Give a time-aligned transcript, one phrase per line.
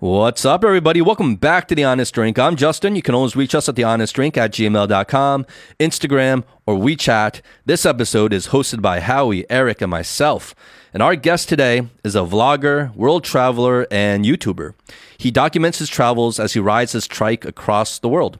[0.00, 1.02] What's up, everybody?
[1.02, 2.38] Welcome back to The Honest Drink.
[2.38, 2.94] I'm Justin.
[2.94, 5.44] You can always reach us at thehonestdrink at gmail.com,
[5.80, 7.40] Instagram, or WeChat.
[7.66, 10.54] This episode is hosted by Howie, Eric, and myself.
[10.94, 14.74] And our guest today is a vlogger, world traveler, and YouTuber.
[15.18, 18.38] He documents his travels as he rides his trike across the world.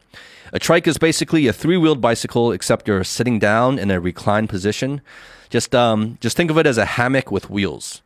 [0.52, 5.00] A trike is basically a three-wheeled bicycle, except you're sitting down in a reclined position.
[5.50, 8.00] Just, um, just think of it as a hammock with wheels.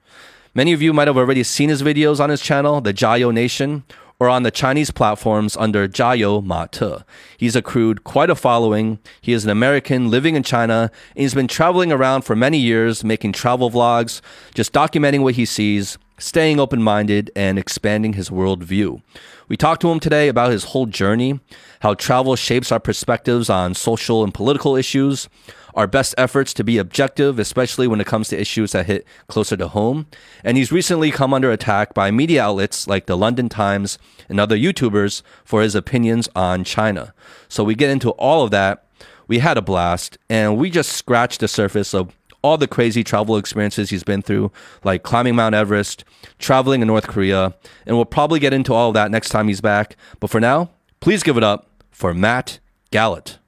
[0.55, 3.85] Many of you might have already seen his videos on his channel, the JaYoe Nation,
[4.21, 6.96] or on the Chinese platforms under Jiayo Ma Te.
[7.39, 8.99] He's accrued quite a following.
[9.22, 13.03] He is an American living in China, and he's been traveling around for many years,
[13.03, 14.21] making travel vlogs,
[14.54, 19.00] just documenting what he sees, staying open minded, and expanding his worldview.
[19.49, 21.41] We talked to him today about his whole journey,
[21.80, 25.30] how travel shapes our perspectives on social and political issues,
[25.75, 29.57] our best efforts to be objective, especially when it comes to issues that hit closer
[29.57, 30.07] to home.
[30.44, 34.56] And he's recently come under attack by media outlets like the London Times and other
[34.56, 37.14] YouTubers for his opinions on China.
[37.48, 38.86] So we get into all of that.
[39.28, 43.36] We had a blast, and we just scratched the surface of all the crazy travel
[43.36, 44.50] experiences he's been through,
[44.84, 46.04] like climbing Mount Everest,
[46.38, 47.54] traveling in North Korea,
[47.86, 49.97] and we'll probably get into all of that next time he's back.
[50.20, 52.58] But for now, please give it up for Matt
[52.91, 53.38] Galat.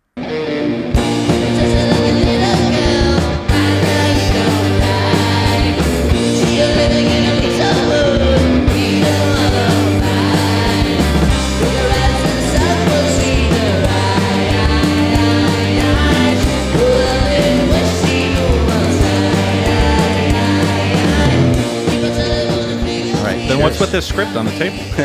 [23.54, 24.76] Then what's with this script on the table?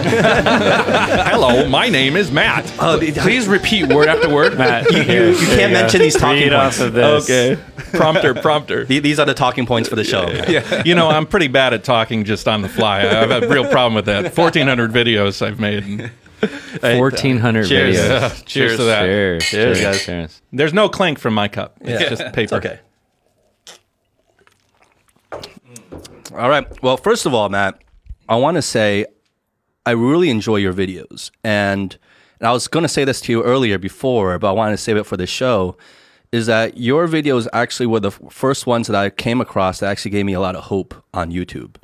[1.29, 2.65] Hello, my name is Matt.
[2.79, 4.57] Oh, please repeat word after word.
[4.57, 6.79] Matt, You, you, you can't mention these talking Read points.
[6.81, 7.29] off of this.
[7.29, 7.61] Okay.
[7.93, 8.85] Prompter, prompter.
[8.85, 10.27] The- These are the talking points for the show.
[10.47, 13.01] yeah, You know, I'm pretty bad at talking just on the fly.
[13.01, 14.23] I have had a real problem with that.
[14.35, 16.11] 1,400 videos I've made.
[16.81, 17.97] Fourteen hundred uh, Cheers.
[17.97, 18.09] videos.
[18.09, 19.01] Yeah, cheers to that.
[19.03, 19.43] Cheers.
[19.45, 20.01] Cheers, guys.
[20.05, 20.41] Cheers.
[20.53, 21.77] There's no clink from my cup.
[21.81, 22.09] It's Yeah.
[22.09, 22.41] just paper.
[22.41, 22.79] It's okay.
[26.33, 26.65] All right.
[26.81, 27.81] Well, first of all, Matt,
[28.29, 29.07] I want to say
[29.85, 31.31] I really enjoy your videos.
[31.43, 31.97] And,
[32.39, 34.77] and I was going to say this to you earlier before, but I wanted to
[34.77, 35.75] save it for the show.
[36.31, 40.11] Is that your videos actually were the first ones that I came across that actually
[40.11, 41.77] gave me a lot of hope on YouTube?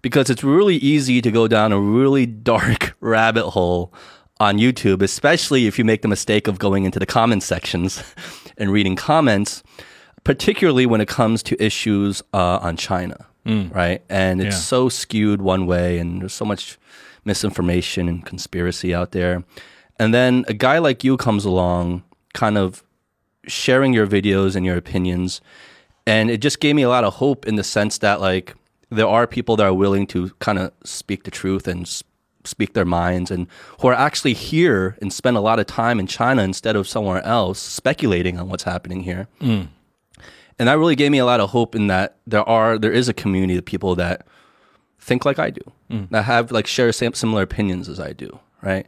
[0.00, 3.92] Because it's really easy to go down a really dark rabbit hole
[4.40, 8.02] on YouTube, especially if you make the mistake of going into the comment sections
[8.56, 9.62] and reading comments,
[10.24, 13.74] particularly when it comes to issues uh, on China, Mm.
[13.74, 14.02] right?
[14.08, 14.60] And it's Yeah.
[14.60, 16.78] so skewed one way, and there's so much
[17.24, 19.44] misinformation and conspiracy out there.
[19.98, 22.02] And then a guy like you comes along,
[22.34, 22.82] kind of
[23.46, 25.40] sharing your videos and your opinions.
[26.06, 28.54] And it just gave me a lot of hope in the sense that, like,
[28.90, 31.88] there are people that are willing to kind of speak the truth and
[32.44, 33.48] speak their minds and
[33.80, 37.20] who are actually here and spend a lot of time in China instead of somewhere
[37.24, 39.26] else speculating on what's happening here.
[39.40, 39.66] Mm.
[40.58, 43.08] And that really gave me a lot of hope in that there are, there is
[43.08, 44.26] a community of people that
[44.98, 46.08] think like I do, mm.
[46.10, 48.86] that have like share same, similar opinions as I do, right?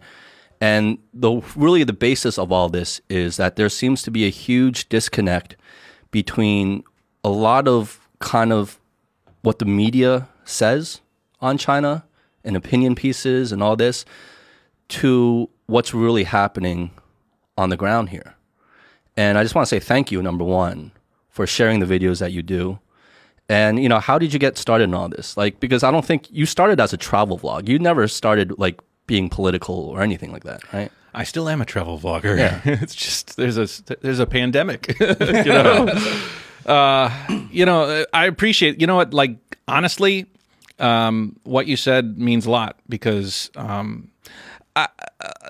[0.61, 4.31] And the really the basis of all this is that there seems to be a
[4.31, 5.57] huge disconnect
[6.11, 6.83] between
[7.23, 8.81] a lot of kind of
[9.43, 11.01] what the media says
[11.41, 12.05] on China
[12.45, 14.05] and opinion pieces and all this
[14.89, 16.91] to what's really happening
[17.57, 18.35] on the ground here.
[19.17, 20.91] And I just want to say thank you, number one,
[21.39, 22.81] for sharing the videos that you do.
[23.49, 25.37] And you know, how did you get started in all this?
[25.37, 27.69] Like, because I don't think you started as a travel vlog.
[27.69, 30.91] You never started like being political or anything like that, right?
[31.15, 32.37] I still am a travel vlogger.
[32.37, 32.61] Yeah.
[32.83, 33.69] it's just there's a
[34.01, 34.99] there's a pandemic.
[35.01, 35.87] you know,
[36.67, 37.09] uh,
[37.53, 38.05] you know.
[38.13, 38.81] I appreciate.
[38.81, 39.15] You know what?
[39.15, 39.39] Like
[39.69, 40.27] honestly,
[40.81, 44.11] um, what you said means a lot because um,
[44.75, 44.89] I,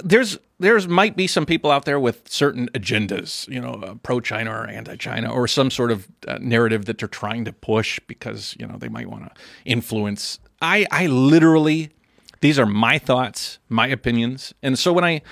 [0.04, 3.48] there's there's might be some people out there with certain agendas.
[3.48, 6.98] You know, uh, pro China or anti China or some sort of uh, narrative that
[6.98, 9.30] they're trying to push because you know they might want to
[9.64, 10.38] influence.
[10.60, 11.90] I I literally.
[12.40, 15.22] These are my thoughts, my opinions, and so when I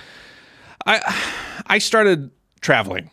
[0.85, 3.11] I I started traveling,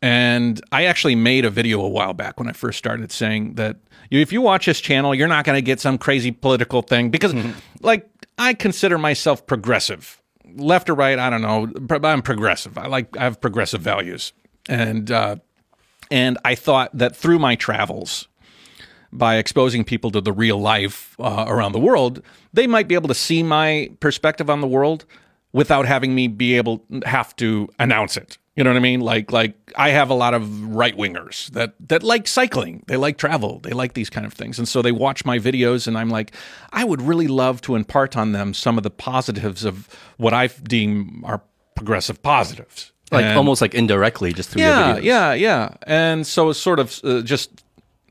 [0.00, 3.76] and I actually made a video a while back when I first started saying that
[4.10, 7.34] if you watch this channel, you're not going to get some crazy political thing because,
[7.80, 8.08] like,
[8.38, 10.20] I consider myself progressive,
[10.54, 11.70] left or right, I don't know,
[12.04, 12.78] I'm progressive.
[12.78, 14.32] I like I have progressive values,
[14.68, 15.36] and uh,
[16.10, 18.28] and I thought that through my travels,
[19.12, 22.22] by exposing people to the real life uh, around the world,
[22.52, 25.04] they might be able to see my perspective on the world
[25.52, 28.38] without having me be able have to announce it.
[28.56, 29.00] You know what I mean?
[29.00, 33.18] Like like I have a lot of right wingers that that like cycling, they like
[33.18, 36.08] travel, they like these kind of things, and so they watch my videos, and I'm
[36.08, 36.32] like,
[36.72, 40.46] I would really love to impart on them some of the positives of what I
[40.46, 41.42] deem are
[41.74, 45.04] progressive positives, Like And- almost like indirectly, just through yeah, your videos.
[45.04, 45.68] yeah, yeah.
[45.88, 47.50] And so it's sort of uh, just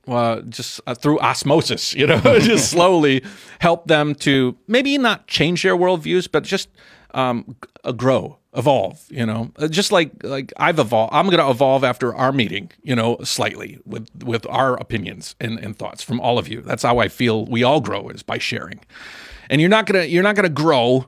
[0.10, 3.24] uh, just uh, through osmosis, you know, just slowly
[3.60, 6.68] help them to maybe not change their worldviews, but just
[7.14, 7.56] um,
[7.86, 9.04] uh, grow, evolve.
[9.10, 11.14] You know, Uh, just like like I've evolved.
[11.14, 15.60] I'm going to evolve after our meeting, you know, slightly with with our opinions and,
[15.60, 16.62] and thoughts from all of you.
[16.62, 17.46] That's how I feel.
[17.46, 18.80] We all grow is by sharing,
[19.50, 21.08] and you're not gonna you're not gonna grow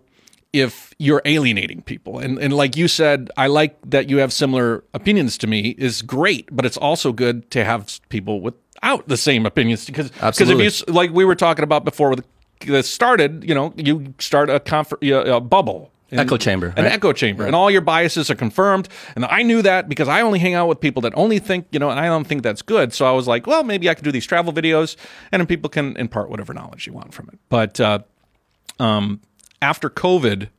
[0.53, 2.19] if you're alienating people.
[2.19, 6.01] And and like you said, I like that you have similar opinions to me is
[6.01, 10.87] great, but it's also good to have people without the same opinions because because if
[10.87, 12.25] you like we were talking about before with
[12.65, 15.91] this started, you know, you start a confer- a bubble.
[16.11, 16.93] Echo chamber, An right?
[16.93, 17.45] echo chamber.
[17.45, 18.87] And all your biases are confirmed.
[19.15, 21.79] And I knew that because I only hang out with people that only think, you
[21.79, 22.93] know, and I don't think that's good.
[22.93, 24.95] So I was like, well, maybe I could do these travel videos
[25.31, 27.39] and then people can impart whatever knowledge you want from it.
[27.49, 27.99] But uh,
[28.79, 29.19] um,
[29.61, 30.49] after COVID,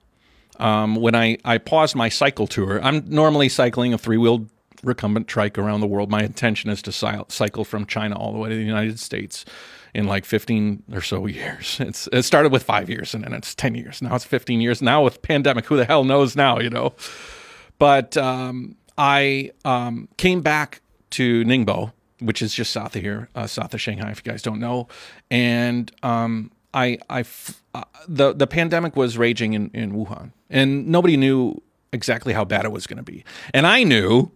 [0.58, 4.49] um, when I, I paused my cycle tour, I'm normally cycling a three wheeled
[4.82, 6.10] recumbent trike around the world.
[6.10, 6.92] My intention is to
[7.28, 9.44] cycle from China all the way to the United States
[9.96, 11.81] in like 15 or so years.
[11.87, 14.02] It's it started with five years and then it's 10 years.
[14.02, 14.82] Now it's 15 years.
[14.82, 16.94] Now with pandemic, who the hell knows now, you know?
[17.78, 23.46] But um, I um, came back to Ningbo, which is just south of here, uh,
[23.46, 24.88] south of Shanghai, if you guys don't know.
[25.31, 30.87] And um, I, I f- uh, the the pandemic was raging in, in Wuhan, and
[30.88, 33.25] nobody knew exactly how bad it was going to be.
[33.54, 34.31] And I knew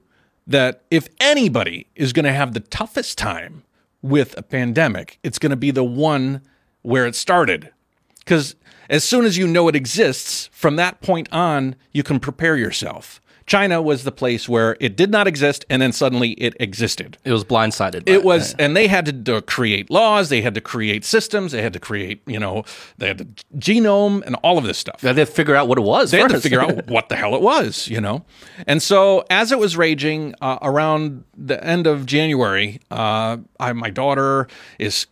[0.46, 3.64] that if anybody is going to have the toughest time
[4.02, 6.42] with a pandemic, it's going to be the one
[6.82, 7.70] where it started.
[8.18, 8.56] Because
[8.88, 13.20] as soon as you know it exists, from that point on, you can prepare yourself.
[13.50, 17.18] China was the place where it did not exist and then suddenly it existed.
[17.24, 18.04] It was blindsided.
[18.04, 21.60] by It was, and they had to create laws, they had to create systems, they
[21.60, 22.62] had to create, you know,
[22.98, 23.24] they had the
[23.58, 26.12] genome and all of this stuff They had to figure out what it was.
[26.12, 28.24] they had to figure out what the hell it was, you know.
[28.68, 33.90] And so, as it was raging uh, around the end of January, uh, I, my
[33.90, 34.46] daughter
[34.78, 35.08] is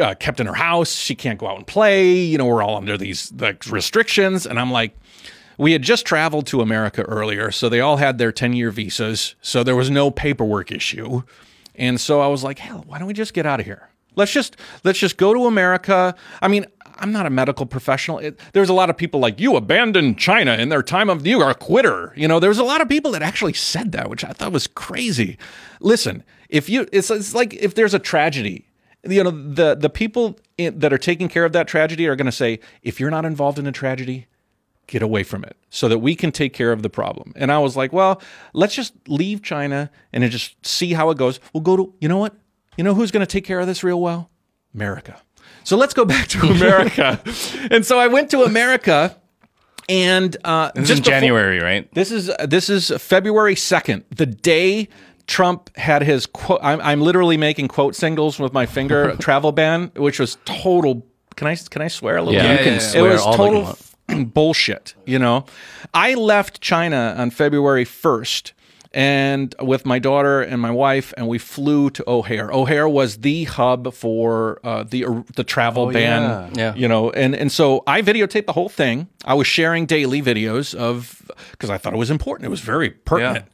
[0.00, 0.90] uh, kept in her house.
[0.96, 2.12] She can't go out and play.
[2.12, 4.96] You know, we're all under these like restrictions, and I'm like.
[5.58, 9.34] We had just traveled to America earlier, so they all had their 10 year visas.
[9.42, 11.22] So there was no paperwork issue.
[11.74, 13.88] And so I was like, hell, why don't we just get out of here?
[14.16, 16.14] Let's just let's just go to America.
[16.42, 16.66] I mean,
[16.98, 18.18] I'm not a medical professional.
[18.18, 21.40] It, there's a lot of people like you abandoned China in their time of you
[21.40, 22.12] are a quitter.
[22.16, 24.66] You know, there's a lot of people that actually said that, which I thought was
[24.66, 25.38] crazy.
[25.80, 28.66] Listen, if you it's, it's like if there's a tragedy,
[29.04, 32.26] you know, the the people in, that are taking care of that tragedy are going
[32.26, 34.26] to say, if you're not involved in a tragedy,
[34.88, 37.32] get away from it so that we can take care of the problem.
[37.36, 38.20] And I was like, well,
[38.52, 41.38] let's just leave China and just see how it goes.
[41.52, 42.34] We'll go to, you know what?
[42.76, 44.30] You know who's going to take care of this real well?
[44.74, 45.20] America.
[45.64, 47.20] So let's go back to America.
[47.70, 49.16] and so I went to America
[49.88, 51.92] and uh, This just is before- January, right?
[51.94, 54.88] this is this is February second, the day
[55.26, 56.60] Trump had his quote.
[56.62, 61.06] I'm, I'm literally making quote singles with my finger travel ban, which was total.
[61.36, 62.34] Can I can I swear a little?
[62.34, 62.64] Yeah, bit?
[62.66, 63.78] you can swear it was total
[64.26, 64.94] bullshit.
[65.06, 65.44] You know,
[65.94, 68.52] I left China on February first.
[68.94, 72.50] And with my daughter and my wife, and we flew to O'Hare.
[72.50, 76.50] O'Hare was the hub for uh, the the travel ban yeah.
[76.54, 76.74] Yeah.
[76.74, 80.74] you know and and so i videotaped the whole thing i was sharing daily videos
[80.74, 83.44] of because i thought it was important it was very pertinent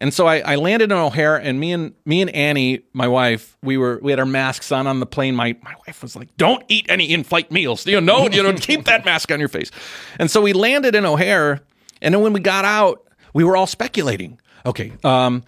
[0.00, 3.56] and so I, I landed in o'hare and me and me and annie my wife
[3.62, 6.36] we were we had our masks on on the plane my my wife was like
[6.36, 9.48] don't eat any in-flight meals you know no you know keep that mask on your
[9.48, 9.70] face
[10.18, 11.60] and so we landed in o'hare
[12.02, 15.42] and then when we got out we were all speculating okay um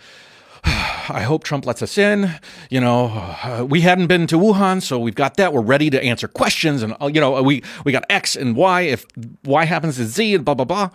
[1.08, 2.32] I hope Trump lets us in.
[2.70, 5.52] You know, uh, we hadn't been to Wuhan, so we've got that.
[5.52, 8.80] We're ready to answer questions, and uh, you know, we we got X and Y.
[8.82, 9.06] If
[9.44, 10.90] Y happens to Z, and blah blah blah.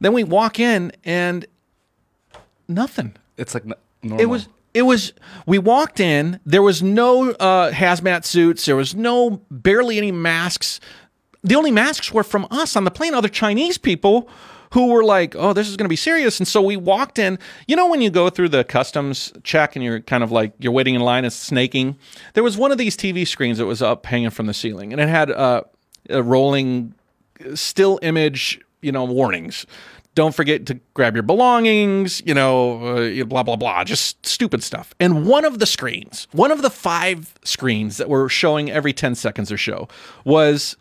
[0.00, 1.46] Then we walk in, and
[2.68, 3.14] nothing.
[3.36, 4.20] It's like n- normal.
[4.20, 4.48] It was.
[4.72, 5.12] It was.
[5.46, 6.40] We walked in.
[6.44, 8.64] There was no uh, hazmat suits.
[8.64, 10.80] There was no barely any masks.
[11.42, 13.14] The only masks were from us on the plane.
[13.14, 14.28] Other Chinese people
[14.72, 17.38] who were like, "Oh, this is going to be serious." And so we walked in.
[17.68, 20.72] You know, when you go through the customs check and you're kind of like you're
[20.72, 21.96] waiting in line and snaking.
[22.32, 25.00] There was one of these TV screens that was up hanging from the ceiling, and
[25.00, 25.62] it had uh,
[26.10, 26.94] a rolling
[27.54, 29.66] still image, you know, warnings.
[30.14, 34.94] Don't forget to grab your belongings, you know, uh, blah, blah, blah, just stupid stuff.
[35.00, 39.16] And one of the screens, one of the five screens that were showing every 10
[39.16, 39.88] seconds or so
[40.24, 40.76] was,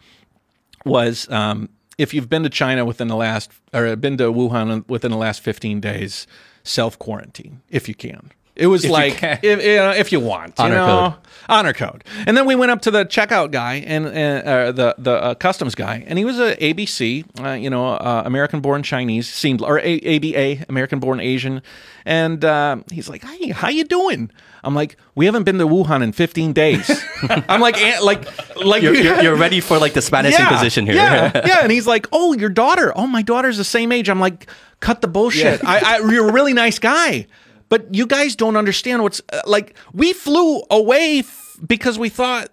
[0.86, 5.12] was, um, if you've been to China within the last, or been to Wuhan within
[5.12, 6.28] the last 15 days,
[6.64, 8.32] self quarantine if you can.
[8.56, 9.40] It was like can.
[9.42, 11.28] if, you know, if you want, Honor you know, code.
[11.50, 12.04] honor code.
[12.28, 15.74] And then we went up to the checkout guy and, uh, the the uh, customs
[15.74, 19.80] guy, and he was a ABC, uh, you know, uh, American born Chinese, seemed or
[19.80, 21.64] a- ABA, American born Asian,
[22.06, 24.30] and uh, he's like, "Hey, how you doing?"
[24.64, 26.90] I'm like, "We haven't been to Wuhan in 15 days."
[27.50, 30.96] I'm like, like, like You're, you're, you're ready for like the Spanish Inquisition here.
[30.96, 31.60] yeah, yeah.
[31.64, 32.94] And he's like, "Oh, your daughter.
[32.96, 34.48] Oh, my daughter's the same age." I'm like,
[34.80, 35.64] "Cut the bullshit.
[35.66, 37.26] I, I, you're a really nice guy,
[37.74, 39.74] but you guys don't understand what's uh, like.
[39.94, 42.50] We flew away f- because we thought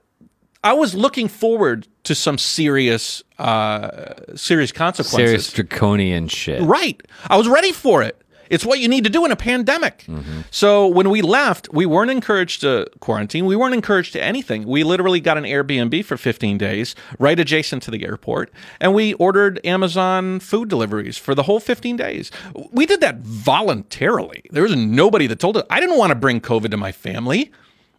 [0.65, 5.13] I was looking forward to some serious, uh, serious consequences.
[5.13, 6.63] Serious draconian shit.
[6.63, 7.03] Right.
[7.29, 8.17] I was ready for it.
[8.51, 10.05] It's what you need to do in a pandemic.
[10.51, 13.47] So when we left, we weren't encouraged to quarantine.
[13.47, 14.67] We weren't encouraged to anything.
[14.67, 19.15] We literally got an Airbnb for 15 days right adjacent to the airport, and we
[19.15, 22.33] ordered Amazon food deliveries for the whole 15 days.
[22.73, 24.43] We did that voluntarily.
[24.51, 25.65] There was nobody that told us.
[25.71, 27.53] I didn't want to bring COVID to my family.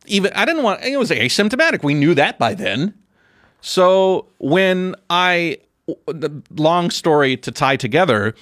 [0.06, 1.82] Even I didn't want it was asymptomatic.
[1.82, 2.94] We knew that by then.
[3.62, 5.60] So when I,
[6.08, 8.36] the long story to tie together,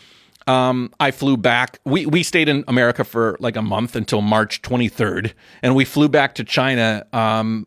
[0.48, 1.80] um, I flew back.
[1.86, 6.10] We we stayed in America for like a month until March 23rd, and we flew
[6.10, 7.66] back to China um,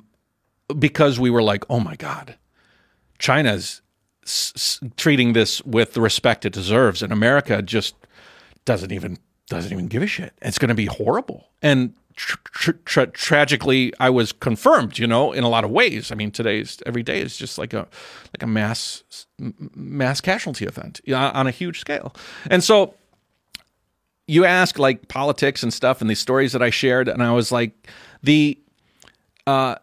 [0.79, 2.37] because we were like, oh my god,
[3.19, 3.83] China's
[4.25, 7.95] s- s- treating this with the respect it deserves, and America just
[8.65, 10.33] doesn't even doesn't even give a shit.
[10.41, 11.49] It's going to be horrible.
[11.61, 14.99] And tr- tr- tra- tragically, I was confirmed.
[14.99, 16.13] You know, in a lot of ways.
[16.13, 17.89] I mean, today's every day is just like a
[18.33, 19.03] like a mass
[19.39, 22.15] mass casualty event on a huge scale.
[22.51, 22.95] And so
[24.27, 27.53] you ask like politics and stuff and these stories that I shared, and I was
[27.53, 27.89] like
[28.23, 28.59] the
[29.47, 29.77] uh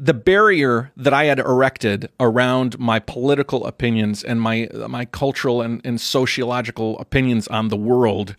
[0.00, 5.80] the barrier that I had erected around my political opinions and my my cultural and,
[5.84, 8.36] and sociological opinions on the world,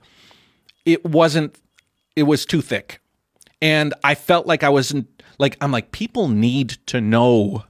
[0.86, 1.60] it wasn't
[2.20, 3.02] it was too thick.
[3.62, 5.08] And I felt like I wasn't
[5.38, 7.64] like I'm like people need to know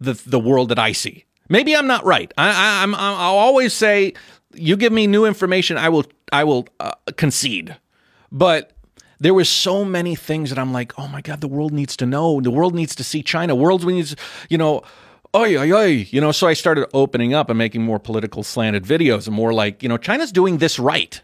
[0.00, 1.24] the the world that I see.
[1.48, 2.32] Maybe I'm not right.
[2.36, 4.14] I, I I'm I'll always say
[4.54, 7.76] you give me new information, I will I will uh, concede.
[8.30, 8.72] But
[9.20, 12.06] there was so many things that I'm like, oh my god, the world needs to
[12.06, 12.40] know.
[12.40, 13.54] The world needs to see China.
[13.54, 14.14] World needs,
[14.48, 14.82] you know,
[15.34, 15.86] oi oi oi.
[16.10, 19.52] You know, so I started opening up and making more political slanted videos and more
[19.52, 21.20] like, you know, China's doing this right.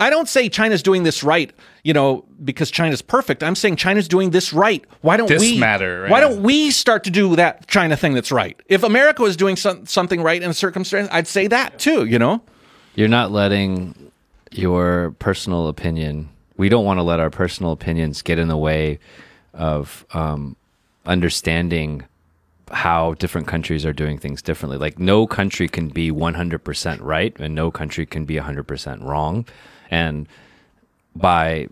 [0.00, 1.52] I don't say China's doing this right,
[1.84, 3.42] you know, because China's perfect.
[3.42, 4.82] I'm saying China's doing this right.
[5.02, 6.10] Why don't This we matter, right?
[6.10, 8.58] Why don't we start to do that China thing that's right?
[8.66, 12.18] If America was doing some, something right in a circumstance, I'd say that too, you
[12.18, 12.42] know?
[12.94, 14.10] You're not letting
[14.50, 16.30] your personal opinion.
[16.56, 18.98] We don't want to let our personal opinions get in the way
[19.52, 20.56] of um,
[21.04, 22.04] understanding
[22.70, 24.78] how different countries are doing things differently.
[24.78, 29.44] Like no country can be 100% right and no country can be 100% wrong.
[29.90, 30.26] And
[31.16, 31.68] by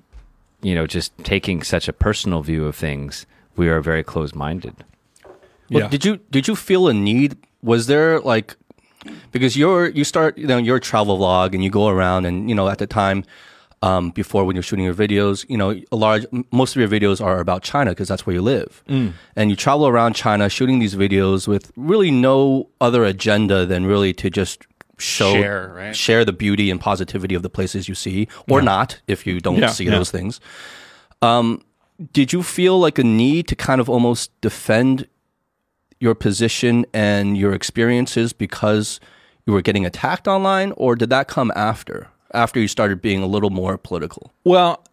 [0.63, 4.75] you know just taking such a personal view of things, we are very closed-minded.
[5.71, 5.89] Well, Yeah.
[5.89, 7.37] Did you did you feel a need?
[7.63, 8.57] Was there like
[9.31, 12.55] because you're you start you know your travel vlog and you go around and you
[12.55, 13.25] know at the time
[13.81, 17.25] um, before when you're shooting your videos, you know a large most of your videos
[17.25, 18.83] are about China because that's where you live,
[19.37, 24.13] and you travel around China shooting these videos with really no other agenda than really
[24.15, 24.67] to just
[24.99, 25.97] show Share, right?
[25.97, 29.57] share the beauty and positivity of the places you see or not if you don't
[29.59, 29.93] Yeah, see yeah.
[29.93, 30.41] those things.
[31.23, 31.63] Um,
[32.13, 35.07] did you feel like a need to kind of almost defend
[36.01, 39.01] your position and your experiences because
[39.47, 42.09] you were getting attacked online, or did that come after?
[42.35, 44.33] After you started being a little more political?
[44.45, 44.85] Well,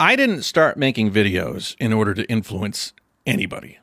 [0.00, 2.92] I didn't start making videos in order to influence
[3.26, 3.78] anybody.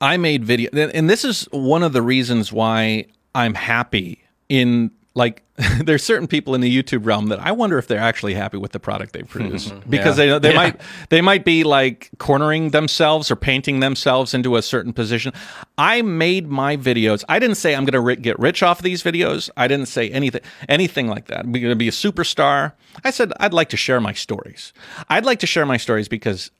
[0.00, 5.42] I made video, and this is one of the reasons why I'm happy in like.
[5.84, 8.72] there's certain people in the YouTube realm that I wonder if they're actually happy with
[8.72, 9.26] the product they hmm.
[9.26, 14.56] produce because they they might they might be like cornering themselves or painting themselves into
[14.56, 15.32] a certain position.
[15.78, 17.22] I made my videos.
[17.28, 19.48] I didn't say I'm going to ri- get rich off of these videos.
[19.56, 21.44] I didn't say anything anything like that.
[21.44, 22.72] I'm going to be a superstar.
[23.04, 24.72] I said I'd like to share my stories.
[25.08, 26.50] I'd like to share my stories because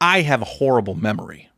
[0.00, 1.49] I have a horrible memory.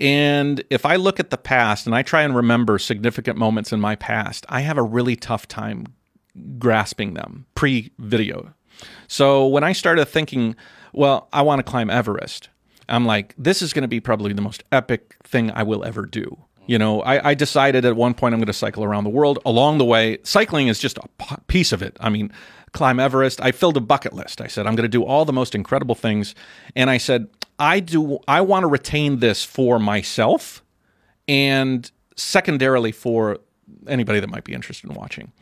[0.00, 3.80] And if I look at the past and I try and remember significant moments in
[3.80, 5.86] my past, I have a really tough time
[6.58, 8.54] grasping them pre video.
[9.06, 10.56] So when I started thinking,
[10.92, 12.48] well, I want to climb Everest,
[12.88, 16.06] I'm like, this is going to be probably the most epic thing I will ever
[16.06, 16.36] do.
[16.66, 19.38] You know, I, I decided at one point I'm going to cycle around the world.
[19.44, 21.96] Along the way, cycling is just a piece of it.
[22.00, 22.32] I mean,
[22.72, 23.40] climb Everest.
[23.40, 24.40] I filled a bucket list.
[24.40, 26.34] I said I'm going to do all the most incredible things,
[26.74, 28.18] and I said I do.
[28.26, 30.62] I want to retain this for myself,
[31.28, 33.38] and secondarily for
[33.86, 35.32] anybody that might be interested in watching.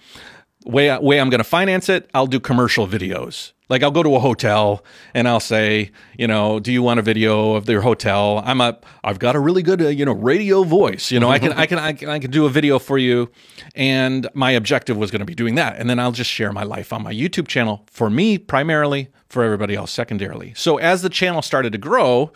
[0.65, 3.53] Way way I'm going to finance it, I'll do commercial videos.
[3.69, 7.03] Like I'll go to a hotel and I'll say, you know, do you want a
[7.03, 8.43] video of their hotel?
[8.45, 11.13] I'm a, I've got a really good, uh, you know, radio voice.
[11.13, 13.31] You know, I can, I can, I can, I can do a video for you.
[13.77, 16.65] And my objective was going to be doing that, and then I'll just share my
[16.65, 20.53] life on my YouTube channel for me primarily, for everybody else secondarily.
[20.57, 22.33] So as the channel started to grow,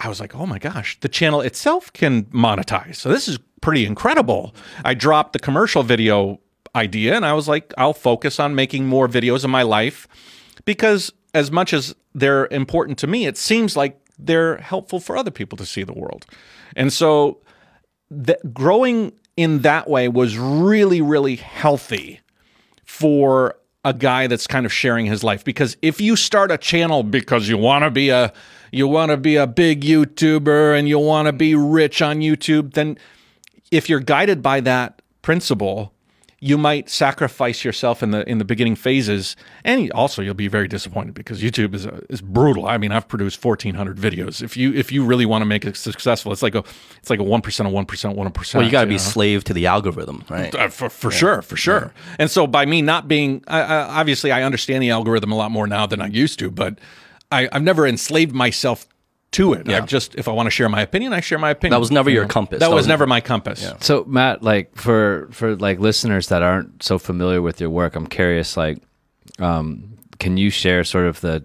[0.00, 2.96] I was like, oh my gosh, the channel itself can monetize.
[2.96, 4.52] So this is pretty incredible.
[4.84, 6.40] I dropped the commercial video
[6.76, 10.06] idea and I was like, I'll focus on making more videos of my life
[10.64, 15.30] because as much as they're important to me, it seems like they're helpful for other
[15.30, 16.26] people to see the world.
[16.74, 17.40] And so
[18.52, 22.20] growing in that way was really, really healthy
[22.84, 27.04] for a guy that's kind of sharing his life because if you start a channel
[27.04, 28.32] because you want to be a
[28.72, 32.72] you want to be a big YouTuber and you want to be rich on YouTube
[32.72, 32.98] then
[33.70, 35.92] if you're guided by that principle
[36.40, 40.68] you might sacrifice yourself in the in the beginning phases, and also you'll be very
[40.68, 42.66] disappointed because YouTube is a, is brutal.
[42.66, 44.42] I mean, I've produced fourteen hundred videos.
[44.42, 46.62] If you if you really want to make it successful, it's like a
[46.98, 48.60] it's like a one percent, a one percent, one percent.
[48.60, 48.98] Well, you got to be know?
[48.98, 50.54] slave to the algorithm, right?
[50.54, 51.92] Uh, for, for sure, for sure.
[52.18, 55.50] And so by me not being, I, I, obviously, I understand the algorithm a lot
[55.50, 56.78] more now than I used to, but
[57.32, 58.86] I, I've never enslaved myself
[59.36, 59.66] to it.
[59.66, 59.76] Yeah.
[59.78, 61.72] I've just, if I want to share my opinion, I share my opinion.
[61.72, 62.28] That was never You your know?
[62.38, 62.58] compass.
[62.60, 63.62] That, That was, was- never my compass.
[63.62, 63.76] Yeah.
[63.80, 68.06] So Matt, like for for like listeners that aren't so familiar with your work, I'm
[68.06, 68.56] curious.
[68.56, 68.78] Like,
[69.38, 71.44] um, can you share sort of the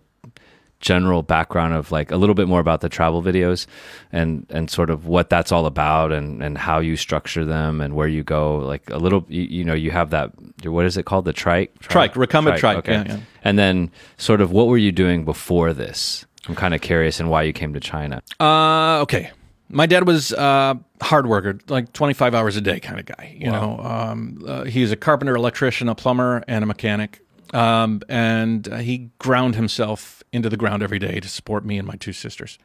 [0.79, 3.67] general background of like a little bit more about the travel videos
[4.11, 7.93] and and sort of what that's all about and and how you structure them and
[7.93, 10.31] where you go like a little you, you know you have that
[10.65, 13.19] what is it called the trike Trike, recumbent trike, yeah, yeah.
[13.43, 17.27] and then sort of what were you doing before this i'm kind of curious in
[17.29, 19.31] why you came to china Uh, okay.
[19.73, 23.33] My dad was uh, hard worker, like 25 hours a day kind of guy.
[23.39, 27.21] You know, um, uh, he's a carpenter, electrician, a plumber, and a mechanic.
[27.53, 31.87] Um, and uh, he ground himself into the ground every day to support me and
[31.87, 32.59] my two sisters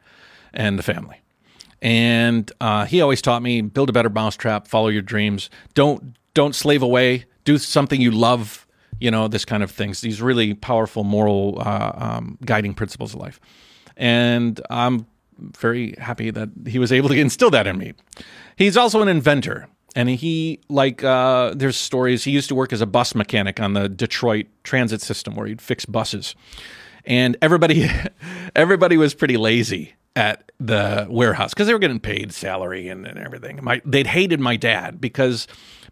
[0.53, 1.21] and the family.
[1.81, 6.57] And uh, he always taught me build a better mousetrap, follow your dreams, don't don't
[6.57, 8.67] slave away, do something you love.
[8.99, 10.01] You know, this kind of things.
[10.01, 13.39] These really powerful moral uh, um, guiding principles of life.
[13.97, 15.07] And I'm
[15.39, 17.95] very happy that he was able to instill that in me.
[18.57, 19.69] He's also an inventor.
[19.95, 22.25] And he, like, uh, there's stories.
[22.25, 25.63] He used to work as a bus mechanic on the Detroit transit system where he'd
[25.63, 26.35] fix buses.
[27.07, 27.89] And everybody,
[28.57, 33.19] everybody was pretty lazy at the warehouse because they were getting paid salary and, and
[33.19, 33.61] everything.
[33.63, 35.47] My, they'd hated my dad because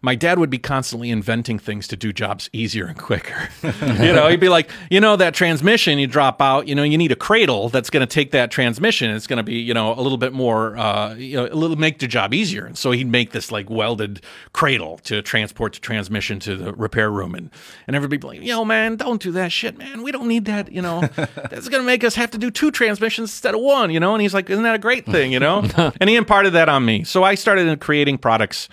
[0.05, 3.49] my dad would be constantly inventing things to do jobs easier and quicker.
[3.63, 6.95] you know, he'd be like, you know, that transmission you drop out, you know, you
[6.95, 9.09] need a cradle that's going to take that transmission.
[9.09, 11.75] It's going to be, you know, a little bit more, uh, you know, a little
[11.75, 12.67] make the job easier.
[12.67, 14.21] And so he'd make this like welded
[14.53, 17.33] cradle to transport the transmission to the repair room.
[17.33, 17.49] And,
[17.87, 20.03] and everybody be like, yo, man, don't do that shit, man.
[20.03, 22.69] We don't need that, you know, that's going to make us have to do two
[22.69, 24.13] transmissions instead of one, you know?
[24.13, 25.67] And he's like, isn't that a great thing, you know?
[25.99, 27.03] and he imparted that on me.
[27.03, 28.69] So I started creating products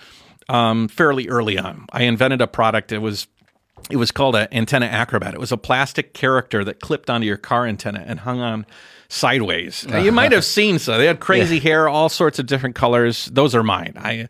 [0.49, 1.87] um, fairly early on.
[1.93, 2.93] I invented a product.
[2.93, 3.27] It was
[3.91, 5.35] it was called an antenna acrobat.
[5.35, 8.65] It was a plastic character that clipped onto your car antenna and hung on
[9.09, 9.87] sideways.
[9.89, 10.97] Now, you might have seen so.
[10.99, 13.27] They had crazy hair, all sorts of different colors.
[13.27, 13.95] Those are mine.
[13.97, 14.29] I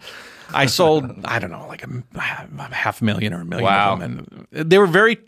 [0.54, 3.94] I sold I don't know like a, a half million or a million Wow.
[3.94, 5.18] of them, and they were very.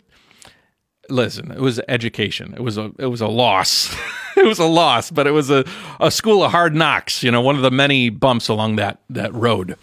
[1.07, 2.55] Listen, it was education.
[2.55, 3.95] It was a it was a loss.
[4.37, 5.63] it was a loss, but it was a,
[5.99, 7.21] a school of hard knocks.
[7.21, 9.77] You know, one of the many bumps along that that road.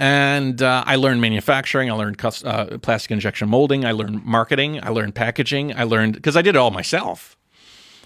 [0.00, 1.90] And uh, I learned manufacturing.
[1.90, 3.84] I learned cus- uh, plastic injection molding.
[3.84, 4.78] I learned marketing.
[4.82, 5.74] I learned packaging.
[5.76, 7.36] I learned because I did it all myself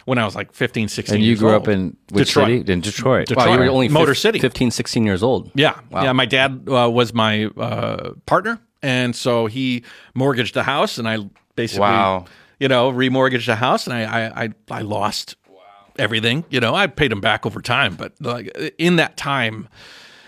[0.07, 1.63] when I was like 15, 16 and you years grew old.
[1.63, 2.47] up in which Detroit.
[2.49, 3.47] city in detroit Detroit.
[3.47, 4.39] Wow, you were only Motor fif- City.
[4.41, 5.51] 15, 16 years old.
[5.55, 6.13] Yeah, yeah.
[6.13, 11.19] My dad uh, was my uh, partner, and so he mortgaged the house, and I
[11.57, 12.25] basically, Wow.
[12.59, 15.37] you know, remortgaged the house, and I, I, I, I lost
[15.99, 16.47] everything.
[16.49, 18.47] You know, I paid him back over time, but like
[18.79, 19.69] in that time,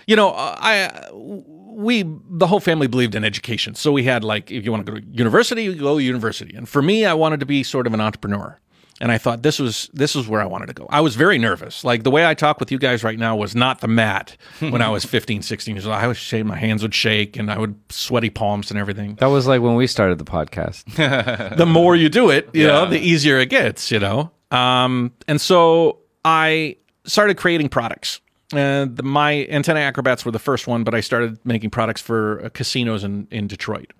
[0.07, 4.51] you know, uh, I we the whole family believed in education, so we had like
[4.51, 7.15] if you want to go to university, you go to university, and for me, I
[7.15, 8.59] wanted to be sort of an entrepreneur.
[9.01, 10.87] And I thought this was this was where I wanted to go.
[10.89, 11.83] I was very nervous.
[11.83, 14.81] Like the way I talk with you guys right now was not the Matt when
[14.81, 15.97] I was 15, 16 years old.
[15.97, 19.17] I was shake, my hands would shake and I would sweaty palms and everything.
[19.17, 20.85] that was like when we started the podcast
[21.57, 24.31] the more you do it, you know, the easier it gets, you know.
[24.53, 28.21] Um, and so I started creating products.
[28.53, 32.45] And the, my antenna acrobats were the first one, but I started making products for
[32.45, 33.93] uh, casinos in, in Detroit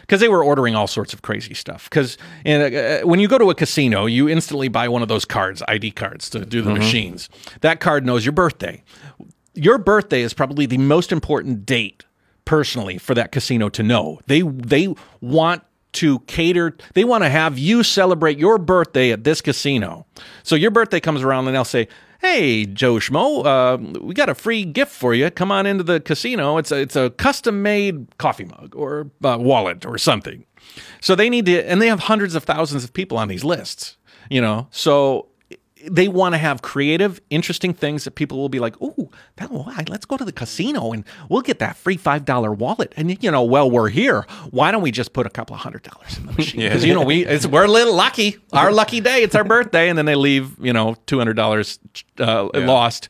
[0.00, 1.88] because they were ordering all sorts of crazy stuff.
[1.88, 5.62] Because uh, when you go to a casino, you instantly buy one of those cards,
[5.68, 7.28] ID cards, to do the machines.
[7.60, 8.82] That card knows your birthday.
[9.54, 12.04] Your birthday is probably the most important date
[12.44, 14.20] personally for that casino to know.
[14.26, 16.76] They they want to cater.
[16.94, 20.06] They want to have you celebrate your birthday at this casino.
[20.42, 21.88] So your birthday comes around and they'll say,
[22.24, 25.30] "Hey, Joe Schmo, uh, we got a free gift for you.
[25.30, 26.56] Come on into the casino.
[26.58, 30.46] It's a it's a custom made coffee mug or uh, wallet or something."
[31.00, 33.96] So they need to, and they have hundreds of thousands of people on these lists.
[34.30, 35.28] You know, so
[35.90, 39.84] they want to have creative, interesting things that people will be like, "Ooh, that, why?
[39.88, 43.30] let's go to the casino and we'll get that free five dollar wallet." And you
[43.30, 44.26] know, well, we're here.
[44.50, 46.60] Why don't we just put a couple of hundred dollars in the machine?
[46.60, 48.36] Because you know, we it's, we're a little lucky.
[48.52, 49.22] Our lucky day.
[49.22, 51.78] It's our birthday, and then they leave, you know, two hundred dollars
[52.18, 53.08] uh, lost,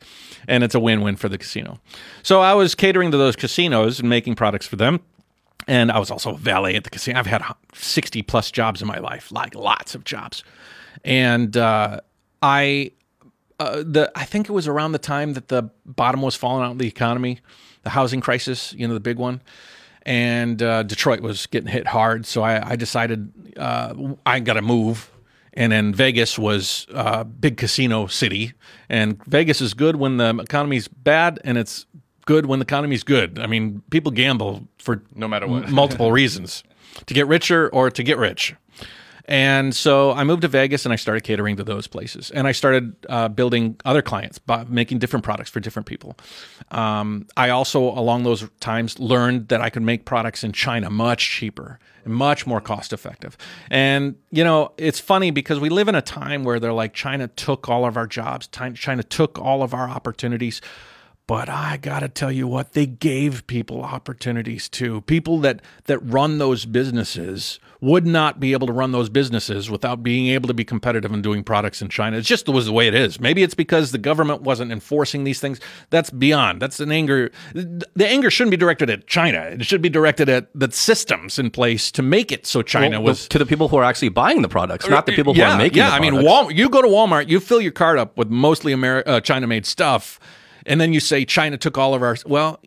[0.48, 1.80] and it's a win win for the casino.
[2.22, 5.00] So I was catering to those casinos and making products for them.
[5.66, 7.18] And I was also a valet at the casino.
[7.18, 10.44] I've had 60 plus jobs in my life, like lots of jobs.
[11.04, 12.00] And uh,
[12.44, 12.90] I
[13.58, 16.72] uh, the I think it was around the time that the bottom was falling out
[16.72, 17.40] of the economy,
[17.84, 19.40] the housing crisis, you know, the big one,
[20.02, 22.26] and uh, Detroit was getting hit hard.
[22.26, 23.94] So I, I decided uh,
[24.26, 25.10] I got to move,
[25.54, 28.52] and then Vegas was a big casino city,
[28.90, 31.86] and Vegas is good when the economy's bad, and it's
[32.26, 33.38] good when the economy's good.
[33.38, 35.70] I mean, people gamble for No matter what.
[35.70, 36.62] multiple reasons
[37.06, 38.54] to get richer or to get rich.
[39.26, 42.30] And so I moved to Vegas and I started catering to those places.
[42.30, 46.16] And I started uh, building other clients, by making different products for different people.
[46.70, 51.30] Um, I also, along those times, learned that I could make products in China much
[51.30, 53.38] cheaper and much more cost effective.
[53.70, 57.28] And, you know, it's funny because we live in a time where they're like, China
[57.28, 60.60] took all of our jobs, China took all of our opportunities.
[61.26, 65.00] But I gotta tell you what, they gave people opportunities too.
[65.02, 70.02] People that that run those businesses would not be able to run those businesses without
[70.02, 72.16] being able to be competitive and doing products in China.
[72.16, 73.20] It's just was the way it is.
[73.20, 75.60] Maybe it's because the government wasn't enforcing these things.
[75.90, 76.60] That's beyond.
[76.60, 77.30] That's an anger.
[77.52, 79.40] The anger shouldn't be directed at China.
[79.40, 83.10] It should be directed at the systems in place to make it so China Well,
[83.10, 85.54] was to the people who are actually buying the products, not the people who yeah,
[85.54, 85.78] are making.
[85.78, 86.14] Yeah, I mean.
[86.14, 89.66] Walmart, you go to Walmart, you fill your cart up with mostly Ameri- uh, China-made
[89.66, 90.18] stuff,
[90.66, 92.16] and then you say China took all of our.
[92.26, 92.60] Well,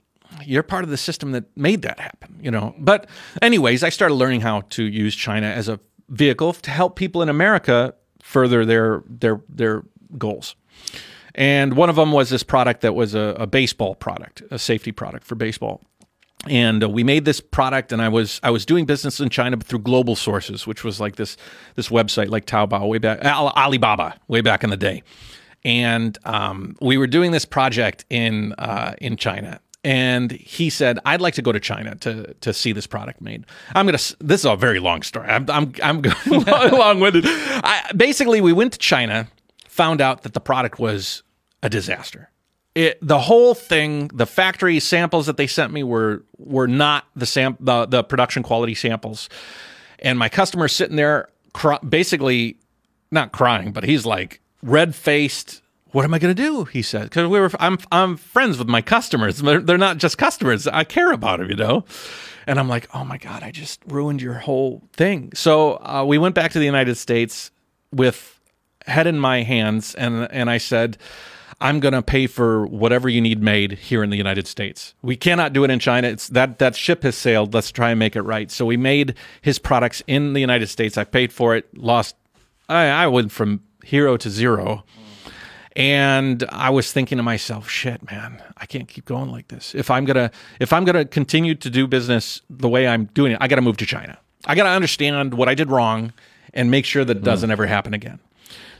[0.43, 2.75] you're part of the system that made that happen, you know.
[2.77, 3.07] But
[3.41, 5.79] anyways, I started learning how to use China as a
[6.09, 9.83] vehicle to help people in America further their their their
[10.17, 10.55] goals.
[11.35, 14.91] And one of them was this product that was a, a baseball product, a safety
[14.91, 15.81] product for baseball
[16.49, 19.57] and uh, we made this product and i was i was doing business in china
[19.57, 21.35] through global sources which was like this
[21.75, 25.01] this website like taobao way back alibaba way back in the day
[25.67, 29.59] and um, we were doing this project in uh, in china.
[29.83, 33.45] And he said i'd like to go to china to to see this product made.
[33.75, 35.27] I'm gonna this is a very long story.
[35.27, 39.27] I'm i'm, I'm going long-winded I, basically we went to china
[39.67, 41.21] found out that the product was
[41.61, 42.31] a disaster.
[42.73, 47.25] It, the whole thing, the factory samples that they sent me were were not the
[47.25, 49.29] sam the, the production quality samples,
[49.99, 52.57] and my customer's sitting there, cry, basically
[53.11, 55.61] not crying, but he's like red faced.
[55.91, 56.65] What am I going to do?
[56.65, 59.39] He said, because we were I'm I'm friends with my customers.
[59.39, 60.67] They're, not just customers.
[60.67, 61.85] I care about them, you know.
[62.45, 65.31] And I'm like, oh my god, I just ruined your whole thing.
[65.33, 67.51] So uh, we went back to the United States
[67.91, 68.39] with
[68.85, 70.97] head in my hands, and and I said.
[71.59, 74.93] I'm going to pay for whatever you need made here in the United States.
[75.01, 76.07] We cannot do it in China.
[76.07, 77.51] It's that that ship has sailed.
[77.55, 78.51] Let's try and make it right.
[78.51, 80.99] So we made his products in the United States.
[80.99, 81.65] I paid for it.
[81.75, 82.15] Lost.
[82.69, 84.83] I, I went from hero to zero.
[85.75, 89.75] And I was thinking to myself, shit, man, I can't keep going like this.
[89.75, 93.37] If I'm gonna if I'm gonna continue to do business the way I'm doing it,
[93.39, 94.17] I gotta move to China.
[94.45, 96.13] I gotta understand what I did wrong
[96.53, 98.19] and make sure that it doesn't ever happen again.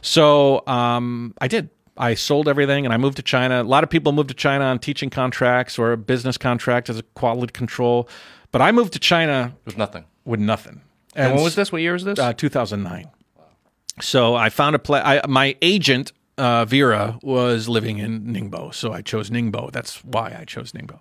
[0.02, 1.70] So um, I did.
[2.00, 3.62] I sold everything and I moved to China.
[3.62, 7.00] A lot of people moved to China on teaching contracts or a business contract as
[7.00, 8.08] a quality control.
[8.52, 10.06] But I moved to China with nothing.
[10.26, 10.82] with nothing.
[11.16, 11.72] And when was this?
[11.72, 12.20] What year was this?
[12.20, 13.10] Uh, 2009.
[14.00, 15.22] So I found a place.
[15.28, 18.74] My agent, uh, Vera, was living in Ningbo.
[18.74, 19.72] So I chose Ningbo.
[19.72, 21.00] That's why I chose Ningbo.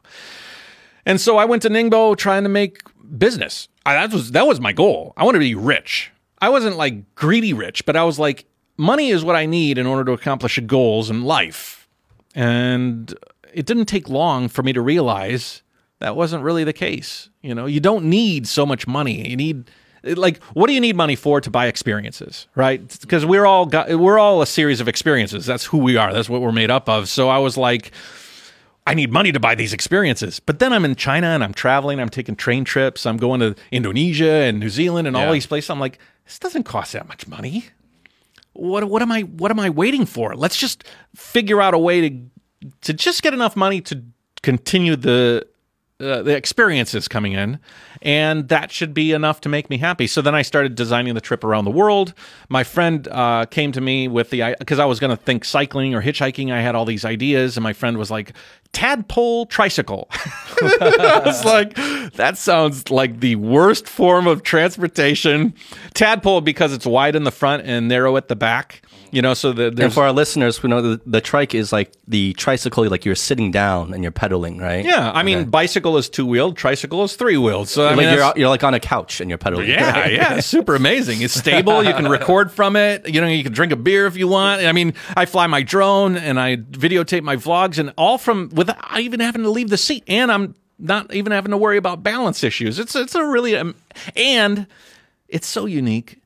[1.05, 2.83] And so I went to Ningbo trying to make
[3.19, 3.69] business.
[3.85, 5.13] I, that was that was my goal.
[5.17, 6.11] I wanted to be rich.
[6.41, 9.87] I wasn't like greedy rich, but I was like, money is what I need in
[9.87, 11.89] order to accomplish goals in life.
[12.35, 13.15] And
[13.55, 15.63] it didn't take long for me to realize
[16.01, 17.31] that wasn't really the case.
[17.41, 19.29] You know, you don't need so much money.
[19.29, 19.71] You need
[20.15, 22.81] like what do you need money for to buy experiences, right?
[23.01, 25.47] Because we're all got, we're all a series of experiences.
[25.47, 26.13] That's who we are.
[26.13, 27.09] That's what we're made up of.
[27.09, 27.93] So I was like
[28.87, 30.39] I need money to buy these experiences.
[30.39, 33.57] But then I'm in China and I'm traveling, I'm taking train trips, I'm going to
[33.73, 35.71] Indonesia and New Zealand and all these places.
[35.71, 37.67] I'm like, this doesn't cost that much money.
[38.53, 40.35] What what am I what am I waiting for?
[40.35, 44.03] Let's just figure out a way to to just get enough money to
[44.43, 45.47] continue the
[45.99, 47.59] uh, the experiences coming in,
[48.03, 50.07] and that should be enough to make me happy.
[50.07, 52.13] So then I started designing the trip around the world.
[52.51, 55.95] My friend uh, came to me with the because I was going to think cycling
[55.95, 56.53] or hitchhiking.
[56.53, 58.35] I had all these ideas, and my friend was like,
[58.73, 60.09] "Tadpole tricycle."
[60.61, 61.75] I was like,
[62.13, 65.55] "That sounds like the worst form of transportation."
[65.95, 68.83] Tadpole because it's wide in the front and narrow at the back.
[69.11, 71.93] You know, so the, And for our listeners, we know the, the trike is like
[72.07, 74.85] the tricycle, like you're sitting down and you're pedaling, right?
[74.85, 75.11] yeah.
[75.13, 77.69] I mean, bicycle is two wheeled, tricycle is three wheeled.
[77.69, 79.69] So I like mean, you're you're like on a couch and you're pedaling.
[79.69, 81.23] Yeah, yeah, super amazing.
[81.23, 81.85] It's stable.
[81.85, 83.09] You can record from it.
[83.09, 84.63] You know, you can drink a beer if you want.
[84.63, 89.01] I mean, I fly my drone and I videotape my vlogs, and all from without
[89.01, 92.45] even having to leave the seat, and I'm not even having to worry about balance
[92.45, 92.79] issues.
[92.79, 93.75] It's it's a really um,
[94.15, 94.67] and
[95.29, 96.21] it's so unique.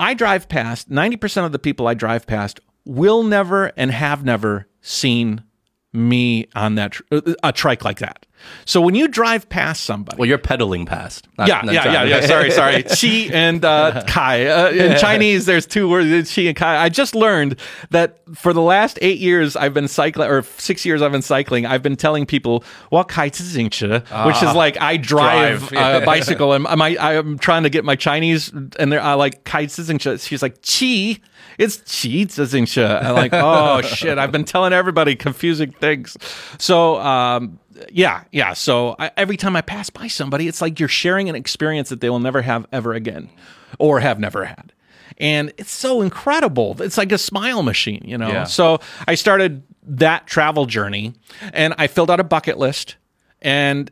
[0.00, 4.24] I drive past ninety percent of the people I drive past will never and have
[4.24, 5.44] never seen
[5.92, 8.26] me on that uh, a trike like that.
[8.64, 11.26] So when you drive past somebody, Well, you're pedaling past.
[11.38, 12.10] not- yeah, not yeah, yeah, driving.
[12.10, 12.26] yeah.
[12.26, 12.50] Sorry,
[12.82, 12.82] sorry.
[12.82, 14.46] Chi and uh, Kai.
[14.46, 16.76] Uh, in Chinese, there's two words, Chi and Kai.
[16.82, 17.56] I just learned
[17.90, 21.66] that for the last eight years I've been cycling, or six years I've been cycling,
[21.66, 26.52] I've been telling people, "What Kai Zixingche," which is like I drive, drive, a bicycle.
[26.52, 29.66] And my, I'm trying to get my Chinese, and they're uh, like, Kai.
[29.66, 31.20] She's like, Chi.
[31.58, 33.02] It's Chi Zixingche.
[33.04, 34.16] I'm like, oh, shit.
[34.18, 36.16] I've been telling everybody confusing things.
[36.58, 37.58] So, um,
[37.90, 38.52] yeah, yeah.
[38.52, 42.00] So I, every time I pass by somebody, it's like you're sharing an experience that
[42.00, 43.30] they will never have ever again
[43.78, 44.72] or have never had.
[45.18, 46.80] And it's so incredible.
[46.80, 48.28] It's like a smile machine, you know?
[48.28, 48.44] Yeah.
[48.44, 51.14] So I started that travel journey
[51.52, 52.96] and I filled out a bucket list.
[53.42, 53.90] And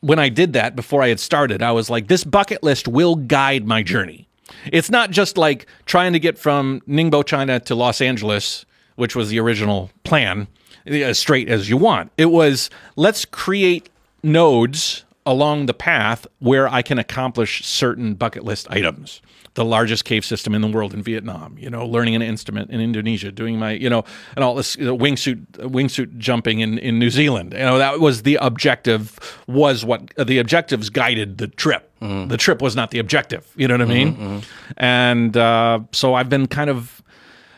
[0.00, 3.16] when I did that before I had started, I was like, this bucket list will
[3.16, 4.28] guide my journey.
[4.72, 8.66] It's not just like trying to get from Ningbo, China to Los Angeles,
[8.96, 10.46] which was the original plan,
[10.86, 12.12] as straight as you want.
[12.16, 13.88] It was let's create
[14.22, 19.22] nodes along the path where I can accomplish certain bucket list items.
[19.54, 22.80] The largest cave system in the world in Vietnam, you know, learning an instrument in
[22.80, 26.98] Indonesia, doing my, you know, and all this you know, wingsuit wingsuit jumping in in
[26.98, 27.52] New Zealand.
[27.52, 29.16] You know, that was the objective.
[29.46, 31.88] Was what the objectives guided the trip.
[32.02, 32.30] Mm.
[32.30, 33.46] The trip was not the objective.
[33.54, 34.14] You know what I mean?
[34.14, 34.72] Mm-hmm, mm-hmm.
[34.76, 37.03] And uh, so I've been kind of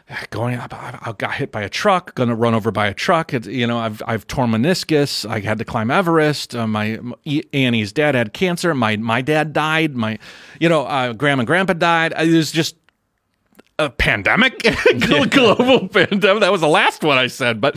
[0.30, 0.72] going up.
[0.72, 3.34] I I got hit by a truck, going to run over by a truck.
[3.34, 5.28] It, you know, I've I've torn meniscus.
[5.28, 6.54] I had to climb Everest.
[6.54, 6.98] Uh, my,
[7.52, 8.74] Annie's dad had cancer.
[8.74, 9.96] My my dad died.
[9.96, 10.18] My,
[10.60, 12.12] you know, uh, grandma and grandpa died.
[12.14, 12.76] Uh, It was just
[13.78, 14.62] a pandemic,
[15.30, 16.40] global pandemic.
[16.40, 17.76] That was the last one I said, but.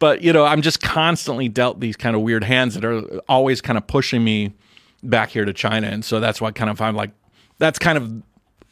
[0.00, 3.60] But you know, I'm just constantly dealt these kind of weird hands that are always
[3.60, 4.52] kind of pushing me
[5.02, 7.10] back here to China, and so that's what kind of I'm like.
[7.58, 8.22] That's kind of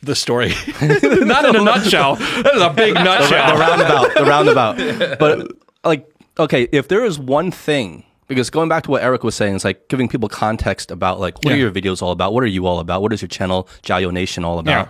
[0.07, 0.49] the story,
[0.81, 2.17] not in a nutshell.
[2.17, 3.55] That is a big nutshell.
[3.55, 5.19] the roundabout, the roundabout.
[5.19, 5.53] But
[5.85, 9.57] like, okay, if there is one thing, because going back to what Eric was saying,
[9.57, 12.33] it's like giving people context about like what are your videos all about?
[12.33, 13.03] What are you all about?
[13.03, 14.89] What is your channel, JaYoe Nation, all about?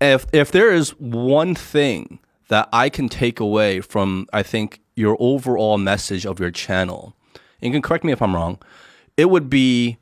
[0.00, 5.16] If if there is one thing that I can take away from, I think your
[5.20, 7.14] overall message of your channel,
[7.60, 8.58] and you can correct me if I'm wrong,
[9.16, 9.98] it would be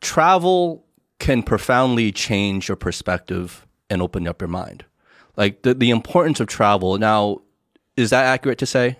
[0.00, 0.83] travel
[1.24, 4.84] can profoundly change your perspective and open up your mind.
[5.38, 6.98] Like the, the importance of travel.
[6.98, 7.40] Now,
[7.96, 8.98] is that accurate to say?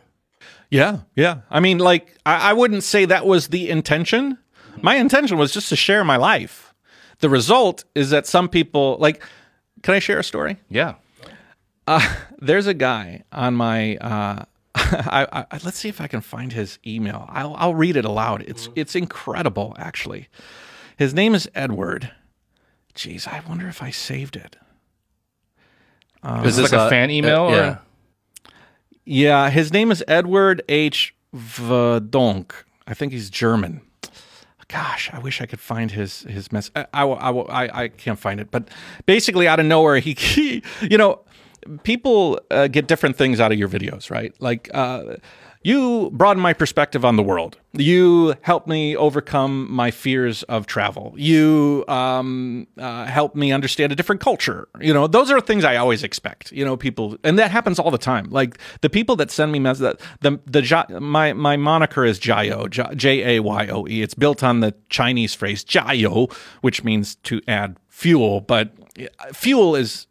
[0.71, 1.43] Yeah, yeah.
[1.51, 4.39] I mean, like, I, I wouldn't say that was the intention.
[4.81, 6.73] My intention was just to share my life.
[7.19, 9.23] The result is that some people, like,
[9.83, 10.57] can I share a story?
[10.71, 10.95] Yeah.
[12.39, 13.97] There's a guy on my.
[13.99, 17.27] Uh, I, I, let's see if I can find his email.
[17.29, 18.45] I'll, I'll read it aloud.
[18.49, 20.29] It's it's incredible, actually.
[20.97, 22.13] His name is Edward.
[22.95, 24.57] Jeez, I wonder if I saved it.
[26.45, 27.47] Is this like a fan email?
[27.47, 27.57] uh, or?
[27.57, 27.79] yeah.
[29.07, 31.15] Yeah, his name is Edward H.
[31.37, 32.53] Verdonk.
[32.87, 33.83] I think he's German.
[34.69, 36.71] Gosh, I wish I could find his his mess.
[36.75, 38.51] I, I, will- I, will- I, I can't find it.
[38.51, 38.69] But
[39.05, 41.21] basically, out of nowhere, he, he you know,
[41.83, 44.33] people uh, get different things out of your videos, right?
[44.41, 45.17] Like, uh,
[45.65, 47.57] you broaden my perspective on the world.
[47.73, 51.15] You help me overcome my fears of travel.
[51.17, 54.69] You um, uh, help me understand a different culture.
[54.79, 56.53] You know, those are things I always expect.
[56.53, 58.29] You know, people, and that happens all the time.
[58.29, 63.37] Like the people that send me messages, the the my my moniker is JaYoe, J
[63.37, 64.03] A Y O E.
[64.03, 68.43] It's built on the Chinese phrase Jayo, which means to add fuel.
[68.43, 70.07] But uh, fuel is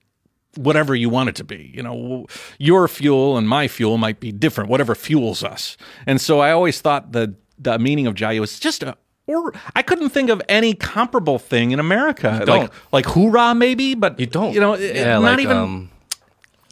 [0.58, 1.72] whatever you want it to be.
[1.74, 5.78] You know, your fuel and my fuel might be different, whatever fuels us.
[6.06, 9.82] And so I always thought the the meaning of Jayo is just a or I
[9.82, 12.44] couldn't think of any comparable thing in America.
[12.46, 14.54] Like like hoorah maybe, but You don't.
[14.54, 15.90] You know, Yeah, not like even um,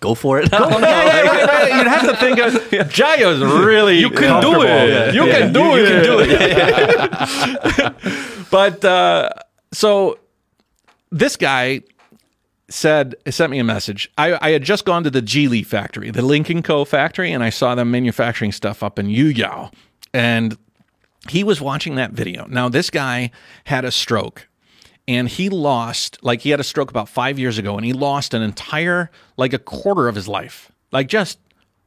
[0.02, 0.50] go for it.
[0.52, 1.74] yeah, yeah, right, right.
[1.76, 2.54] You'd have to think of
[2.92, 5.14] Jayo's really you can do it.
[5.16, 5.80] You can do it.
[5.80, 6.20] You can do
[7.88, 8.48] it.
[8.52, 9.30] but uh,
[9.72, 10.20] so
[11.12, 11.82] this guy
[12.72, 14.10] said sent me a message.
[14.18, 17.44] I, I had just gone to the Geely factory, the Lynk & Co factory, and
[17.44, 19.74] I saw them manufacturing stuff up in Yuyao.
[20.14, 20.58] And
[21.30, 22.46] he was watching that video.
[22.48, 23.32] Now, this guy
[23.66, 24.48] had a stroke
[25.08, 28.34] and he lost, like, he had a stroke about five years ago and he lost
[28.34, 30.72] an entire, like, a quarter of his life.
[30.92, 31.40] Like, just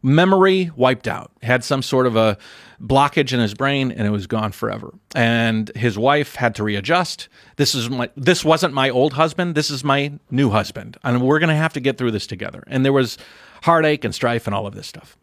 [0.04, 1.32] memory wiped out.
[1.42, 2.36] Had some sort of a
[2.80, 4.92] blockage in his brain and it was gone forever.
[5.14, 7.28] And his wife had to readjust.
[7.56, 10.98] This is my this wasn't my old husband, this is my new husband.
[11.02, 12.62] And we're going to have to get through this together.
[12.66, 13.16] And there was
[13.62, 15.16] heartache and strife and all of this stuff.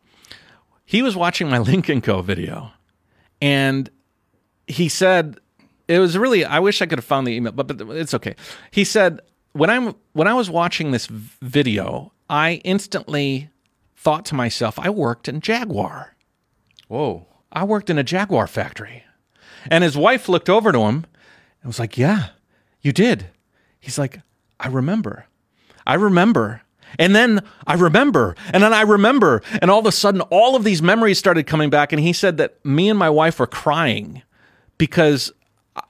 [0.84, 2.72] He was watching my Lynk & Co video
[3.40, 3.90] and
[4.66, 5.38] he said
[5.88, 8.36] it was really I wish I could have found the email, but, but it's okay.
[8.72, 9.22] He said
[9.54, 13.52] when I'm when I was watching this video, I instantly
[14.02, 16.16] thought to myself, I worked in Jaguar.
[16.88, 17.28] Whoa.
[17.52, 19.04] I worked in a Jaguar factory.
[19.70, 21.06] And his wife looked over to him
[21.62, 22.30] and was like, Yeah,
[22.82, 23.28] you did.
[23.80, 24.22] He's like,
[24.60, 25.26] I remember.
[25.86, 26.64] I remember.
[26.98, 28.36] And then I remember.
[28.52, 29.44] And then I remember.
[29.62, 31.94] And all of a sudden, all of these memories started coming back.
[31.94, 34.24] And he said that me and my wife were crying
[34.78, 35.32] because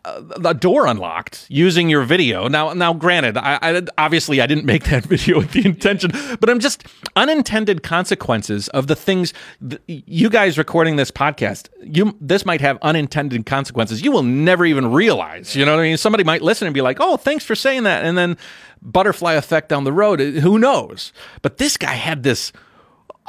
[0.05, 2.47] uh, the door unlocked using your video.
[2.47, 6.51] Now, now, granted, I, I, obviously I didn't make that video with the intention, but
[6.51, 9.33] I'm just unintended consequences of the things
[9.67, 11.69] th- you guys recording this podcast.
[11.81, 15.55] You this might have unintended consequences you will never even realize.
[15.55, 15.97] You know what I mean?
[15.97, 18.37] Somebody might listen and be like, "Oh, thanks for saying that," and then
[18.83, 20.19] butterfly effect down the road.
[20.19, 21.11] Who knows?
[21.41, 22.51] But this guy had this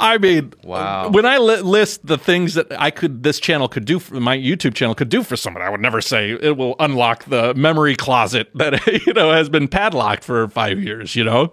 [0.03, 1.09] I mean, wow.
[1.09, 4.37] When I li- list the things that I could, this channel could do for my
[4.37, 7.95] YouTube channel could do for someone, I would never say it will unlock the memory
[7.95, 11.15] closet that you know has been padlocked for five years.
[11.15, 11.53] You know.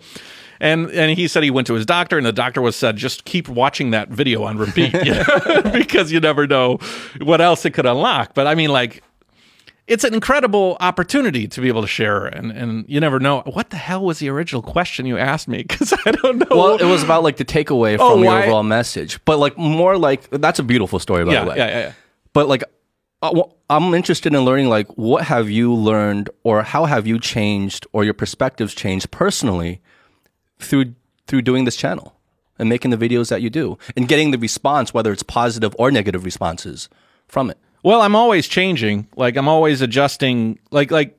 [0.61, 3.23] And and he said he went to his doctor, and the doctor was said just
[3.23, 6.79] keep watching that video on repeat you know, because you never know
[7.21, 8.33] what else it could unlock.
[8.33, 9.01] But I mean, like
[9.89, 13.69] it's an incredible opportunity to be able to share and, and you never know what
[13.71, 16.85] the hell was the original question you asked me because i don't know Well, it
[16.85, 20.29] was about like the takeaway Oh, from your why- overall message, but like more like
[20.29, 21.57] that's a beautiful story by yeah, the way.
[21.57, 21.91] yeah yeah yeah
[22.33, 22.63] But like,
[23.21, 27.85] uh, I'm interested in learning like what have you learned or how have you changed
[27.91, 29.81] or your perspectives changed personally
[30.59, 30.93] through
[31.27, 32.15] through doing this channel
[32.57, 35.91] and making the videos that you do and getting the response, whether it's positive or
[35.91, 36.89] negative responses
[37.27, 37.57] from it.
[37.83, 41.15] Well i'm always changing like i'm always adjusting like like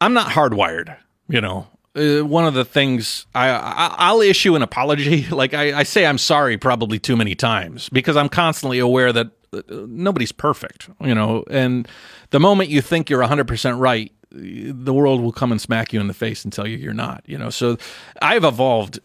[0.00, 0.96] i'm not hardwired
[1.28, 5.26] you know uh, one of the things I, I'll issue an apology.
[5.32, 9.28] Like I, I say, I'm sorry probably too many times because I'm constantly aware that
[9.52, 11.44] uh, nobody's perfect, you know.
[11.50, 11.88] And
[12.30, 16.00] the moment you think you're 100 percent right, the world will come and smack you
[16.00, 17.50] in the face and tell you you're not, you know.
[17.50, 17.76] So
[18.20, 19.00] I've evolved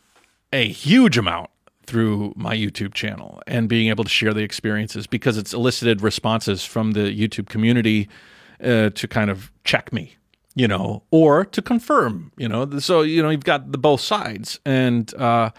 [0.54, 1.50] a huge amount
[1.88, 6.64] through my YouTube channel and being able to share the experiences because it's elicited responses
[6.64, 8.10] from the YouTube community
[8.62, 10.16] uh, to kind of check me,
[10.54, 12.80] you know, or to confirm, you know.
[12.80, 15.52] So you know you've got the both sides, and uh,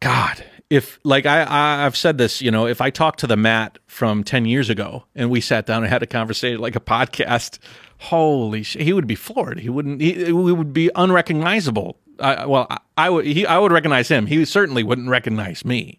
[0.00, 3.36] God, if like I, I I've said this, you know, if I talked to the
[3.36, 6.80] Matt from ten years ago and we sat down and had a conversation like a
[6.80, 7.58] podcast,
[7.98, 9.60] holy shit, he would be floored.
[9.60, 10.00] He wouldn't.
[10.00, 11.98] He, he would be unrecognizable.
[12.18, 13.24] I, well, I, I would.
[13.26, 14.26] He, I would recognize him.
[14.26, 15.98] He certainly wouldn't recognize me.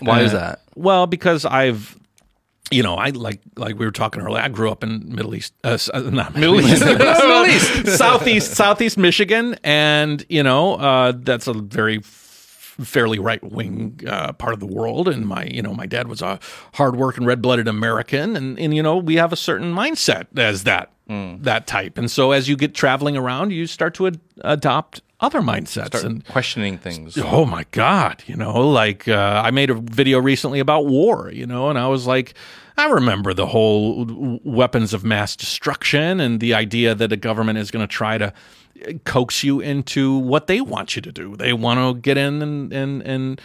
[0.00, 0.62] Why is Uh, that?
[0.76, 1.98] Well, because I've,
[2.70, 4.42] you know, I like like we were talking earlier.
[4.42, 8.96] I grew up in Middle East, uh, uh, not Middle East, Middle East, Southeast, Southeast
[8.98, 11.98] Michigan, and you know, uh, that's a very
[12.80, 15.08] fairly right wing uh, part of the world.
[15.08, 16.38] And my, you know, my dad was a
[16.74, 20.92] hardworking, red blooded American, and and you know, we have a certain mindset as that
[21.08, 21.96] that type.
[21.96, 26.24] And so, as you get traveling around, you start to ad- adopt other mindsets and
[26.26, 27.18] questioning things.
[27.18, 28.22] Oh my God.
[28.26, 31.88] You know, like uh, I made a video recently about war, you know, and I
[31.88, 32.34] was like,
[32.76, 37.72] I remember the whole weapons of mass destruction and the idea that a government is
[37.72, 38.32] going to try to
[39.04, 41.36] coax you into what they want you to do.
[41.36, 43.40] They want to get in and, and, and,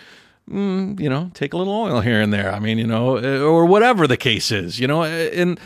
[0.50, 2.52] mm, you know, take a little oil here and there.
[2.52, 5.60] I mean, you know, uh, or whatever the case is, you know, uh, and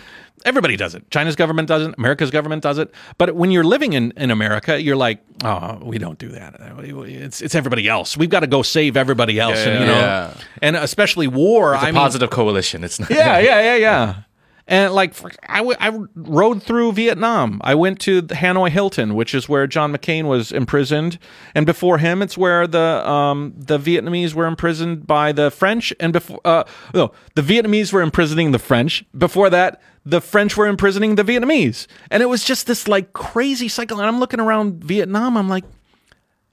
[0.45, 1.09] everybody does it.
[1.11, 1.95] China's government does it.
[1.97, 2.93] America's government does it.
[3.17, 6.55] But when you're living in, in America, you're like, oh, we don't do that.
[6.59, 8.15] It's it's everybody else.
[8.15, 9.57] We've got to go save everybody else.
[9.57, 10.33] and, you know, Yeah.
[10.61, 11.73] and especially war.
[11.73, 12.83] It's a I mean, positive coalition.
[12.83, 13.09] It's not.
[13.09, 14.15] yeah, yeah, yeah, yeah.
[14.67, 15.13] And like,
[15.47, 17.61] I, w- I rode through Vietnam.
[17.63, 21.17] I went to Hanoi Hilton, which is where John McCain was imprisoned,
[21.55, 26.11] and before him, it's where the um, the Vietnamese were imprisoned by the French, and
[26.11, 29.05] before uh, no, the Vietnamese were imprisoning the French.
[29.17, 33.69] Before that, the French were imprisoning the Vietnamese, and it was just this like crazy
[33.69, 33.99] cycle.
[33.99, 35.63] And I'm looking around Vietnam, I'm like,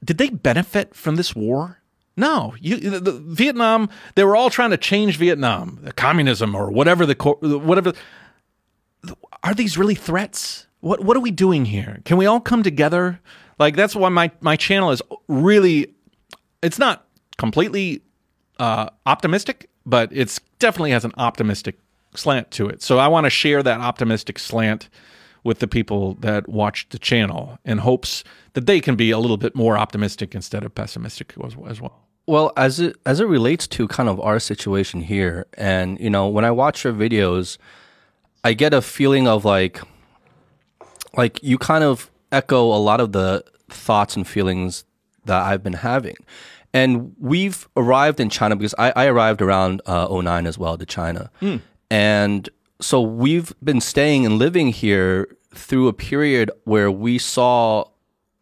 [0.04, 1.80] did they benefit from this war?
[2.16, 3.88] No, you, the, the Vietnam.
[4.14, 7.14] They were all trying to change Vietnam, communism or whatever the
[7.64, 7.92] whatever.
[9.42, 10.66] Are these really threats?
[10.80, 12.00] What what are we doing here?
[12.04, 13.20] Can we all come together?
[13.58, 15.92] Like that's why my my channel is really.
[16.62, 17.06] It's not
[17.36, 18.02] completely
[18.58, 21.78] uh, optimistic, but it's definitely has an optimistic
[22.14, 22.80] slant to it.
[22.80, 24.88] So I want to share that optimistic slant
[25.42, 29.36] with the people that watch the channel in hopes that they can be a little
[29.36, 32.03] bit more optimistic instead of pessimistic as, as well.
[32.26, 36.26] Well, as it as it relates to kind of our situation here, and you know,
[36.28, 37.58] when I watch your videos,
[38.42, 39.80] I get a feeling of like,
[41.16, 44.84] like you kind of echo a lot of the thoughts and feelings
[45.26, 46.16] that I've been having.
[46.72, 50.84] And we've arrived in China because I, I arrived around uh, 09 as well to
[50.84, 51.30] China.
[51.90, 52.48] And
[52.80, 57.84] so we've been staying and living here through a period where we saw,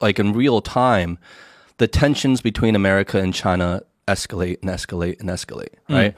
[0.01, 1.19] like in real time,
[1.79, 6.17] the tensions between America and China escalate and escalate and escalate, right?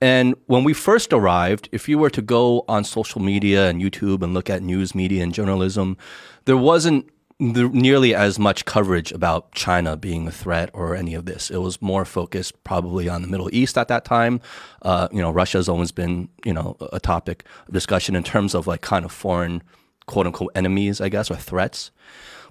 [0.00, 4.22] And when we first arrived, if you were to go on social media and YouTube
[4.22, 5.96] and look at news media and journalism,
[6.44, 11.50] there wasn't nearly as much coverage about China being a threat or any of this.
[11.50, 14.40] It was more focused probably on the Middle East at that time.
[14.82, 18.66] Uh, you know, Russia's always been, you know, a topic of discussion in terms of
[18.66, 19.62] like kind of foreign
[20.06, 21.90] quote unquote enemies, I guess, or threats.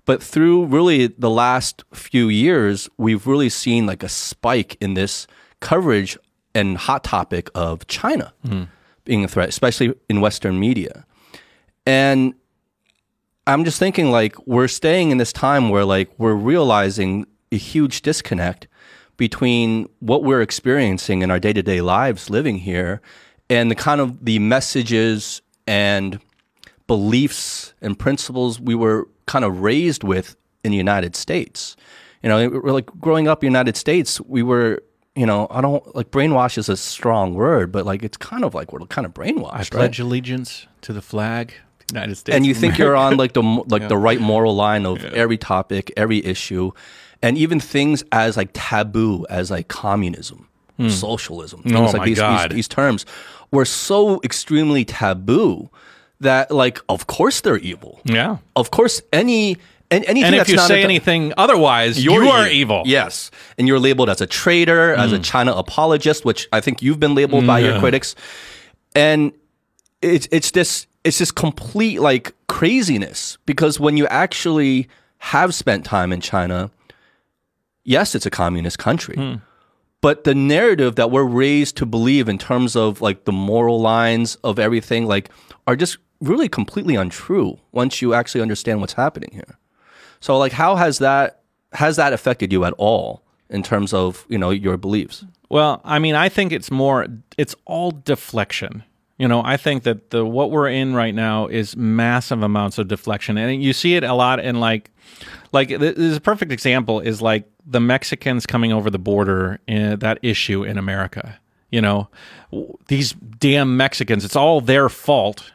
[0.05, 5.27] But through really the last few years, we've really seen like a spike in this
[5.59, 6.17] coverage
[6.55, 8.63] and hot topic of China hmm.
[9.05, 11.05] being a threat, especially in Western media.
[11.85, 12.33] And
[13.47, 18.01] I'm just thinking like we're staying in this time where like we're realizing a huge
[18.01, 18.67] disconnect
[19.17, 23.01] between what we're experiencing in our day-to-day lives living here
[23.49, 26.19] and the kind of the messages and
[26.87, 31.75] beliefs and principles we were kind of raised with in the United States.
[32.23, 34.83] You know, we're like growing up in the United States, we were,
[35.15, 38.53] you know, I don't like brainwash is a strong word, but like it's kind of
[38.53, 39.53] like we're kind of brainwashed.
[39.53, 39.71] I right?
[39.71, 41.53] pledge allegiance to the flag,
[41.89, 42.35] United States.
[42.35, 45.91] and you think you're on like the like the right moral line of every topic,
[45.97, 46.71] every issue,
[47.21, 50.47] and even things as like taboo as like communism,
[50.77, 50.89] hmm.
[50.89, 53.05] socialism, things Oh like my these, these these terms
[53.51, 55.69] were so extremely taboo
[56.21, 57.99] that like of course they're evil.
[58.05, 58.37] yeah.
[58.55, 59.57] Of course, any
[59.91, 62.83] and anything And if you say anything otherwise, you're you are evil.
[62.85, 65.23] Yes, and you're labeled as a traitor, as a mm.
[65.23, 68.15] China apologist, which I think you've been labeled by your critics.
[68.95, 69.33] And
[70.01, 76.13] it's it's this it's this complete like craziness because when you actually have spent time
[76.13, 76.71] in China,
[77.83, 79.15] yes, it's a communist country.
[79.15, 79.35] Hmm.
[79.99, 84.35] But the narrative that we're raised to believe in terms of like the moral lines
[84.43, 85.29] of everything like
[85.67, 89.57] are just really completely untrue once you actually understand what's happening here.
[90.19, 91.41] So like how has that
[91.73, 95.25] has that affected you at all in terms of, you know, your beliefs?
[95.49, 97.07] Well, I mean, I think it's more
[97.37, 98.83] it's all deflection.
[99.17, 102.87] You know, I think that the what we're in right now is massive amounts of
[102.87, 103.37] deflection.
[103.37, 104.89] And you see it a lot in like
[105.51, 109.59] like th- this is a perfect example is like the Mexicans coming over the border
[109.67, 111.39] in that issue in America.
[111.69, 112.09] You know,
[112.87, 115.51] these damn Mexicans, it's all their fault.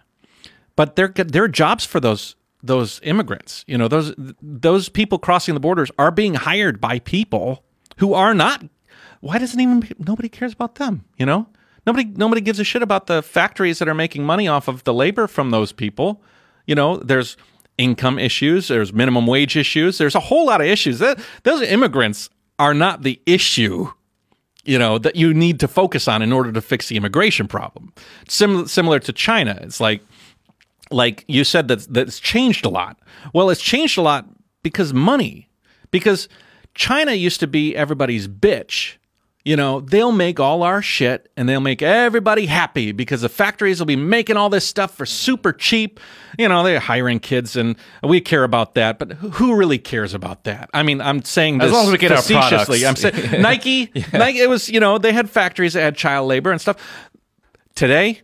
[0.76, 3.64] But they're there are jobs for those those immigrants.
[3.66, 7.64] You know, those those people crossing the borders are being hired by people
[7.98, 8.64] who are not.
[9.20, 11.04] Why doesn't even nobody cares about them?
[11.16, 11.48] You know,
[11.86, 14.94] nobody nobody gives a shit about the factories that are making money off of the
[14.94, 16.22] labor from those people.
[16.66, 17.36] You know, there's
[17.78, 20.98] income issues, there's minimum wage issues, there's a whole lot of issues.
[20.98, 23.90] That those immigrants are not the issue
[24.66, 27.92] you know that you need to focus on in order to fix the immigration problem.
[28.28, 30.02] Sim- similar to China, it's like
[30.90, 32.98] like you said that that's changed a lot.
[33.32, 34.26] Well, it's changed a lot
[34.62, 35.48] because money.
[35.90, 36.28] Because
[36.74, 38.96] China used to be everybody's bitch.
[39.44, 43.78] You know, they'll make all our shit and they'll make everybody happy because the factories
[43.78, 46.00] will be making all this stuff for super cheap.
[46.36, 50.42] You know, they're hiring kids and we care about that, but who- really cares about
[50.44, 50.68] that?
[50.74, 52.80] I mean, I'm saying this As long as we get our facetiously.
[52.80, 53.04] products.
[53.04, 56.50] I'm saying Nike, Nike, it was, you know, they had factories that had child labor
[56.50, 56.76] and stuff.
[57.76, 58.22] Today,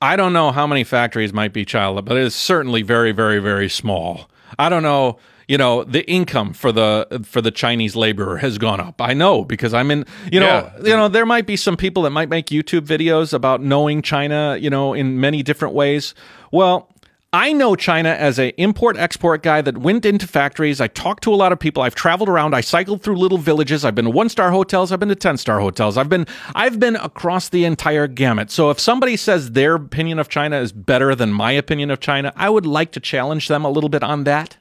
[0.00, 3.38] I don't know how many factories might be child but it is certainly very, very,
[3.38, 4.28] very small.
[4.58, 5.18] I don't know.
[5.48, 9.00] You know, the income for the for the Chinese laborer has gone up.
[9.00, 10.04] I know because I'm in.
[10.32, 10.72] You know, Yeah.
[10.90, 14.56] you know, there might be some people that might make YouTube videos about knowing China.
[14.60, 16.14] You know, in many different ways.
[16.50, 16.88] Well.
[17.32, 20.80] I know China as an import export guy that went into factories.
[20.80, 21.82] I talked to a lot of people.
[21.82, 22.54] I've traveled around.
[22.54, 23.84] I cycled through little villages.
[23.84, 24.92] I've been to one star hotels.
[24.92, 25.98] I've been to ten star hotels.
[25.98, 28.50] I've been I've been across the entire gamut.
[28.50, 32.32] So if somebody says their opinion of China is better than my opinion of China,
[32.36, 34.56] I would like to challenge them a little bit on that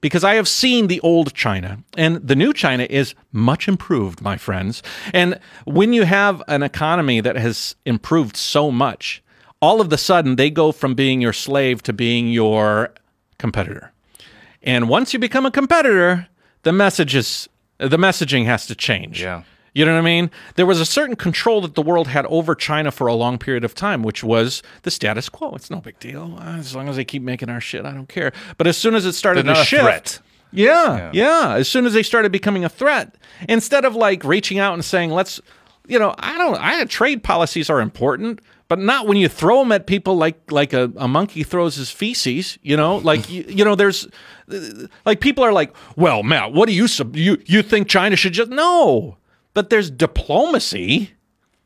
[0.00, 4.36] because I have seen the old China and the new China is much improved, my
[4.36, 4.82] friends.
[5.14, 9.22] And when you have an economy that has improved so much,
[9.62, 12.92] all of the sudden they go from being your slave to being your
[13.38, 13.92] competitor.
[14.62, 16.28] And once you become a competitor,
[16.64, 17.48] the message is
[17.78, 19.22] the messaging has to change.
[19.22, 19.44] Yeah.
[19.74, 20.30] You know what I mean?
[20.56, 23.64] There was a certain control that the world had over China for a long period
[23.64, 25.54] of time, which was the status quo.
[25.54, 26.36] It's no big deal.
[26.38, 28.32] Uh, As long as they keep making our shit, I don't care.
[28.58, 30.18] But as soon as it started to shift, threat.
[30.52, 31.54] yeah, yeah.
[31.56, 33.14] As soon as they started becoming a threat,
[33.48, 35.40] instead of like reaching out and saying, "Let's,"
[35.86, 36.56] you know, I don't.
[36.60, 40.72] I trade policies are important, but not when you throw them at people like like
[40.72, 42.58] a, a monkey throws his feces.
[42.62, 44.08] You know, like you, you know, there's
[45.04, 48.50] like people are like, "Well, Matt, what do you you you think China should just
[48.50, 49.16] no?"
[49.54, 51.12] But there's diplomacy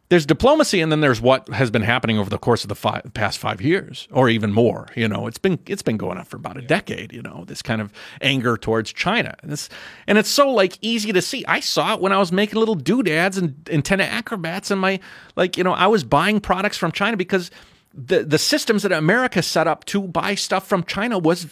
[0.08, 3.02] there's diplomacy and then there's what has been happening over the course of the five,
[3.12, 6.36] past five years or even more you know it's been it's been going on for
[6.36, 9.34] about a decade you know this kind of anger towards china.
[9.42, 9.68] And it's
[10.06, 11.44] and it's so like easy to see.
[11.46, 15.00] I saw it when i was making little doodads and antenna acrobats and my
[15.34, 17.50] like you know i was buying products from china because
[17.92, 21.46] the the systems that america set up to buy stuff from china was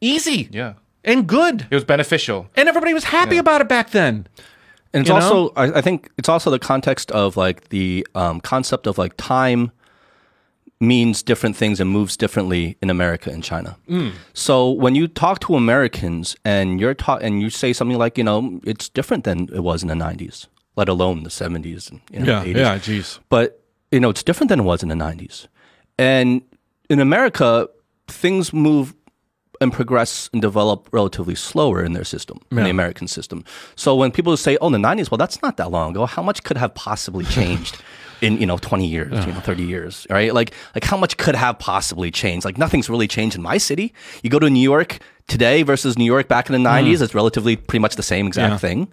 [0.00, 0.74] easy Yeah.
[1.04, 1.66] and good.
[1.70, 2.48] It was beneficial.
[2.56, 4.26] and everybody was happy about it back then
[4.94, 8.40] And it's You also, I, I think, it's also the context of like the um,
[8.40, 9.70] concept of like time
[10.80, 13.76] means different things and moves differently in America and China.
[14.34, 18.24] So when you talk to Americans and you're taught and you say something like, you
[18.24, 22.20] know, it's different than it was in the '90s, let alone the '70s and you
[22.20, 22.56] know, 80s.
[22.78, 23.62] jeez but
[23.92, 25.46] you know it's different than it was in the 90s
[25.98, 26.40] and
[26.88, 27.68] in america
[28.08, 28.94] things move
[29.62, 33.44] and progress and develop relatively slower in their system in the american system.
[33.76, 36.06] So when people say oh in the 90s well that's not that long ago.
[36.06, 37.78] How much could have possibly changed
[38.20, 40.34] in you know 20 years you know 30 years right?
[40.34, 42.44] Like like how much could have possibly changed?
[42.44, 43.94] Like nothing's really changed in my city.
[44.22, 44.98] You go to new york
[45.28, 46.82] today versus new york back in the mm.
[46.82, 48.58] 90s it's relatively pretty much the same exact Yeah.
[48.58, 48.88] thing.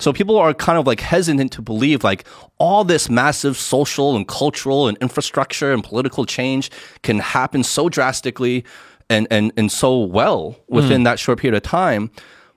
[0.00, 2.24] So people are kind of like hesitant to believe like
[2.58, 6.70] all this massive social and cultural and infrastructure and political change
[7.02, 8.64] can happen so drastically
[9.10, 11.04] and and and so well within hmm.
[11.04, 12.10] that short period of time.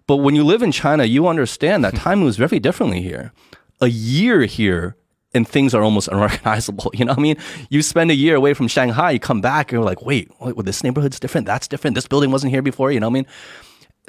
[0.07, 1.99] But when you live in China, you understand that hmm.
[1.99, 3.33] time moves very differently here.
[3.81, 4.95] A year here
[5.33, 6.91] and things are almost unrecognizable.
[6.93, 7.37] You know what I mean?
[7.69, 10.55] You spend a year away from Shanghai, you come back, and you're like, wait, wait,
[10.55, 11.47] well, this neighborhood's different.
[11.47, 11.95] That's different.
[11.95, 12.91] This building wasn't here before.
[12.91, 13.27] You know what I mean?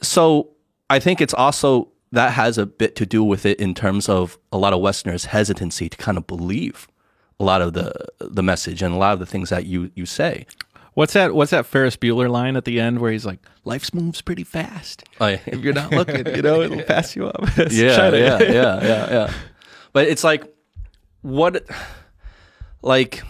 [0.02, 0.50] so
[0.90, 4.38] I think it's also that has a bit to do with it in terms of
[4.52, 6.86] a lot of Westerners' hesitancy to kind of believe
[7.40, 10.06] a lot of the the message and a lot of the things that you you
[10.06, 10.46] say.
[10.94, 11.34] What's that?
[11.34, 15.02] What's that Ferris Bueller line at the end where he's like, "Life moves pretty fast.
[15.20, 15.40] Oh, yeah.
[15.46, 18.16] If you're not looking, you know, it'll pass you up." It's yeah, China.
[18.18, 19.32] yeah, yeah, yeah, yeah.
[19.92, 20.44] But it's like,
[21.22, 21.64] what,
[22.82, 23.22] like,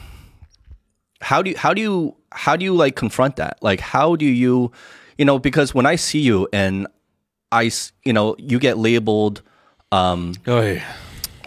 [1.21, 3.59] how do you, how do you, how do you like confront that?
[3.62, 4.71] Like, how do you,
[5.17, 6.87] you know, because when I see you and
[7.53, 9.43] I, s- you know, you get labeled
[9.93, 10.85] um, Oh yeah.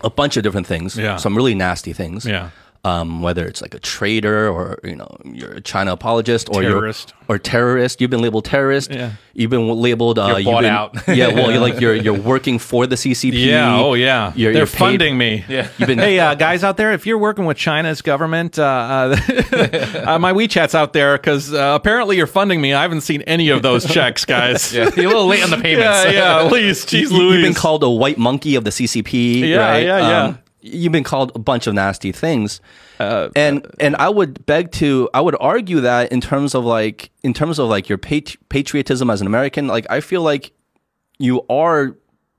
[0.04, 1.18] a bunch of different things, Yeah.
[1.18, 2.50] some really nasty things, Yeah.
[2.88, 7.10] Um, whether it's like a traitor or you know you're a China apologist or Terrorist.
[7.10, 8.90] you're or terrorist, you've been labeled terrorist.
[8.92, 9.12] Yeah.
[9.34, 10.18] You've been labeled.
[10.18, 11.08] Uh, You're you've bought been- out.
[11.20, 13.34] yeah, well, you're like you're you're working for the CCP.
[13.46, 13.78] Yeah.
[13.80, 14.32] Oh yeah.
[14.36, 15.44] You're- They're you're paid- funding me.
[15.50, 15.68] Yeah.
[15.78, 19.18] You've been Hey uh, guys out there, if you're working with China's government, uh, uh,
[20.06, 22.74] uh, my WeChat's out there because uh, apparently you're funding me.
[22.74, 24.74] I haven't seen any of those checks, guys.
[24.74, 26.06] Yeah, you're a little late on the payments.
[26.06, 26.50] yeah, yeah.
[26.50, 27.34] Please, jeez, you, Louise.
[27.44, 29.42] have been called a white monkey of the CCP.
[29.50, 29.84] Yeah, right?
[29.86, 30.38] yeah, yeah.
[30.62, 32.62] You've been called a bunch of nasty things.
[33.00, 37.12] Uh, and and I would beg to I would argue that in terms of like
[37.24, 40.52] in terms of like your pat- patriotism as an American, like I feel like
[41.20, 41.96] you are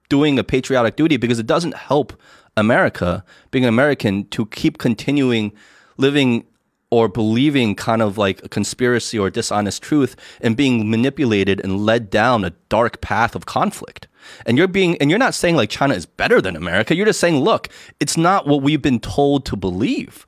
[0.08, 2.18] doing a patriotic duty because it doesn't help
[2.56, 5.52] America being an American to keep continuing
[5.96, 6.44] living
[6.90, 12.08] or believing kind of like a conspiracy or dishonest truth and being manipulated and led
[12.10, 14.08] down a dark path of conflict.
[14.46, 16.94] And you're being and you're not saying like China is better than America.
[16.94, 17.68] You're just saying, look,
[18.00, 20.26] it's not what we've been told to believe.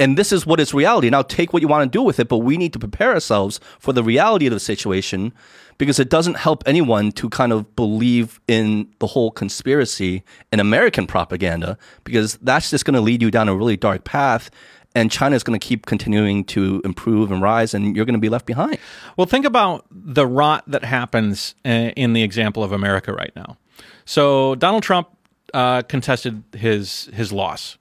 [0.00, 1.08] And this is what is reality.
[1.08, 3.60] Now take what you want to do with it, but we need to prepare ourselves
[3.78, 5.32] for the reality of the situation
[5.78, 11.06] because it doesn't help anyone to kind of believe in the whole conspiracy and American
[11.06, 14.50] propaganda because that's just going to lead you down a really dark path
[14.94, 18.20] and China is going to keep continuing to improve and rise and you're going to
[18.20, 18.78] be left behind.
[19.16, 23.56] Well, think about the rot that happens uh, in the example of America right now.
[24.04, 25.08] So Donald Trump
[25.52, 27.78] uh, contested his his loss,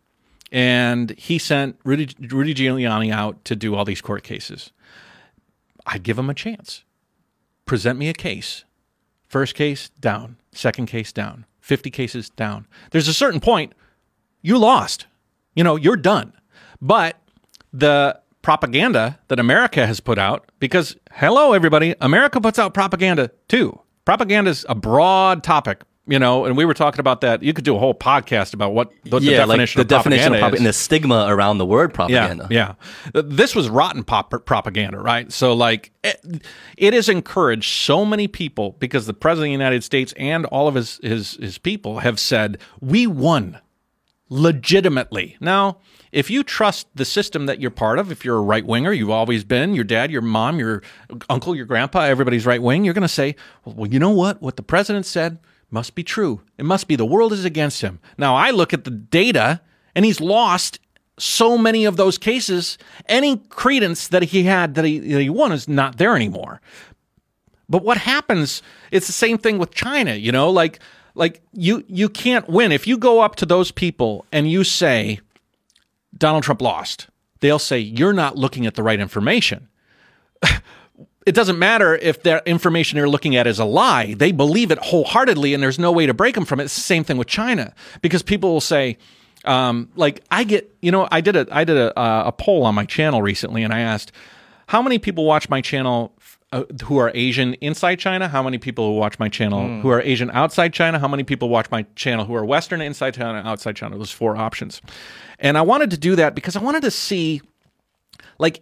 [0.52, 4.72] and he sent Rudy, Rudy Giuliani out to do all these court cases.
[5.86, 6.84] I'd give him a chance.
[7.66, 8.64] Present me a case.
[9.28, 10.38] First case down.
[10.52, 11.46] Second case down.
[11.60, 12.68] Fifty cases down.
[12.92, 13.74] There's a certain point
[14.42, 15.08] you lost.
[15.56, 16.34] You know, you're done.
[16.86, 17.18] But
[17.72, 23.80] the propaganda that America has put out, because hello, everybody, America puts out propaganda too.
[24.06, 27.42] propaganda is a broad topic, you know, and we were talking about that.
[27.42, 30.04] You could do a whole podcast about what, the yeah, like definition the of definition
[30.04, 32.48] propaganda of propaganda and the stigma around the word propaganda.
[32.50, 32.76] Yeah,
[33.16, 33.22] yeah.
[33.24, 35.32] This was rotten pop- propaganda, right?
[35.32, 36.44] So, like, it,
[36.78, 40.68] it has encouraged so many people because the president of the United States and all
[40.68, 43.60] of his his his people have said we won
[44.30, 45.38] legitimately.
[45.40, 45.78] Now,
[46.14, 49.10] if you trust the system that you're part of, if you're a right winger, you've
[49.10, 50.84] always been, your dad, your mom, your
[51.28, 53.36] uncle, your grandpa, everybody's right wing, you're going to say,
[53.66, 54.40] well, you know what?
[54.40, 55.40] What the president said
[55.72, 56.42] must be true.
[56.60, 58.00] It must be the world is against him.
[58.16, 59.62] Now, I look at the data
[59.96, 60.80] and he's lost
[61.18, 62.78] so many of those cases.
[63.08, 66.62] Any credence that he had that he, that he won is not there anymore.
[67.68, 68.62] But what happens?
[68.92, 70.80] It's the same thing with China, you know, like
[71.16, 75.20] like you you can't win if you go up to those people and you say
[76.18, 77.08] Donald Trump lost.
[77.40, 79.68] They'll say you're not looking at the right information.
[81.26, 84.14] it doesn't matter if the information you're looking at is a lie.
[84.14, 86.66] They believe it wholeheartedly, and there's no way to break them from it.
[86.66, 88.98] It's the same thing with China because people will say,
[89.46, 92.64] um, like, I get, you know, I did a I did a, uh, a poll
[92.64, 94.12] on my channel recently, and I asked
[94.68, 96.14] how many people watch my channel
[96.54, 100.30] uh, who are Asian inside China, how many people watch my channel who are Asian
[100.32, 103.98] outside China, how many people watch my channel who are Western inside China, outside China.
[103.98, 104.80] Those four options,
[105.40, 107.42] and I wanted to do that because I wanted to see,
[108.38, 108.62] like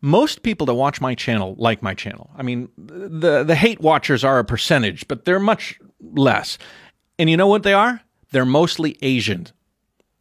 [0.00, 2.30] most people that watch my channel like my channel.
[2.36, 6.58] I mean, the the hate watchers are a percentage, but they're much less.
[7.16, 8.00] And you know what they are?
[8.32, 9.46] They're mostly Asian.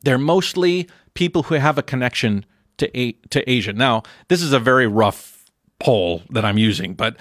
[0.03, 2.45] They're mostly people who have a connection
[2.77, 3.73] to a, to Asia.
[3.73, 5.32] Now, this is a very rough
[5.83, 7.17] poll that I'm using, but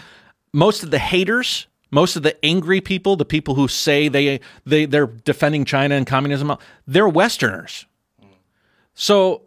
[0.53, 4.87] most of the haters, most of the angry people, the people who say they they
[4.87, 6.57] they're defending China and communism,
[6.87, 7.87] they're Westerners.
[8.95, 9.43] So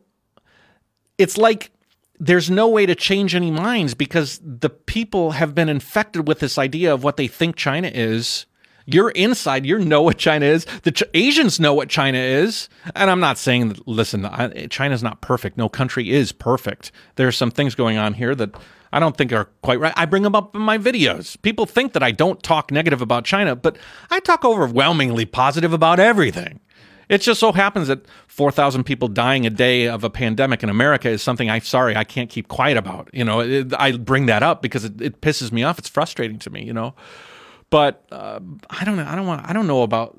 [1.18, 1.72] it's like
[2.20, 6.58] there's no way to change any minds because the people have been infected with this
[6.58, 8.46] idea of what they think China is.
[8.88, 10.66] You're inside, you know what China is.
[10.84, 12.70] The Ch- Asians know what China is.
[12.96, 15.58] And I'm not saying, that, listen, I, China's not perfect.
[15.58, 16.92] No country is perfect.
[17.16, 18.56] There are some things going on here that
[18.96, 19.92] I don't think are quite right.
[19.98, 21.40] I bring them up in my videos.
[21.42, 23.78] People think that I don't talk negative about China, but
[24.10, 26.62] I talk overwhelmingly positive about everything.
[27.10, 31.10] It just so happens that 4,000 people dying a day of a pandemic in America
[31.10, 33.10] is something I'm sorry I can't keep quiet about.
[33.12, 35.78] You know, it, I bring that up because it, it pisses me off.
[35.78, 36.96] It's frustrating to me, you know.
[37.70, 38.40] But uh,
[38.70, 39.06] I don't know.
[39.06, 39.46] I don't want.
[39.46, 40.18] I don't know about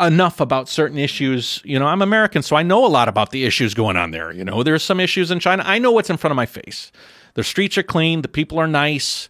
[0.00, 1.62] enough about certain issues.
[1.64, 4.32] You know, I'm American, so I know a lot about the issues going on there.
[4.32, 5.62] You know, there's some issues in China.
[5.64, 6.90] I know what's in front of my face.
[7.34, 8.22] The streets are clean.
[8.22, 9.28] The people are nice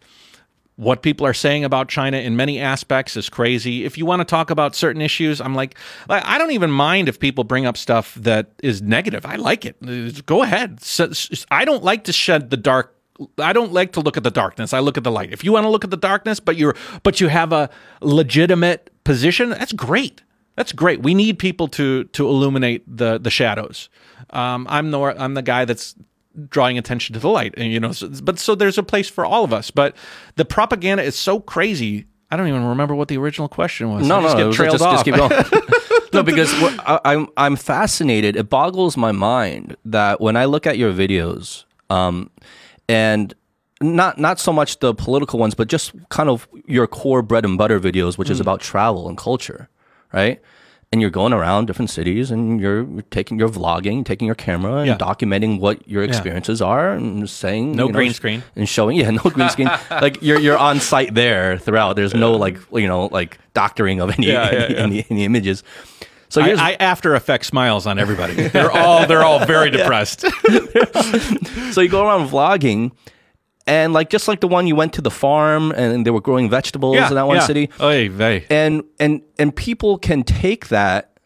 [0.78, 3.84] what people are saying about China in many aspects is crazy.
[3.84, 5.76] If you want to talk about certain issues, I'm like,
[6.08, 9.26] I don't even mind if people bring up stuff that is negative.
[9.26, 10.24] I like it.
[10.24, 10.78] Go ahead.
[11.50, 12.94] I don't like to shed the dark.
[13.38, 14.72] I don't like to look at the darkness.
[14.72, 15.32] I look at the light.
[15.32, 17.68] If you want to look at the darkness, but you're but you have a
[18.00, 20.22] legitimate position, that's great.
[20.54, 21.02] That's great.
[21.02, 23.88] We need people to to illuminate the the shadows.
[24.30, 25.96] Um, I'm the I'm the guy that's
[26.48, 29.24] drawing attention to the light and you know so, but so there's a place for
[29.24, 29.96] all of us but
[30.36, 34.18] the propaganda is so crazy i don't even remember what the original question was No,
[34.18, 34.92] I just no, get trailed just, off.
[34.94, 35.30] just keep going.
[36.12, 38.36] no, because I, I'm I'm fascinated.
[38.36, 42.30] It boggles my mind that when I look at your videos, um,
[42.88, 43.34] and
[43.80, 47.56] not not so much the political ones, but just kind of your core bread and
[47.58, 48.32] butter videos, which Mm.
[48.32, 49.68] is about travel and culture,
[50.12, 50.40] right?
[50.90, 54.86] And you're going around different cities, and you're, taking your vlogging, taking your camera, and
[54.86, 54.96] Yeah.
[54.96, 58.42] documenting what your experiences are, and saying No you know, green screen.
[58.56, 58.96] and showing.
[58.96, 59.68] Yeah, no green screen.
[59.90, 61.96] like you're you're on site there throughout.
[61.96, 64.80] There's no like you know like doctoring of any Yeah, yeah, any, yeah.
[64.80, 65.62] any, any images.
[66.30, 68.34] So I, I After Effects smiles on everybody.
[68.48, 70.20] They're all they're all very depressed.
[71.72, 72.92] so you go around vlogging,
[73.68, 76.50] and like just like the one you went to the farm and they were growing
[76.50, 77.46] vegetables in that one yeah.
[77.46, 78.44] city, Oy vey.
[78.50, 81.18] and and and people can take that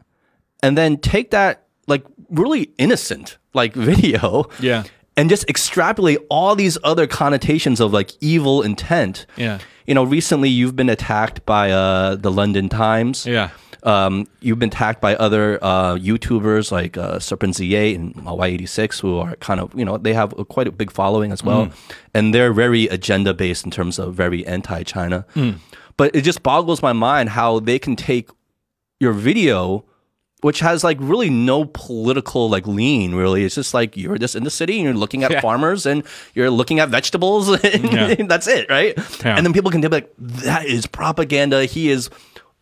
[0.63, 4.85] and then take that like really innocent like video, Yeah.
[5.17, 9.27] and just extrapolate all these other connotations of like evil intent.
[9.37, 9.59] Yeah.
[9.87, 13.27] You know, recently you've been attacked by uh, the London Times.
[13.27, 13.51] Yeah.
[13.85, 19.35] Um, you've been attacked by other uh, YouTubers like uh, SerpentZA and Y86, who are
[19.37, 21.71] kind of, you know, they have a, quite a big following as well.
[22.15, 25.25] And they're very agenda based in terms of very anti China.
[25.97, 28.31] But it just boggles my mind how they can take
[29.01, 29.85] your video,
[30.43, 33.45] which has like really no political like lean, really.
[33.45, 35.41] It's just like you're just in the city and you're looking at Yeah.
[35.41, 36.05] farmers and
[36.35, 38.15] you're looking at vegetables and Yeah.
[38.29, 38.95] that's it, right?
[39.25, 39.37] Yeah.
[39.37, 41.65] And then people can be like, that is propaganda.
[41.65, 42.11] He is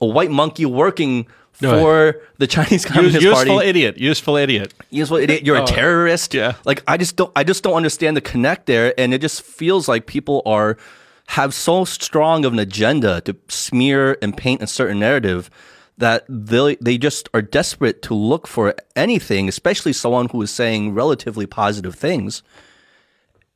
[0.01, 1.27] a white monkey working
[1.61, 1.79] No.
[1.81, 3.69] for the Chinese Use, Communist useful Party.
[3.69, 3.99] idiot.
[3.99, 4.73] Useful idiot.
[4.91, 5.45] Useful idiot.
[5.45, 6.33] You're a terrorist.
[6.35, 6.55] yeah.
[6.65, 9.89] Like I just don't I just don't understand the connect there and it just feels
[9.89, 10.77] like people are
[11.29, 15.51] have so strong of an agenda to smear and paint a certain narrative
[15.99, 20.95] that they they just are desperate to look for anything, especially someone who is saying
[20.95, 22.43] relatively positive things,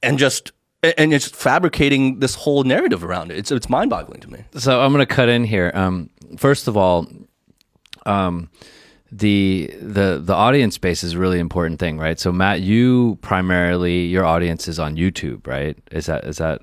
[0.03, 0.53] and just
[0.99, 3.39] and just fabricating this whole narrative around it.
[3.39, 4.45] It's it's mind boggling to me.
[4.57, 5.71] So I'm going to cut in here.
[5.75, 7.07] Um, first of all,
[8.07, 8.51] um,
[9.11, 12.19] the the the audience base is a really important thing, right?
[12.19, 15.79] So Matt, you primarily your audience is on YouTube, right?
[15.93, 16.61] Is that is that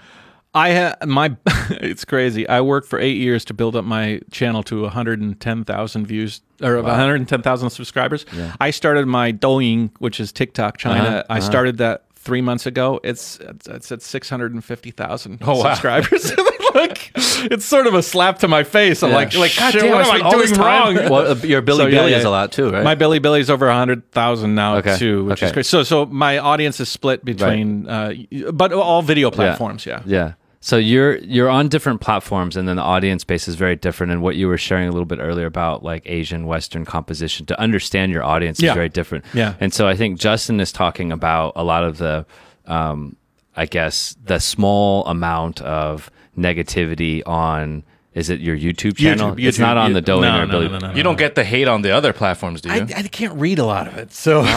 [0.54, 1.36] I had my.
[1.70, 2.48] it's crazy.
[2.48, 7.70] I worked for eight years to build up my channel to 110,000 views or 110,000
[7.70, 8.26] subscribers.
[8.60, 11.10] I started my Douyin, which is TikTok China.
[11.10, 13.00] Uh-huh, I started that three months ago.
[13.04, 15.64] It's it's, it's at 650,000 Oh, wow.
[15.74, 16.32] subscribers.
[16.76, 19.04] like it's sort of a slap to my face.
[19.04, 19.16] I'm Yeah.
[19.16, 20.96] like like God Shit, damn, what am I doing wrong?
[20.96, 22.18] Well, uh, your Billy So, yeah, Billy yeah.
[22.20, 22.84] is a lot too, right?
[22.84, 25.54] My Bilibili's over hundred thousand now Okay, too, which is okay.
[25.56, 25.66] great.
[25.66, 28.14] So so my audience is split between, uh,
[28.54, 29.86] but all video platforms.
[29.86, 30.02] Yeah.
[30.06, 30.34] Yeah.
[30.64, 34.12] So you're you're on different platforms, and then the audience base is very different.
[34.14, 37.60] And what you were sharing a little bit earlier about like Asian Western composition to
[37.60, 38.70] understand your audience Yeah.
[38.70, 39.26] is very different.
[39.34, 39.56] Yeah.
[39.60, 42.28] And so I think Justin is talking about a lot of the,
[42.68, 43.16] um,
[43.58, 47.84] I guess the small amount of negativity on.
[48.14, 49.36] Is it your YouTube channel?
[49.36, 50.68] YouTube, it's not on the Douyin no, or no, Billy.
[50.68, 52.76] no, no, no, You don't get the hate on the other platforms, do you?
[52.76, 54.48] I, I can't read a lot of it, so Even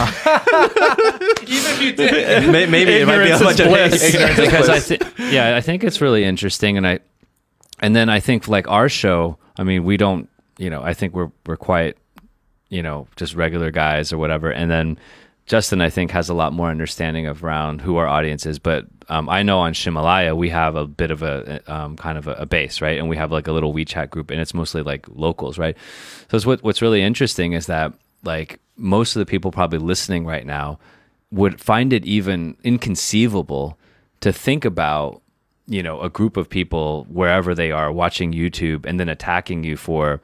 [1.47, 2.49] if you did.
[2.51, 4.01] May- maybe it might be a Ignorance bunch of bliss.
[4.01, 4.15] hate.
[4.15, 4.87] Ignorance is because I bliss.
[4.89, 6.99] think yeah, I think it's really interesting, and I
[7.79, 9.37] and then I think like our show.
[9.57, 10.27] I mean, we don't,
[10.57, 11.97] you know, I think we're we're quite,
[12.69, 14.97] you know, just regular guys or whatever, and then.
[15.47, 18.57] Justin, I think, has a lot more understanding of around who our audience is.
[18.57, 22.27] But um, I know on Ximalaya we have a bit of a um, kind of
[22.27, 22.97] a, a base, right?
[22.97, 25.77] And we have like a little WeChat group, and it's mostly like locals, right?
[26.29, 27.93] So what, what's really interesting is that
[28.23, 30.79] like most of the people probably listening right now
[31.31, 33.77] would find it even inconceivable
[34.21, 35.21] to think about
[35.67, 39.77] you know a group of people wherever they are watching YouTube and then attacking you
[39.77, 40.21] for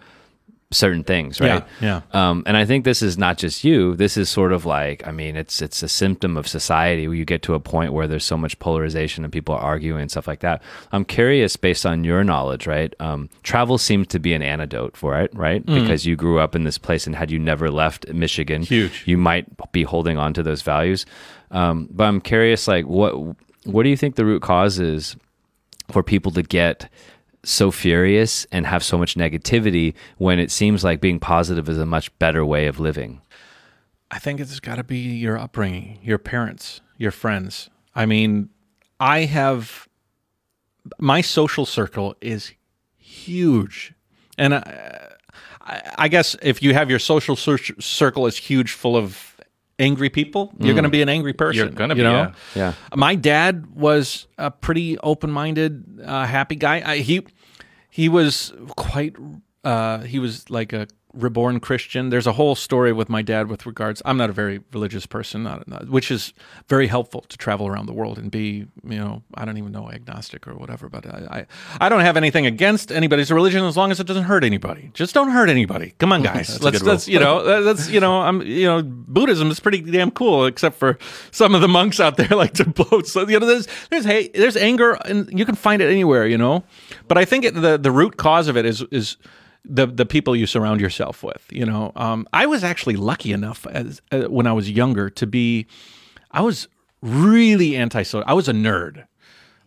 [0.72, 1.66] certain things right?
[1.82, 3.96] Yeah, um, and I think this is not just you.
[3.96, 7.08] This is sort of like I mean it's it's a symptom of society.
[7.08, 10.02] Where you get to a point where there's so much polarization and people are arguing
[10.02, 10.62] and stuff like that.
[10.92, 15.20] I'm curious based on your knowledge right um, travel seems to be an antidote for
[15.20, 15.66] it right?
[15.66, 19.04] Because you grew up in this place and had you never left Michigan Huge.
[19.06, 21.06] you might be holding on to those values.
[21.52, 23.14] Um, but I'm curious, like, what
[23.66, 25.16] what do you think the root cause is
[25.92, 26.90] for people to get
[27.44, 31.86] so furious and have so much negativity when it seems like being positive is a
[31.86, 33.22] much better way of living?
[34.12, 37.70] I think it's got to be your upbringing, your parents, your friends.
[37.96, 38.50] I mean,
[39.00, 39.88] I have
[41.00, 42.54] my social circle is
[42.98, 43.94] huge,
[44.38, 45.16] and I,
[45.98, 49.31] I, guess if you have your social circle is huge, full of
[49.82, 51.58] angry people, you're going to be an angry person.
[51.58, 52.32] You're gonna you be, know?
[52.56, 52.74] yeah.
[52.96, 56.82] My dad was a pretty open-minded, uh, happy guy.
[56.86, 57.26] I, he
[57.90, 59.16] he was quite.
[59.64, 62.10] Uh, he was like a reborn Christian.
[62.10, 64.02] There's a whole story with my dad with regards.
[64.06, 66.34] I'm not a very religious person, not, not- which is
[66.68, 69.90] very helpful to travel around the world and be, you know, I don't even know
[69.92, 70.90] agnostic or whatever.
[70.90, 71.46] But I,
[71.80, 74.92] I, I don't have anything against anybody's religion as long as it doesn't hurt anybody.
[74.94, 75.94] Just don't hurt anybody.
[75.98, 76.62] Come on, guys.
[76.62, 80.46] let's let's you know that's you know I'm you know Buddhism is pretty damn cool,
[80.46, 80.98] except for
[81.32, 83.02] some of the monks out there like to blow.
[83.02, 86.26] So you know there's there's hate, there's anger, and you can find it anywhere.
[86.28, 86.64] You know,
[87.08, 89.18] but I think it, the the root cause of it is is
[89.66, 91.46] the the people you surround yourself with.
[91.52, 95.28] You know, um, I was actually lucky enough as uh, when I was younger to
[95.28, 95.68] be,
[96.32, 96.68] I was
[97.02, 98.24] really anti-social.
[98.28, 99.06] I was a nerd.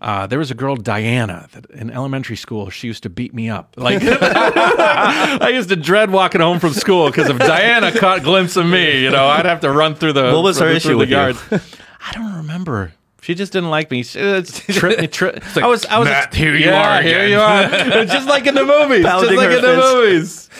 [0.01, 2.69] Uh, there was a girl Diana that in elementary school.
[2.69, 3.75] She used to beat me up.
[3.79, 8.57] Like I used to dread walking home from school because if Diana caught a glimpse
[8.57, 11.09] of me, you know, I'd have to run through the What was her issue with
[11.09, 11.43] yards.
[11.51, 12.93] I don't remember.
[13.25, 14.03] She just didn't like me.
[14.03, 15.07] She uh, me.
[15.09, 16.09] Tri- I was, I was.
[16.09, 17.31] Matt, here you yeah, are Here again.
[17.31, 18.05] you are.
[18.05, 19.03] just like in the movies.
[19.03, 20.51] just like in the movies.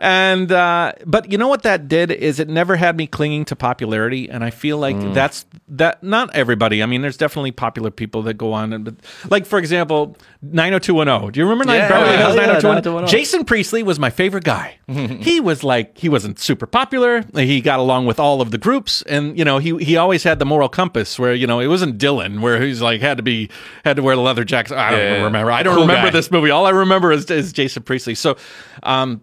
[0.00, 3.56] And uh, but you know what that did is it never had me clinging to
[3.56, 5.14] popularity, and I feel like Mm.
[5.14, 6.02] that's that.
[6.02, 6.82] Not everybody.
[6.82, 8.94] I mean, there's definitely popular people that go on and but
[9.30, 11.32] like for example, 90210.
[11.32, 12.92] Do you remember Yeah, Beverly yeah, Hills yeah, 90210?
[12.94, 13.08] 90210.
[13.18, 14.78] Jason Priestley was my favorite guy.
[14.88, 17.24] he was like he wasn't super popular.
[17.34, 20.38] He got along with all of the groups, and you know he he always had
[20.38, 23.48] the moral compass where you know it wasn't Dylan where he's like had to be
[23.84, 24.72] had to wear the leather jacket.
[24.76, 25.50] I don't remember.
[25.50, 26.12] I don't Cool remember guy.
[26.12, 26.50] this movie.
[26.50, 28.14] All I remember is, is Jason Priestley.
[28.14, 28.36] So,
[28.82, 29.20] um,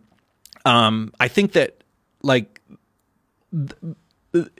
[0.66, 1.84] um, I think that
[2.24, 2.62] like
[3.52, 3.96] th-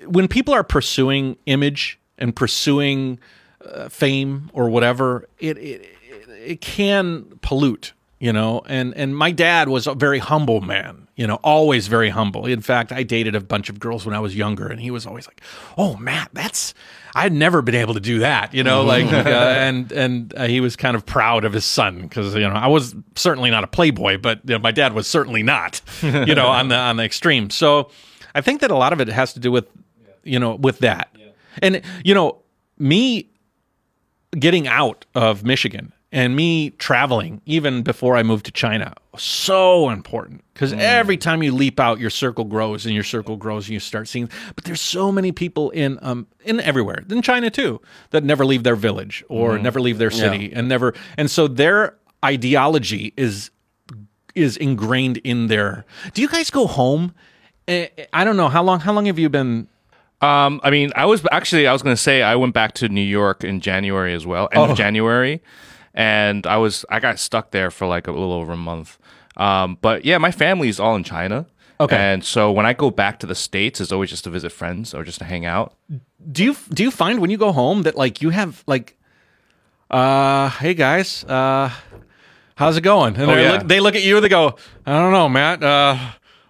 [0.06, 3.20] when people are pursuing image and pursuing
[3.66, 5.86] uh, fame or whatever, it, it
[6.30, 8.62] it can pollute, you know.
[8.66, 12.48] And and my dad was a very humble man, You know, always very humble.
[12.48, 15.06] In fact, I dated a bunch of girls when I was younger, and he was
[15.06, 15.40] always like,
[15.78, 16.74] "Oh, Matt, that's
[17.14, 20.62] I'd never been able to do that." You know, like, uh, and and uh, he
[20.62, 23.68] was kind of proud of his son because you know I was certainly not a
[23.68, 25.80] playboy, but you know, my dad was certainly not.
[26.02, 27.52] You know, on the on the extreme.
[27.52, 27.92] So,
[28.34, 29.68] I think that a lot of it has to do with
[30.24, 31.16] you know with that,
[31.62, 32.42] and you know
[32.80, 33.30] me
[34.40, 40.44] getting out of Michigan and me traveling even before I moved to China so important
[40.54, 43.80] because every time you leap out, your circle grows and your circle grows and you
[43.80, 44.30] start seeing.
[44.56, 48.64] But there's so many people in um in everywhere in China too that never leave
[48.64, 53.52] their village or never leave their city and never and so their ideology is
[54.36, 55.86] is ingrained in their.
[56.14, 57.14] Do you guys go home?
[57.68, 58.80] Eh, I don't know how long.
[58.80, 59.68] How long have you been?
[60.22, 62.88] Um, I mean, I was actually I was going to say I went back to
[62.90, 64.72] New York in January as well, end Oh.
[64.72, 65.42] of January,
[65.94, 68.98] and I was I got stuck there for like a little over a month.
[69.38, 71.46] Um, but yeah, my family's all in China.
[71.80, 71.96] Okay.
[71.96, 74.94] And so when I go back to the states, it's always just to visit friends
[74.94, 75.74] or just to hang out.
[76.32, 78.98] do you do you find when you go home that like you have like
[79.90, 81.70] uh hey guys uh
[82.56, 83.52] how's it going and they yeah.
[83.54, 85.98] look, they look at you and they go i don't know matt uh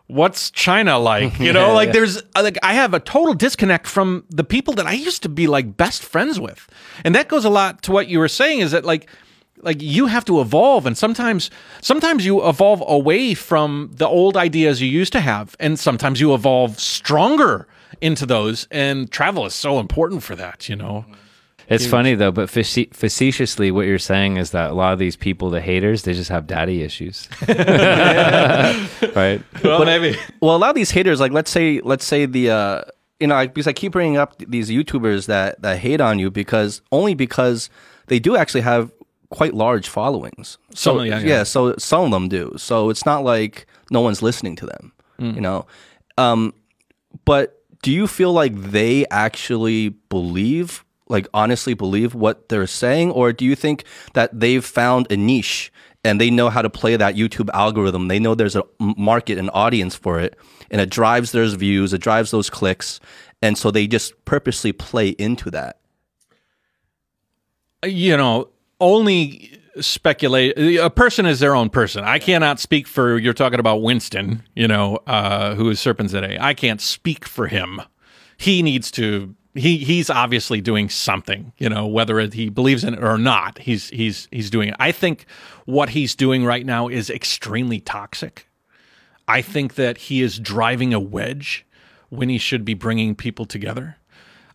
[0.08, 4.24] what's china like you know like there's uh, like i have a total disconnect from
[4.30, 6.70] the people that i used to be like best friends with
[7.04, 9.10] and that goes a lot to what you were saying is that like
[9.64, 11.50] like you have to evolve and sometimes
[11.82, 16.34] sometimes you evolve away from the old ideas you used to have and sometimes you
[16.34, 17.68] evolve stronger
[18.02, 21.06] into those and travel is so important for that you know?
[21.72, 25.16] It's funny though, but face- facetiously, what you're saying is that a lot of these
[25.16, 29.42] people, the haters, they just have daddy issues, right?
[29.64, 30.18] well maybe.
[30.42, 32.82] Well, a lot of these haters, like let's say, let's say the, uh,
[33.22, 36.30] you know, like, because I keep bringing up these YouTubers that that hate on you
[36.30, 37.70] because only because
[38.08, 38.92] they do actually have
[39.32, 40.58] quite large followings.
[40.76, 41.44] So of- yeah, yeah.
[41.44, 42.54] so some of them do.
[42.58, 45.36] So it's not like no one's listening to them, Mm.
[45.36, 45.66] you know.
[46.18, 46.54] Um,
[47.26, 53.34] but do you feel like they actually believe, like honestly believe what they're saying, or
[53.34, 55.72] do you think that they've found a niche
[56.04, 58.08] and they know how to play that YouTube algorithm?
[58.08, 60.38] They know there's a market, an audience for it,
[60.70, 63.00] and it drives those views, it drives those clicks,
[63.42, 65.78] and so they just purposely play into that.
[67.84, 68.48] you know,
[68.82, 70.58] only speculate.
[70.58, 72.04] A person is their own person.
[72.04, 73.18] I cannot speak for.
[73.18, 76.40] You're talking about Winston, you know, uh, who is SerpentZA.
[76.40, 77.82] I can't speak for him.
[78.36, 79.36] He needs to.
[79.54, 83.60] He he's obviously doing something, you know, whether he believes in it or not.
[83.60, 84.76] He's he's he's doing it.
[84.80, 85.26] I think
[85.66, 88.48] what he's doing right now is extremely toxic.
[89.28, 91.66] I think that he is driving a wedge
[92.10, 93.98] when he should be bringing people together.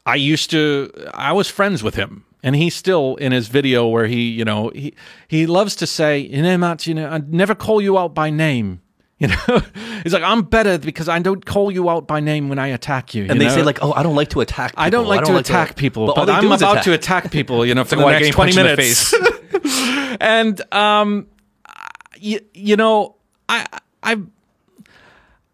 [0.07, 4.07] I used to I was friends with him and he still in his video where
[4.07, 4.95] he, you know, he
[5.29, 8.31] he loves to say, you know, Matt, you know, I never call you out by
[8.31, 8.81] name.
[9.19, 9.63] You know,
[10.03, 13.15] he's like, I'm better because I don't call you out by name when I attack
[13.15, 13.23] you.
[13.23, 14.83] And you they say like, "Oh, I don't like to attack." People.
[14.83, 16.85] I don't like to attack people, but, they I'm about attack.
[16.85, 17.65] to attack people.
[17.65, 20.19] You know, for the like next twenty punched in the minutes.
[20.21, 21.29] and um,
[22.19, 23.17] you, you know,
[23.49, 23.67] I
[24.03, 24.21] I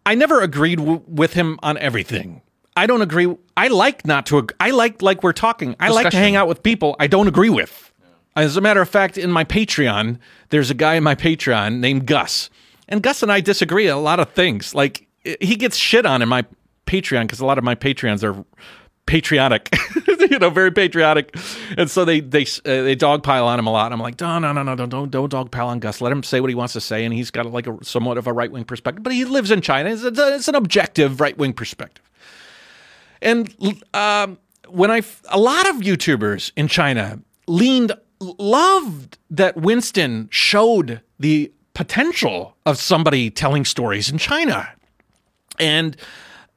[0.05, 2.41] I never agreed w- with him on everything.
[2.75, 3.33] I don't agree.
[3.55, 4.39] I like not to.
[4.39, 5.75] ag- I like like we're talking.
[5.79, 7.91] I like to hang out with people I don't agree with.
[8.35, 10.17] As a matter of fact, in my Patreon,
[10.49, 12.49] there's a guy in my Patreon named Gus,
[12.89, 14.73] and Gus and I disagree on a lot of things.
[14.73, 16.45] Like he gets shit on in my
[16.87, 18.43] Patreon because a lot of my Patreons are
[19.05, 19.69] patriotic,
[20.31, 21.35] you know, very patriotic,
[21.77, 23.85] and so they they uh, they dogpile on him a lot.
[23.85, 26.01] And I'm like, no, no, no, no, don't don't don't dogpile on Gus.
[26.01, 28.25] Let him say what he wants to say, and he's got like a somewhat of
[28.25, 29.91] a right wing perspective, but he lives in China.
[29.91, 32.03] It's, it's an objective right wing perspective.
[33.23, 33.55] And
[33.93, 41.51] um, when I, a lot of YouTubers in China leaned, loved that Winston showed the
[41.73, 44.69] potential of somebody telling stories in China.
[45.59, 45.97] And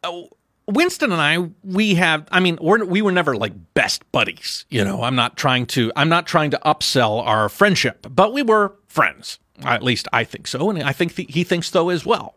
[0.02, 0.22] uh,
[0.66, 4.66] Winston and I, we have, I mean, we're, we were never like best buddies.
[4.68, 8.42] You know, I'm not trying to, I'm not trying to upsell our friendship, but we
[8.42, 9.38] were friends.
[9.64, 10.68] At least I think so.
[10.68, 12.34] And I think th- he thinks so as well.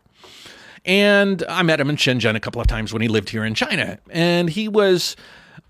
[0.84, 3.54] And I met him in Shenzhen a couple of times when he lived here in
[3.54, 3.98] China.
[4.10, 5.14] And he was,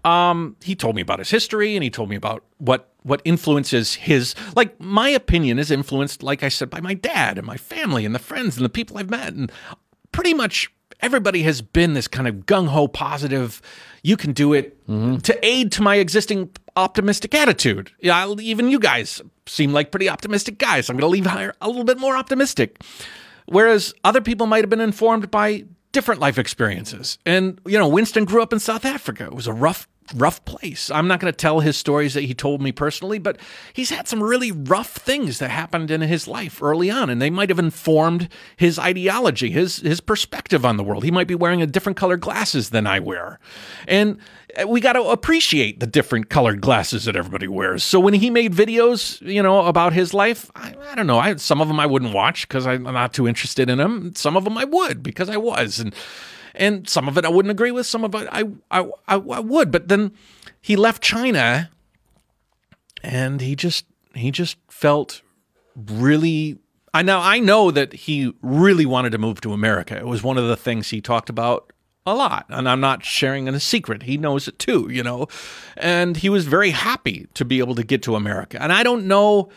[0.05, 3.95] um, he told me about his history and he told me about what what influences
[3.95, 8.05] his like my opinion is influenced, like I said, by my dad and my family
[8.05, 9.33] and the friends and the people I've met.
[9.33, 9.51] And
[10.13, 13.63] pretty much everybody has been this kind of gung ho positive,
[14.03, 17.91] you can do it to aid to my existing optimistic attitude.
[18.01, 20.91] Yeah, I'll- even you guys seem like pretty optimistic guys.
[20.91, 22.83] I'm going to leave higher, a little bit more optimistic.
[23.51, 27.19] Whereas other people might have been informed by different life experiences.
[27.27, 29.25] And, you know, Winston grew up in South Africa.
[29.25, 30.91] It was a rough rough place.
[30.91, 33.39] I'm not going to tell his stories that he told me personally, but
[33.73, 37.31] he's had some really rough things that happened in his life early on, and they
[37.31, 41.05] might have informed his ideology, his his perspective on the world.
[41.05, 43.39] He might be wearing a different colored glasses than I wear,
[43.87, 44.19] and
[44.61, 47.85] uh, we got to appreciate the different colored glasses that everybody wears.
[47.85, 51.19] So when he made videos, you know, about his life, I, I don't know.
[51.19, 54.13] I, some of them I wouldn't watch because I'm not too interested in them.
[54.15, 55.95] Some of them I would because I was, and
[56.55, 57.87] and some of it I wouldn't agree with.
[57.87, 59.71] Some of it I I, I, I would.
[59.71, 60.13] But then
[60.61, 61.71] he left China,
[63.03, 65.23] and he just he just felt
[65.77, 66.59] really.
[66.93, 69.97] I now I know that he really wanted to move to America.
[69.97, 71.73] It was one of the things he talked about
[72.07, 74.05] a lot, and I'm not sharing a secret.
[74.05, 75.29] He knows it too, you know.
[75.77, 78.61] And he was very happy to be able to get to America.
[78.61, 79.51] And I don't know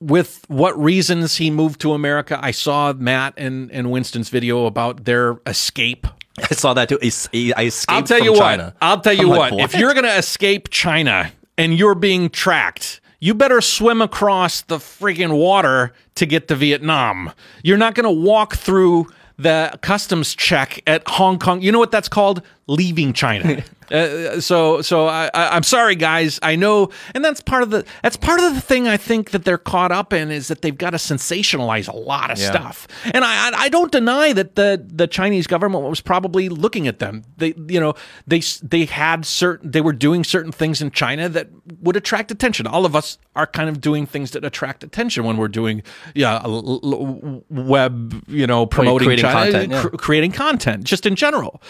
[0.00, 2.38] with what reasons he moved to America.
[2.42, 6.06] I saw Matt and, and Winston's video about their escape.
[6.38, 6.98] I saw that too.
[7.02, 8.64] I escaped I'll tell you China.
[8.64, 8.76] what.
[8.82, 9.52] I'll tell you I'm what.
[9.54, 14.76] If you're going to escape China and you're being tracked, you better swim across the
[14.76, 17.32] freaking water to get to Vietnam.
[17.62, 19.06] You're not going to walk through
[19.38, 21.62] the customs check at Hong Kong.
[21.62, 22.42] You know what that's called?
[22.68, 23.62] Leaving China.
[23.90, 26.40] uh, so, so I, I, I'm sorry, guys.
[26.42, 29.44] I know, and that's part of the that's part of the thing I think that
[29.44, 32.88] they're caught up in is that they've got to sensationalize a lot of stuff.
[33.04, 36.98] And I, I, I don't deny that the the Chinese government was probably looking at
[36.98, 37.22] them.
[37.36, 37.94] They, you know,
[38.26, 41.48] they they had certain they were doing certain things in China that
[41.80, 42.66] would attract attention.
[42.66, 45.82] All of us are kind of doing things that attract attention when we're doing
[46.14, 49.82] yeah l- l- web you know promoting creating China, content, yeah.
[49.82, 51.62] cr- creating content just in general.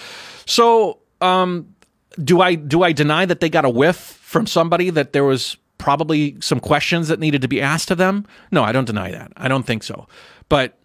[0.47, 1.75] So um,
[2.23, 5.57] do I do I deny that they got a whiff from somebody that there was
[5.79, 8.27] probably some questions that needed to be asked of them?
[8.51, 9.33] No, I don't deny that.
[9.37, 10.07] I don't think so.
[10.49, 10.79] But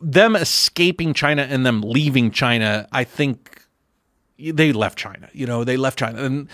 [0.00, 3.66] them escaping China and them leaving China, I think
[4.38, 5.28] they left China.
[5.32, 6.48] You know, they left China, and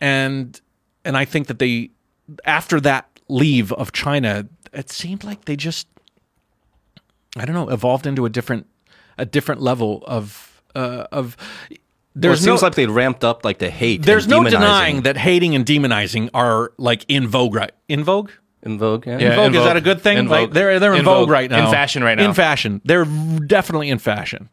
[0.00, 0.60] and
[1.04, 1.90] and I think that they
[2.44, 5.86] after that leave of China, it seemed like they just
[7.36, 8.66] I don't know evolved into a different
[9.16, 10.47] a different level of
[10.78, 11.36] uh, of.
[12.20, 14.02] Well, it seems no like they ramped up like the hate.
[14.02, 14.50] there's and no demonizing.
[14.50, 18.30] denying that hating and demonizing are like in vogue right in vogue.
[18.62, 19.06] in Vogue.
[19.06, 19.18] Yeah.
[19.18, 19.30] Yeah.
[19.30, 20.18] In vogue in is that a good thing?
[20.18, 20.54] In Like vogue.
[20.54, 21.30] they're they're in, In vogue vogue.
[21.30, 21.66] right now.
[21.66, 22.24] In fashion right now.
[22.24, 23.04] In fashion, they're
[23.46, 24.48] definitely in fashion.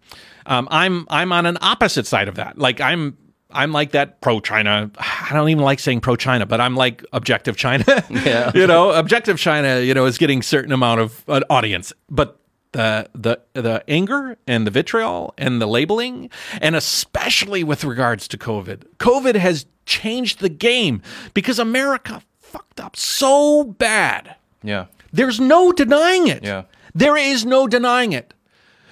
[0.46, 2.60] Um, I'm I'm on an opposite side of that.
[2.60, 3.18] Like I'm
[3.50, 4.92] I'm like that pro China.
[5.00, 7.84] I don't even like saying pro China, but I'm like objective China.
[8.12, 8.52] Yeah.
[8.54, 9.80] you know, objective China.
[9.80, 12.40] You know, is getting certain amount of an audience, but.
[12.76, 18.38] The, the the anger and the vitriol and the labeling and especially with regards to
[18.38, 18.84] COVID.
[19.00, 21.02] COVID has changed the game
[21.34, 24.36] because America fucked up so bad.
[24.62, 24.88] Yeah.
[25.14, 26.44] There's no denying it.
[26.44, 26.64] Yeah.
[26.94, 28.34] There is no denying it.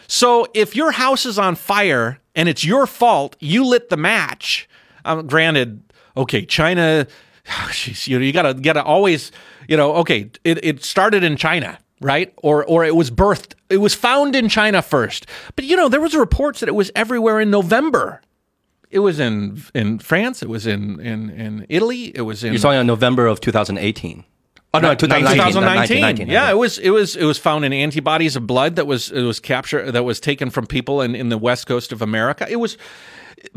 [0.07, 4.69] So if your house is on fire and it's your fault, you lit the match.
[5.05, 5.81] Um, granted,
[6.15, 7.07] okay, China,
[7.45, 9.31] jeez, you know, you gotta gotta always,
[9.67, 12.33] you know, okay, it, it started in China, right?
[12.37, 15.25] Or or it was birthed, it was found in China first.
[15.55, 18.21] But you know, there was reports that it was everywhere in November.
[18.91, 20.43] It was in in France.
[20.43, 22.15] It was in in in Italy.
[22.15, 24.23] It was in You're talking on November of 2018.
[24.75, 25.53] Oh no, 2019.
[25.53, 26.01] 2019.
[26.01, 29.11] 19, yeah, it was it was it was found in antibodies of blood that was
[29.11, 32.47] it was captured that was taken from people in, in the west coast of America.
[32.49, 32.75] It was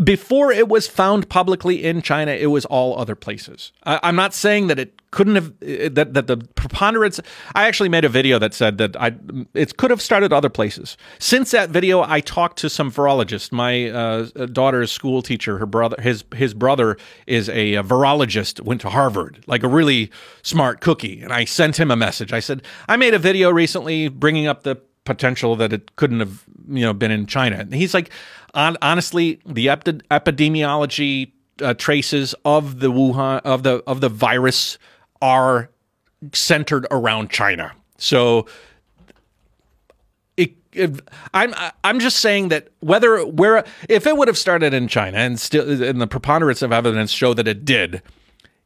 [0.03, 2.33] before it was found publicly in China.
[2.33, 3.73] It was all other places.
[3.85, 5.59] I, I'm not saying that it couldn't have
[5.95, 7.21] that that the preponderance.
[7.55, 9.15] I actually made a video that said that I
[9.55, 10.97] it could have started other places.
[11.19, 13.53] Since that video, I talked to some virologists.
[13.53, 18.81] My uh, daughter's school teacher, her brother, his his brother is a, a virologist, went
[18.83, 20.11] to Harvard, like a really
[20.43, 21.23] smart cookie.
[21.23, 22.33] And I sent him a message.
[22.33, 24.77] I said I made a video recently bringing up the
[25.07, 27.57] potential that it couldn't have you know been in China.
[27.57, 28.11] And he's like,
[28.53, 31.33] on, honestly, the epi- epidemiology
[31.63, 34.77] uh, traces of the Wuhan of the of the virus
[35.23, 35.71] are
[36.35, 37.73] centered around China.
[37.97, 38.47] So
[41.35, 41.55] I'm
[41.85, 45.83] I'm just saying that whether where if it would have started in China and still
[45.83, 48.03] and the preponderance of evidence show that it did,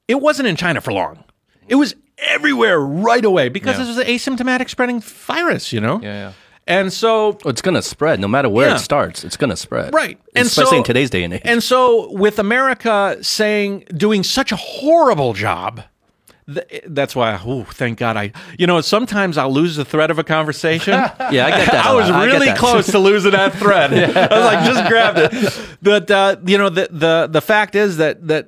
[0.09, 1.25] it wasn't in China for long.
[1.69, 3.85] It was everywhere right away because Yeah.
[3.85, 6.01] it was an asymptomatic spreading virus, you know.
[6.03, 6.33] Yeah, yeah.
[6.67, 8.77] And so Oh, It's gonna spread no matter where Yeah.
[8.77, 9.25] it starts.
[9.25, 9.93] It's gonna spread.
[9.95, 10.19] Right.
[10.37, 11.41] And Especially so- in today's day and age.
[11.45, 15.83] And so, with America saying, doing such a horrible job,
[16.53, 20.19] th- that's why, oh, thank God I, you know, sometimes I'll lose the thread of
[20.19, 20.93] a conversation.
[21.33, 21.87] yeah, I get that.
[21.87, 22.27] I a was lot.
[22.27, 22.59] get really that.
[22.59, 23.93] close to losing that thread.
[23.95, 25.61] I was like, just grabbed it.
[25.83, 28.47] But uh, you know, the the the fact is that that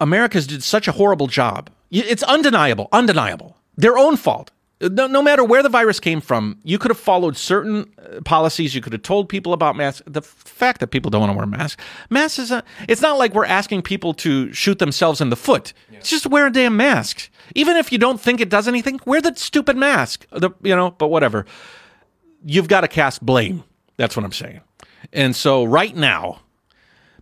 [0.00, 1.70] America's did such a horrible job.
[1.90, 3.56] It's undeniable, undeniable.
[3.76, 4.50] Their own fault.
[4.80, 8.74] no, no matter where the virus came from, you could have followed certain uh, policies.
[8.74, 10.02] You could have told people about masks.
[10.06, 13.34] The fact that people don't want to wear masks, masks is a, it's not like
[13.34, 15.72] we're asking people to shoot themselves in the foot.
[15.92, 17.30] It's just wear a damn mask.
[17.54, 20.26] Even if you don't think it does anything, wear the stupid mask.
[20.30, 21.46] The, you know, but whatever.
[22.44, 23.64] You've got to cast blame.
[23.96, 24.60] That's what I'm saying.
[25.12, 26.40] And so right now,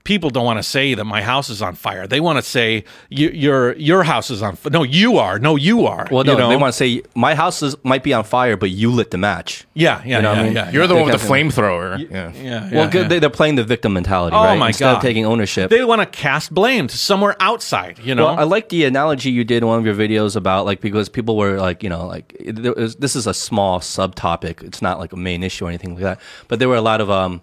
[0.04, 2.06] people don't want to say that my house is on fire.
[2.06, 4.54] They want to say your your house is on.
[4.56, 4.70] fire.
[4.70, 5.38] No, you are.
[5.38, 6.06] No, you are.
[6.10, 6.48] Well, no, you know?
[6.50, 9.18] they want to say my house is, might be on fire, but you lit the
[9.18, 9.66] match.
[9.74, 10.52] Yeah, yeah, know what yeah, I mean?
[10.54, 10.70] yeah.
[10.70, 11.00] You're the yeah.
[11.02, 11.98] one with the flamethrower.
[12.10, 12.32] Yeah.
[12.34, 13.02] Yeah, Well, yeah, good.
[13.02, 13.08] yeah.
[13.08, 14.58] They, they're playing the victim mentality, Oh right?
[14.58, 14.96] my Instead god!
[14.96, 15.70] of taking ownership.
[15.70, 17.98] They want to cast blame to somewhere outside.
[17.98, 18.26] You know.
[18.26, 21.08] Well, I like the analogy you did in one of your videos about like because
[21.08, 24.62] people were like you know like there was, this is a small subtopic.
[24.62, 26.20] It's not like a main issue or anything like that.
[26.48, 27.40] But there were a lot of um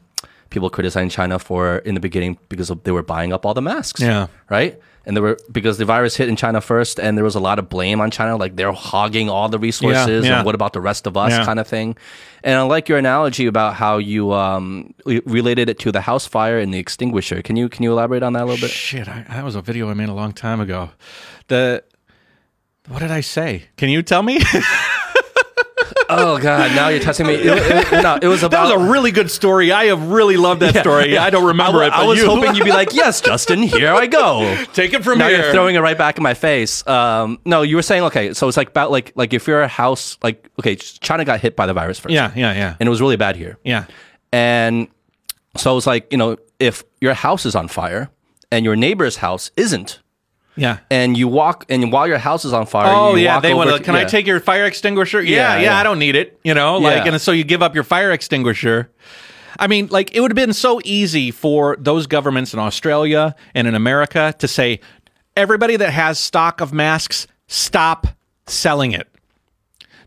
[0.51, 3.61] people criticizing China for in the beginning because of, they were buying up all the
[3.61, 3.99] masks.
[4.01, 4.27] Yeah.
[4.49, 4.79] Right.
[5.03, 7.57] And there were because the virus hit in China first, and there was a lot
[7.57, 10.37] of blame on China, like they're hogging all the resources, yeah.
[10.37, 11.43] and what about the rest of us, Yeah.
[11.43, 11.97] kind of thing.
[12.43, 16.59] And I like your analogy about how you um, related it to the house fire
[16.59, 17.41] and the extinguisher.
[17.41, 18.69] Can you can you elaborate on that a little bit?
[18.69, 20.91] Shit, I, that was a video I made a long time ago.
[21.47, 21.83] The
[22.87, 23.63] what did I say?
[23.77, 24.39] Can you tell me?
[26.19, 26.75] Oh God!
[26.75, 27.35] Now you're touching me.
[27.35, 28.75] It, it- no, it was that about.
[28.75, 29.71] was a really good story.
[29.71, 31.17] I have really loved that story.
[31.17, 31.89] I don't remember I, it.
[31.91, 35.03] But I was you, hoping you'd be like, "Yes, Justin, here I go." take it
[35.03, 35.37] from now here.
[35.43, 36.85] you're throwing it right back in my face.
[36.87, 38.33] Um, no, you were saying okay.
[38.33, 41.55] So it's like about like like if you're a house like okay, China got hit
[41.55, 42.13] by the virus first.
[42.13, 43.57] yeah, yeah, yeah, and it was really bad here.
[43.63, 43.85] yeah.
[44.33, 44.87] And
[45.57, 48.09] so it's like you know if your house is on fire
[48.51, 50.00] and your neighbor's house isn't,
[50.55, 50.79] Yeah.
[50.89, 53.69] and you walk and while your house is on fire, Oh you yeah, they want
[53.69, 53.81] to.
[53.81, 55.21] Can I take your fire extinguisher?
[55.21, 55.77] Yeah, Yeah, yeah, yeah.
[55.79, 56.39] I don't need it.
[56.43, 57.13] You know, like, Yeah.
[57.13, 58.89] and so you give up your fire extinguisher.
[59.59, 63.67] I mean, like, it would have been so easy for those governments in Australia and
[63.67, 64.79] in America to say,
[65.37, 68.07] everybody that has stock of masks, stop
[68.47, 69.07] selling it.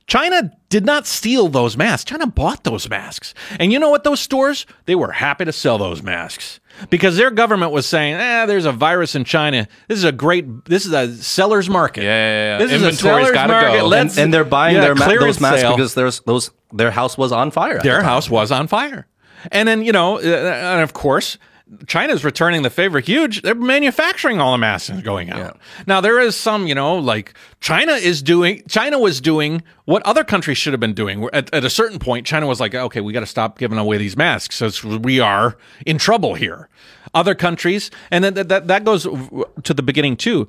[0.07, 2.05] China did not steal those masks.
[2.05, 3.33] China bought those masks.
[3.59, 4.67] And you know what, those stores?
[4.85, 8.72] They were happy to sell those masks because their government was saying, eh, there's a
[8.72, 9.68] virus in China.
[9.89, 12.03] This is a great, this is a seller's market.
[12.05, 12.59] Yeah, yeah, yeah.
[12.59, 13.79] This is Inventory's a seller's gotta market.
[13.81, 13.87] go.
[13.87, 15.77] Let's- and, and they're buying yeah, their ma- clearance those masks sale.
[15.77, 17.77] because there's those their house was on fire.
[17.77, 19.07] at the their house was on fire.
[19.53, 21.39] And then, you know, uh, and of course,
[21.87, 23.41] China's returning the favor huge.
[23.41, 25.59] They're manufacturing all the masks and going out.
[25.87, 30.25] Now there is some, you know, like China is doing China was doing what other
[30.25, 31.27] countries should have been doing.
[31.33, 33.97] At, at a certain point, China was like, okay, we got to stop giving away
[33.97, 35.57] these masks because we are
[35.87, 36.69] in trouble here.
[37.15, 40.49] Other countries, and then that, that that goes to the beginning too.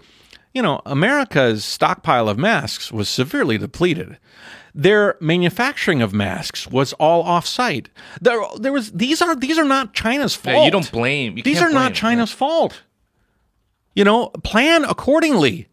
[0.56, 4.18] You know, America's stockpile of masks was severely depleted
[4.76, 7.90] their manufacturing of masks was all off-site.
[8.20, 10.58] There, there was these are these are not China's fault.
[10.58, 11.38] Yeah, you don't blame.
[11.38, 12.84] You these are not blame, China's fault.
[13.96, 15.70] You know, plan accordingly.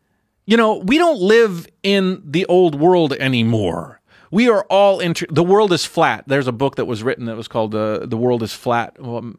[0.47, 4.01] You know, we don't live in the old world anymore.
[4.33, 6.25] We are all inter- the world is flat.
[6.27, 8.97] There's a book that was written that was called uh, "The World Is Flat,"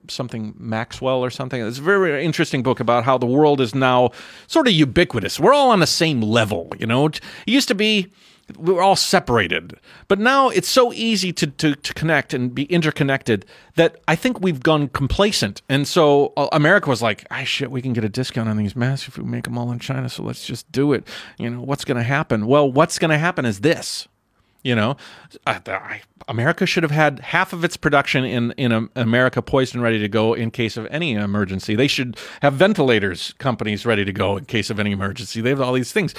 [0.08, 1.60] something Maxwell or something.
[1.62, 4.12] It's a very, very interesting book about how the world is now
[4.46, 5.40] sort of ubiquitous.
[5.40, 6.72] We're all on the same level.
[6.80, 8.12] You know, it used to be
[8.58, 12.66] we were all separated, but now it's so easy to, to to connect and be
[12.66, 15.64] interconnected that I think we've gone complacent.
[15.70, 18.76] And so uh, America was like, "Ah, shit, we can get a discount on these
[18.76, 20.08] masks if we make them all in China.
[20.08, 21.08] So let's just do it."
[21.40, 22.46] You know, what's going to happen?
[22.46, 24.08] Well, what's going to happen is this.
[24.64, 24.96] You know,
[25.46, 29.84] I, I, America should have had half of its production in in America poised and
[29.84, 31.76] ready to go in case of any emergency.
[31.76, 35.42] They should have ventilators companies ready to go in case of any emergency.
[35.42, 36.16] They have all these things.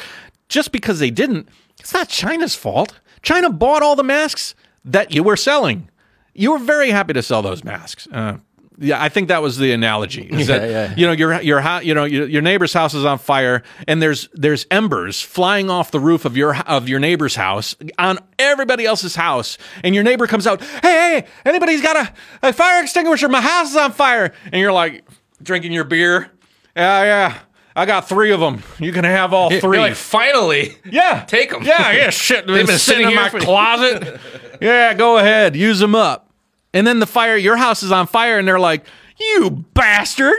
[0.49, 1.49] Just because they didn't,
[1.81, 3.01] it's not China's fault.
[3.23, 5.89] China bought all the masks that you were selling.
[6.35, 8.07] You were very happy to sell those masks.
[8.13, 8.39] Uh,
[8.79, 10.29] yeah, I think that was the analogy.
[10.31, 10.95] Yeah, that, yeah.
[10.97, 14.03] You know, your your hou- you know your, your neighbor's house is on fire, and
[14.03, 18.85] there's there's embers flying off the roof of your of your neighbor's house on everybody
[18.85, 21.97] else's house, and your neighbor comes out, hey, hey, anybody's got
[22.43, 23.29] a, a fire extinguisher?
[23.29, 25.05] My house is on fire, and you're like
[25.43, 26.31] drinking your beer.
[26.77, 27.39] Yeah, yeah,
[27.77, 28.63] I got three of them.
[28.81, 29.79] You can have all You're three.
[29.79, 30.77] like, finally.
[30.85, 31.63] Yeah, Take them.
[31.63, 32.11] Yeah, yeah.
[32.11, 34.21] Shit, they've been sitting in my closet.
[34.61, 36.34] yeah, go ahead, use them up.
[36.75, 38.85] And then the fire, your house is on fire, and they're like,
[39.19, 40.37] "You bastard!"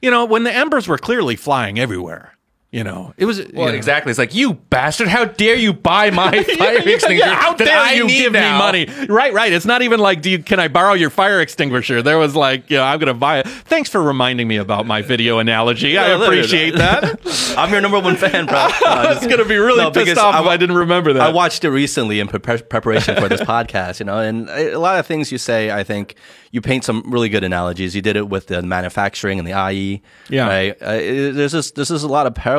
[0.00, 2.37] You know, when the embers were clearly flying everywhere.
[2.70, 3.68] You know, it was Well, you know.
[3.68, 4.10] exactly.
[4.10, 5.08] It's like you bastard!
[5.08, 7.14] How dare you buy my fire extinguisher?
[7.30, 8.52] Yeah, how that dare I you give now?
[8.52, 9.06] me money?
[9.08, 9.50] Right, right.
[9.50, 12.02] It's not even like, do you, can I borrow your fire extinguisher?
[12.02, 13.48] There was like, you know, I'm going to buy it.
[13.48, 15.96] Thanks for reminding me about my video analogy.
[15.96, 17.54] I Yeah, look at appreciate that.
[17.56, 18.58] I'm your number one fan, bro.
[18.82, 21.14] No, I was going to be really No, pissed off I if I didn't remember
[21.14, 21.22] that.
[21.22, 24.98] I watched it recently in prepar- preparation for this podcast, you know, and a lot
[24.98, 26.16] of things you say, I think
[26.50, 27.94] you paint some really good analogies.
[27.96, 30.02] You did it with the manufacturing and the IE.
[30.28, 30.46] Yeah.
[30.46, 30.82] Right.
[30.82, 32.57] Uh, it- there's just, this is a lot of parallels.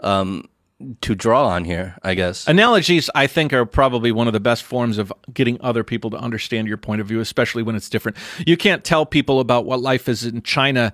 [0.00, 0.48] Um,
[1.00, 2.48] to draw on here, I guess.
[2.48, 6.16] Analogies, I think, are probably one of the best forms of getting other people to
[6.16, 8.18] understand your point of view, especially when it's different.
[8.44, 10.92] You can't tell people about what life is in China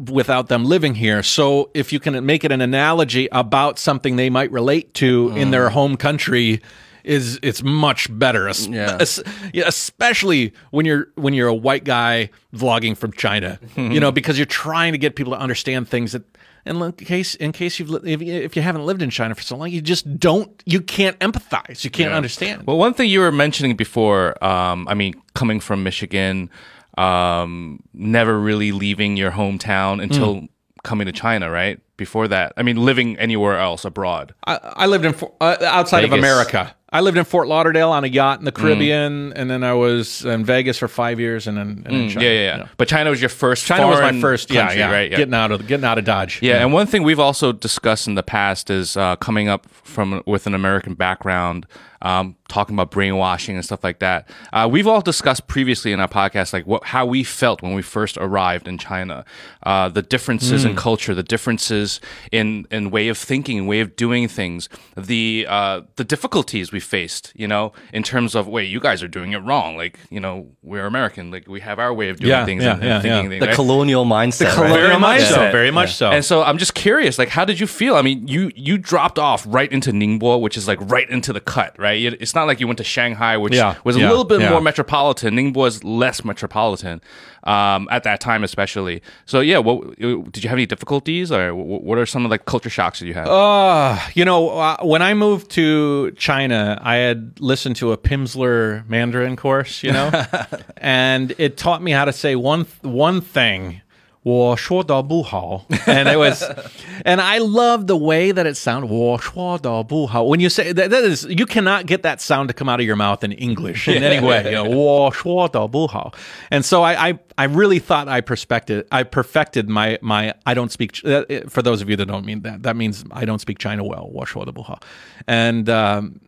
[0.00, 1.22] without them living here.
[1.22, 5.52] So if you can make it an analogy about something they might relate to in
[5.52, 6.60] their home country,
[7.04, 8.48] is it's much better.
[8.48, 8.96] Es- Yeah.
[8.98, 14.10] es- yeah, especially when you're when you're a white guy vlogging from China, you know,
[14.10, 16.24] because you're trying to get people to understand things that.
[16.66, 19.42] And in case, in case you've if you, if you haven't lived in China for
[19.42, 22.66] so long, you just don't, you can't empathize, you can't understand.
[22.66, 26.50] Well, one thing you were mentioning before, um, I mean, coming from Michigan,
[26.96, 30.48] um, never really leaving your hometown until
[30.82, 31.80] coming to China, right?
[31.96, 34.34] Before that, I mean, living anywhere else abroad.
[34.46, 36.74] I, I lived in uh, outside of America.
[36.94, 40.24] I lived in Fort Lauderdale on a yacht in the Caribbean, and then I was
[40.24, 42.24] in Vegas for five years, and then, and then China.
[42.24, 42.68] yeah, yeah, yeah.
[42.76, 43.66] But China was your first.
[43.66, 45.10] China was my first, yeah, country, yeah, right?
[45.10, 45.16] Yeah.
[45.16, 46.40] getting out of getting out of Dodge.
[46.40, 50.22] Yeah, and one thing we've also discussed in the past is uh, coming up from
[50.24, 51.66] with an American background,
[52.04, 54.28] um, talking about brainwashing and stuff like that.
[54.52, 57.82] Uh, we've all discussed previously in our podcast, like what how we felt when we
[57.82, 59.24] first arrived in China,
[59.64, 62.00] uh, the differences in culture, the differences
[62.30, 67.32] in in way of thinking, way of doing things, the uh, the difficulties we faced.
[67.34, 69.76] You know, in terms of wait, you guys are doing it wrong.
[69.76, 71.30] Like you know, we're American.
[71.30, 73.28] Like we have our way of doing Yeah, things yeah, and, yeah, and thinking yeah.
[73.30, 73.40] things.
[73.40, 73.54] the right?
[73.56, 74.56] colonial mindset.
[74.56, 74.68] right?
[74.68, 75.50] very Very much much so, so.
[75.50, 76.10] very much so.
[76.10, 77.96] And so I'm just curious, like, how did you feel?
[77.96, 81.40] I mean, you you dropped off right into Ningbo, which is like right into the
[81.40, 81.93] cut, right?
[82.02, 84.40] It- It's not like you went to Shanghai, which Yeah, was a yeah, little bit
[84.40, 84.50] yeah.
[84.50, 85.34] more metropolitan.
[85.36, 87.00] Ningbo was less metropolitan
[87.44, 89.02] um, at that time, especially.
[89.26, 92.70] So yeah, what did you have any difficulties, or what are some of the culture
[92.70, 93.28] shocks that you had?
[93.28, 98.88] Uh, you know, uh, when I moved to China, I had listened to a Pimsleur
[98.88, 100.10] Mandarin course, you know,
[100.78, 103.80] and it taught me how to say one one thing.
[104.23, 105.65] 我说的不好.
[105.87, 106.43] And it was,
[107.05, 108.87] and I love the way that it sounded.
[108.87, 110.23] 我说的不好.
[110.23, 112.85] When you say that, that is, you cannot get that sound to come out of
[112.85, 114.43] your mouth in English in any way.
[114.51, 116.13] You know, 我说的不好.
[116.51, 120.69] And so I, I, I really thought I perfected, I perfected my, my, I don't
[120.69, 123.39] speak, Ch- uh, for those of you that don't mean that, that means I don't
[123.39, 124.03] speak China well.
[124.13, 124.79] 我说的不好.
[125.27, 126.19] And, um,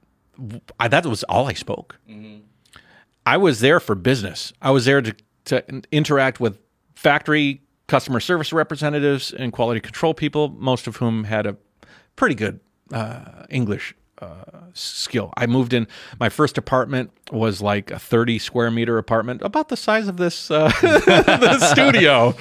[0.78, 1.98] I, that was all I spoke.
[3.26, 4.54] I was there for business.
[4.62, 5.14] I was there to,
[5.46, 5.62] to
[5.92, 6.58] interact with
[6.96, 11.57] factory customer service representatives and quality control people, most of whom had a
[12.17, 12.61] pretty good
[12.93, 15.33] uh, English uh, skill.
[15.37, 15.87] I moved in.
[16.19, 20.51] My first apartment was like a 30 square meter apartment, about the size of this
[20.51, 22.35] uh, the studio.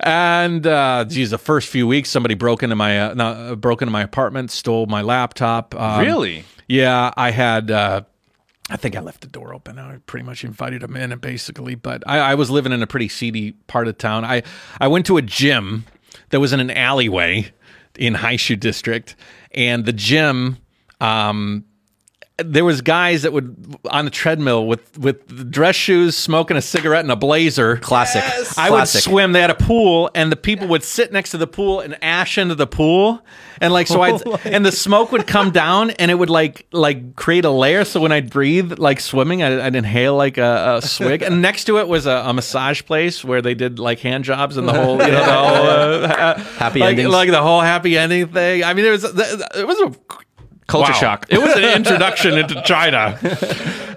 [0.00, 3.82] And uh, geez, the first few weeks, somebody broke into my uh, no, uh, broke
[3.82, 5.74] into my apartment, stole my laptop.
[5.74, 6.44] Um, Really?
[6.68, 7.70] Yeah, I had.
[8.68, 9.78] I think I left the door open.
[9.78, 11.74] I pretty much invited him in, basically.
[11.76, 14.24] But I, I was living in a pretty seedy part of town.
[14.24, 14.42] I
[14.80, 15.84] I went to a gym
[16.30, 17.52] that was in an alleyway
[17.96, 19.14] in Haishu District,
[19.52, 20.58] and the gym.
[20.98, 21.65] Um,
[22.38, 27.02] there was guys that would on the treadmill with with dress shoes, smoking a cigarette
[27.02, 27.78] and a blazer.
[27.78, 28.22] Classic.
[28.58, 29.32] I would swim.
[29.32, 32.36] They had a pool, and the people would sit next to the pool and ash
[32.36, 33.22] into the pool,
[33.62, 36.66] and like so, I would and the smoke would come down, and it would like
[36.72, 37.86] like create a layer.
[37.86, 41.64] So when I breathe like swimming, I, I'd inhale like a, a swig, and next
[41.64, 44.74] to it was a, a massage place where they did like hand jobs and the
[44.74, 47.08] whole you know the whole uh, Happy like, endings.
[47.08, 48.62] like the whole happy ending thing.
[48.62, 49.92] I mean, it was it was a
[50.66, 50.98] Culture Wow.
[50.98, 51.26] shock.
[51.30, 53.18] It was an introduction into China,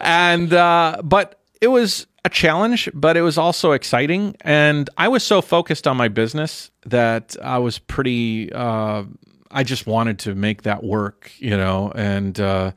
[0.02, 4.36] and uh, but it was a challenge, but it was also exciting.
[4.42, 8.52] And I was so focused on my business that I was pretty.
[8.54, 9.04] Uh,
[9.52, 12.40] I just wanted to make that work, you know, and.
[12.40, 12.72] Uh,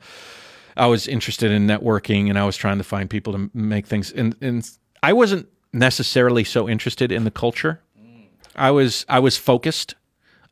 [0.75, 4.11] I was interested in networking and I was trying to find people to make things
[4.11, 4.67] and, and
[5.03, 7.79] I wasn't necessarily so interested in the culture.
[8.55, 9.93] I was I was focused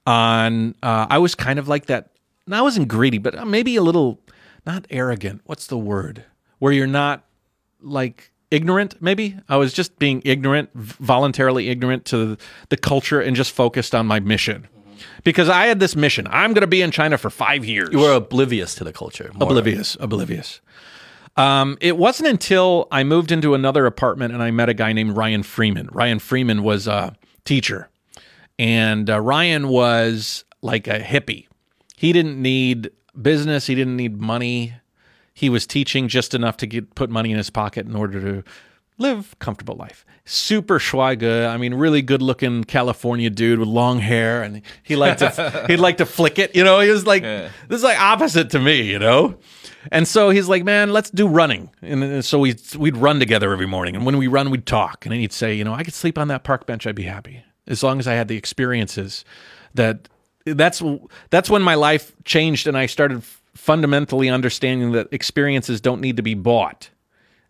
[0.06, 2.11] on uh, I was kind of like that
[2.46, 4.20] and I wasn't greedy, but maybe a little
[4.66, 5.42] not arrogant.
[5.46, 6.26] What's the word?
[6.60, 7.26] Where you're not
[7.82, 9.38] like ignorant maybe?
[9.50, 12.38] I was just being ignorant voluntarily ignorant to the,
[12.70, 14.68] the culture and just focused on my mission.
[15.24, 16.28] Because i had this mission.
[16.30, 17.90] I'm going to be in china for five years.
[17.92, 19.32] You were oblivious to the culture.
[19.40, 20.62] oblivious oblivious.
[21.38, 25.16] Um, it wasn't until i moved into another apartment and i met a guy named
[25.16, 25.90] ryan freeman.
[25.92, 27.16] Ryan freeman was a
[27.46, 27.90] teacher.
[28.60, 31.48] And uh, ryan was like a hippie
[32.02, 32.92] he didn't need
[33.22, 34.74] business he didn't need money
[35.34, 38.44] he was teaching just enough to get put money in his pocket in order to
[38.98, 40.06] live comfortable life.
[40.26, 41.50] Super schweiger.
[41.50, 45.80] I mean, really good looking California dude with long hair, and he liked to he'd
[45.80, 46.56] like to flick it.
[46.56, 48.84] You know, he was like this is like opposite to me.
[48.84, 49.38] You know.
[49.92, 51.72] And so he's like, man, let's do running.
[51.82, 53.96] And so we we'd run together every morning.
[53.96, 55.06] And when we run, we'd talk.
[55.06, 56.86] And then he'd say, you know, I could sleep on that park bench.
[56.86, 59.26] I'd be happy as long as I had the experiences
[59.74, 60.08] that
[60.46, 60.82] that's
[61.30, 63.24] that's when my life changed and I started
[63.56, 66.90] fundamentally understanding that experiences don't need to be bought.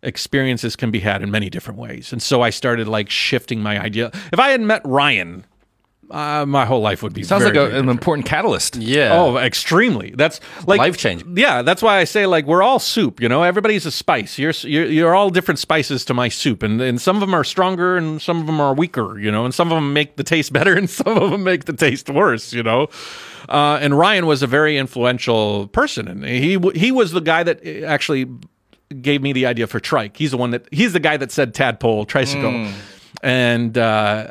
[0.02, 2.12] Experiences can be had in many different ways.
[2.12, 4.10] And so I started like shifting my idea.
[4.32, 5.44] If I had met Ryan,
[6.12, 8.76] uh, my whole life would be Sounds very, like a, an important catalyst.
[8.76, 9.10] Yeah.
[9.12, 10.10] Oh, extremely.
[10.10, 11.38] That's like Life-changing.
[11.38, 13.20] Yeah, that's why I say like we're all soup.
[13.20, 14.38] You know, everybody's a spice.
[14.38, 17.44] You're you're, you're all different spices to my soup, and and some of them are
[17.44, 19.18] stronger, and some of them are weaker.
[19.18, 21.64] You know, and some of them make the taste better, and some of them make
[21.64, 22.52] the taste worse.
[22.52, 22.88] You know.
[23.48, 27.66] Uh, and Ryan was a very influential person, and he he was the guy that
[27.66, 28.26] uh, actually
[29.00, 30.16] gave me the idea for trike.
[30.16, 32.70] He's the one that he's the guy that said tadpole tricycle,
[33.22, 34.28] and uh,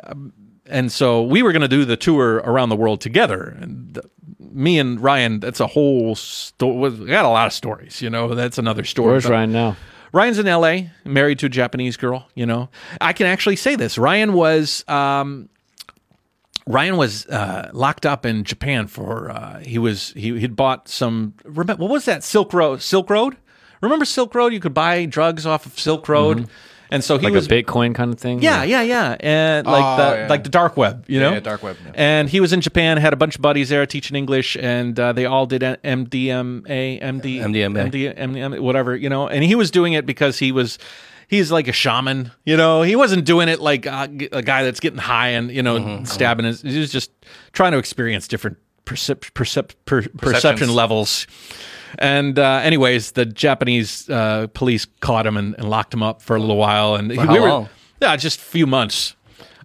[0.72, 3.56] and so we were going to do the tour around the world together.
[3.60, 4.06] And th-
[4.38, 6.90] me and Ryan, that's a whole story.
[6.90, 8.34] We got a lot of stories, you know.
[8.34, 9.12] That's another story.
[9.12, 9.76] Where's But Ryan now?
[10.12, 12.26] Ryan's in L.A., married to a Japanese girl.
[12.34, 12.68] You know,
[13.00, 13.96] I can actually say this.
[13.98, 14.84] Ryan was.
[14.88, 15.48] Um,
[16.66, 21.34] Ryan was uh, locked up in Japan for uh, he was he he'd bought some
[21.44, 23.36] remember what was that Silk Road Silk Road
[23.80, 26.48] remember Silk Road you could buy drugs off of Silk Road
[26.92, 28.40] and so he Like was a Bitcoin kind of thing?
[28.42, 30.26] yeah, yeah, yeah, and like Oh, the yeah.
[30.28, 31.92] like the dark web, you know, yeah, dark web, yeah.
[31.94, 35.12] And he was in Japan, had a bunch of buddies there teaching English, and uh,
[35.12, 37.90] they all did MDMA, MD, MDMA.
[37.90, 39.28] MD, MDMA, whatever, you know.
[39.28, 40.78] And he was doing it because he was.
[41.28, 42.82] He's like a shaman, you know.
[42.82, 46.04] He wasn't doing it like uh, a guy that's getting high and you know Mm-hmm,
[46.04, 46.44] stabbing.
[46.44, 47.10] His, he was just
[47.52, 51.26] trying to experience different percep- percep- per- perception levels.
[51.98, 56.36] And uh, anyways, the Japanese uh, police caught him and, and locked him up for
[56.36, 56.94] a little while.
[56.94, 57.68] And how we were, long?
[58.00, 59.16] yeah, just a few months.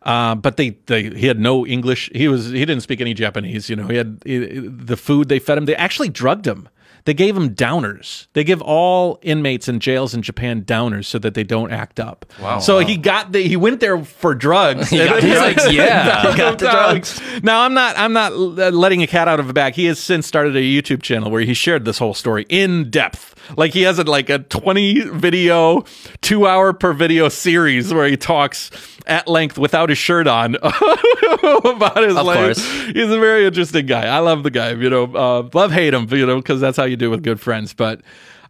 [0.04, 2.10] Uh, but they, they, he had no English.
[2.14, 3.70] He was, he didn't speak any Japanese.
[3.70, 5.66] You know, he had he, the food they fed him.
[5.66, 6.70] They actually drugged him.
[7.08, 8.28] They gave him downers.
[8.34, 12.26] They give all inmates in jails in Japan downers so that they don't act up.
[12.42, 12.60] Wow.
[12.60, 14.90] So he got the, he went there for drugs.
[14.90, 16.30] He got the drugs, yeah.
[16.30, 17.22] He got the drugs.
[17.44, 19.74] Now I'm not I'm not uh, letting a cat out of a bag.
[19.76, 23.36] He has since started a YouTube channel where he shared this whole story in depth.
[23.56, 25.84] Like he has a, like a 20 video,
[26.22, 28.72] two hour per video series where he talks
[29.06, 32.38] at length without his shirt on about his Of life.
[32.38, 32.72] course.
[32.88, 34.08] He's a very interesting guy.
[34.08, 34.72] I love the guy.
[34.72, 36.08] You know, uh, love hate him.
[36.12, 37.74] You know, because that's how you do with good friends.
[37.74, 38.02] But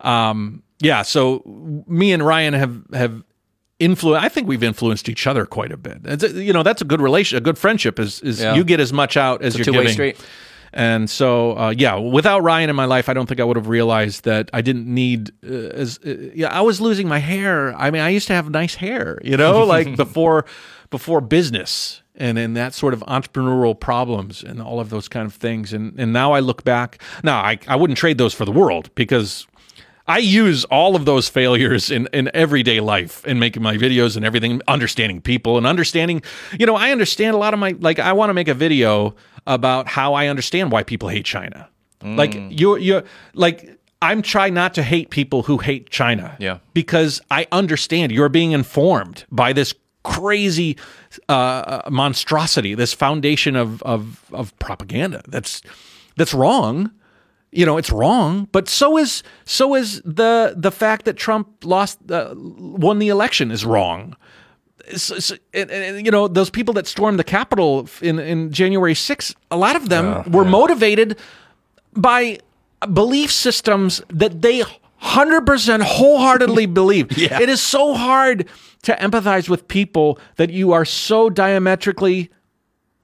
[0.02, 1.44] um, yeah, so
[1.88, 3.24] me and Ryan have have
[3.80, 4.24] influence.
[4.24, 6.00] I think we've influenced each other quite a bit.
[6.06, 7.38] It's a- you know, that's a good relation.
[7.38, 8.56] A good friendship is is Yeah.
[8.56, 9.90] you get as much out as a you're giving.
[9.90, 10.18] street.
[10.78, 13.68] And so, uh, yeah, without Ryan in my life, I don't think I would have
[13.68, 15.32] realized that I didn't need.
[15.44, 17.76] Uh, as uh, yeah, I was losing my hair.
[17.76, 20.46] I mean, I used to have nice hair, you know, like before
[20.92, 25.34] before business and and that sort of entrepreneurial problems and all of those kind of
[25.34, 25.74] things.
[25.74, 27.02] And and now I look back.
[27.24, 29.48] Now I I wouldn't trade those for the world because
[30.08, 34.24] I use all of those failures in, in everyday life in making my videos and
[34.24, 36.22] everything, understanding people and understanding,
[36.58, 39.16] you know, I understand a lot of my, like, I want to make a video
[39.48, 41.68] about how I understand why people hate China.
[42.04, 43.04] Like, you're, you're,
[43.34, 46.38] like, I'm trying not to hate people who hate China.
[46.40, 46.60] Yeah.
[46.74, 50.78] Because I understand you're being informed by this crazy
[51.28, 55.64] uh, monstrosity, this foundation of, of, of propaganda that's,
[56.18, 56.92] that's wrong
[57.52, 62.12] you know it's wrong but so is so is the the fact that Trump lost
[62.12, 64.16] uh, won the election is wrong
[64.96, 68.94] So- so- and, and, you know those people that stormed the Capitol in in January
[68.94, 71.18] 6th a lot of them were motivated
[71.94, 72.40] by
[72.94, 74.64] belief systems that they
[75.02, 78.48] 100% wholeheartedly believe it is so hard
[78.84, 82.30] to empathize with people that you are so diametrically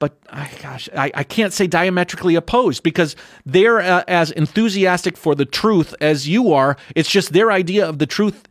[0.00, 3.16] but I, gosh, I, I can't say diametrically opposed because
[3.46, 6.76] they're uh, as enthusiastic for the truth as you are.
[6.94, 8.46] It's just their idea of the truth.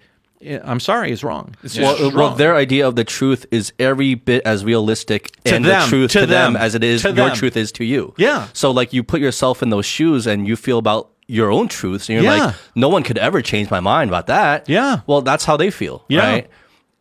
[0.63, 1.55] I'm sorry, is wrong.
[1.63, 2.17] It's just uh, Well, wrong.
[2.29, 5.87] well, their idea of the truth is every bit as realistic To and them, the
[5.87, 7.35] truth to to, them, them, as it is your them.
[7.35, 8.13] truth is to you.
[8.17, 8.47] Yeah.
[8.53, 12.09] So like you put yourself in those shoes and you feel about your own truths
[12.09, 12.45] and you're Yeah.
[12.47, 14.67] like, no one could ever change my mind about that.
[14.67, 15.01] Yeah.
[15.07, 16.03] Well, that's how they feel.
[16.09, 16.19] Yeah.
[16.29, 16.49] Right.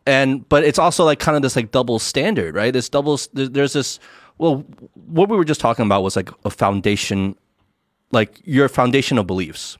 [0.05, 2.71] And but it's also like kind of this like double standard, right?
[2.73, 3.19] This double.
[3.33, 3.99] There's this.
[4.37, 4.65] Well,
[5.07, 7.35] what we were just talking about was like a foundation,
[8.11, 9.77] like your foundational beliefs.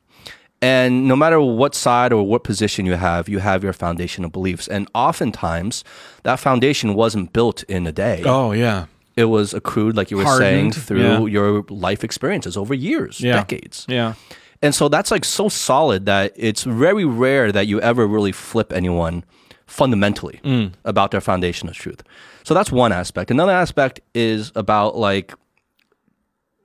[0.64, 4.68] And no matter what side or what position you have, you have your foundational beliefs.
[4.70, 5.84] And oftentimes,
[6.24, 8.24] that foundation wasn't built in a day.
[8.26, 8.86] oh yeah,
[9.16, 11.26] It was accrued, like you were Hardened, saying, through yeah.
[11.38, 13.86] your life experiences over years, yeah, decades.
[13.90, 14.14] Yeah,
[14.62, 18.72] And so that's like so solid that it's very rare that you ever really flip
[18.74, 19.24] anyone
[19.68, 20.72] fundamentally Mm.
[20.86, 22.02] about their foundation of truth.
[22.44, 23.32] So that's one aspect.
[23.32, 25.34] Another aspect is about like,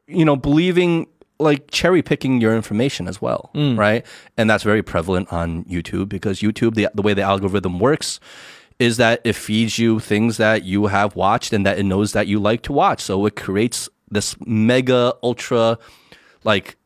[0.07, 1.07] you know, believing
[1.39, 3.79] like cherry picking your information as well, Mm.
[3.79, 4.05] right?
[4.37, 8.19] And that's very prevalent on YouTube because YouTube, the, the way the algorithm works
[8.79, 12.27] is that it feeds you things that you have watched and that it knows that
[12.27, 13.01] you like to watch.
[13.01, 15.79] So it creates this mega ultra
[16.45, 16.77] like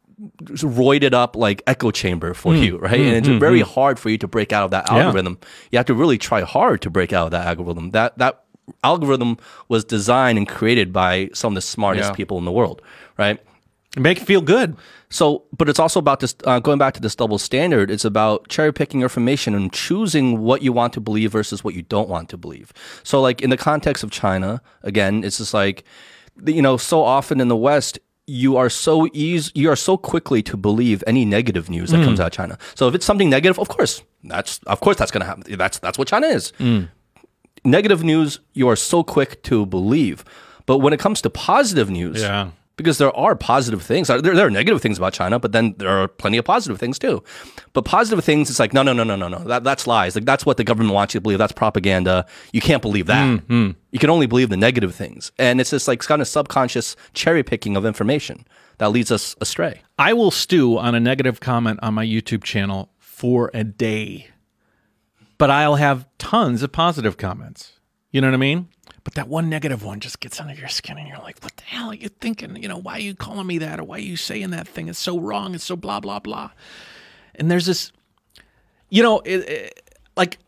[0.40, 2.64] roided up like echo chamber for mm.
[2.64, 3.00] you, right?
[3.00, 5.38] Mm, and it's mm, very hard for you to break out of that algorithm.
[5.70, 7.90] You have to really try hard to break out of that algorithm.
[7.90, 8.44] That that
[8.84, 9.38] algorithm
[9.68, 12.14] was designed and created by some of the smartest Yeah.
[12.14, 12.80] people in the world,
[13.18, 13.40] right?
[13.96, 14.76] Make it feel good.
[15.10, 17.90] So, but it's also about this uh, going back to this double standard.
[17.90, 21.82] It's about cherry picking information and choosing what you want to believe versus what you
[21.82, 22.72] don't want to believe.
[23.02, 25.84] So, like in the context of China, again, it's just like,
[26.46, 30.42] you know, so often in the West, you are so easy, you are so quickly
[30.44, 32.56] to believe any negative news that comes out of China.
[32.74, 35.44] So, if it's something negative, of course, that's of course that's going to happen.
[35.58, 36.52] That's that's what China is.
[37.64, 40.24] Negative news, you are so quick to believe.
[40.66, 42.50] But when it comes to positive news, Yeah.
[42.76, 44.08] Because there are positive things.
[44.08, 46.78] Uh, there, there are negative things about China, but then there are plenty of positive
[46.78, 47.22] things too.
[47.72, 49.38] But positive things, it's like no, no, no, no, no, no.
[49.38, 50.14] That, that's lies.
[50.14, 51.38] Like that's what the government wants you to believe.
[51.38, 52.26] That's propaganda.
[52.52, 53.24] You can't believe that.
[53.24, 53.70] Mm, hmm.
[53.90, 57.42] You can only believe the negative things, and it's just like kind of subconscious cherry
[57.42, 58.46] picking of information
[58.78, 59.82] that leads us astray.
[59.98, 64.28] I will stew on a negative comment on my YouTube channel for a day,
[65.38, 67.74] but I'll have tons of positive comments.
[68.10, 68.68] You know what I mean?
[69.04, 71.64] But that one negative one just gets under your skin, and you're like, "What the
[71.64, 72.56] hell are you thinking?
[72.56, 74.88] You know, why are you calling me that, or why are you saying that thing?
[74.88, 75.54] It's so wrong.
[75.54, 76.50] It's so blah blah blah."
[77.34, 77.90] And there's this,
[78.90, 80.38] you know, it, it- like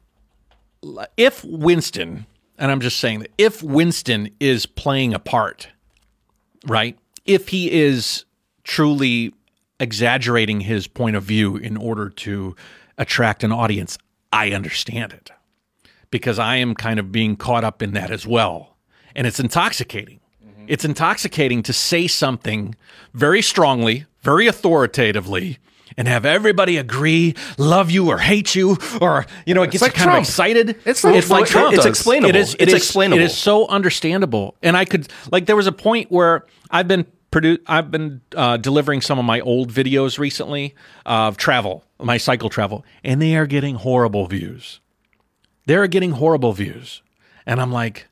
[1.16, 2.26] if Winston,
[2.59, 5.68] and I'm just saying that if Winston is playing a part,
[6.66, 6.98] right?
[7.24, 8.24] If he is
[8.64, 9.32] truly
[9.81, 12.55] exaggerating his point of view in order to
[12.98, 13.98] attract an audience,
[14.32, 15.31] I understand it
[16.14, 18.76] because I am kind of being caught up in that as well.
[19.16, 20.20] And it's intoxicating.
[20.68, 22.76] It's intoxicating to say something
[23.14, 25.58] very strongly, very authoritatively,
[25.96, 29.90] and have everybody agree, love you or hate you, or you know, it gets like
[29.94, 30.18] you kind Trump.
[30.18, 30.76] of excited.
[30.84, 31.74] It's like- it's like it's Trump.
[31.74, 31.84] does.
[31.84, 32.28] explainable.
[32.30, 32.54] It is.
[32.60, 33.20] It's explainable.
[33.20, 34.54] It is so understandable.
[34.62, 38.56] And I could like there was a point where I've been produ- I've been uh,
[38.58, 43.46] delivering some of my old videos recently of travel, my cycle travel, and they are
[43.46, 44.78] getting horrible views.
[45.66, 47.02] They're getting horrible views,
[47.46, 48.06] and I'm like,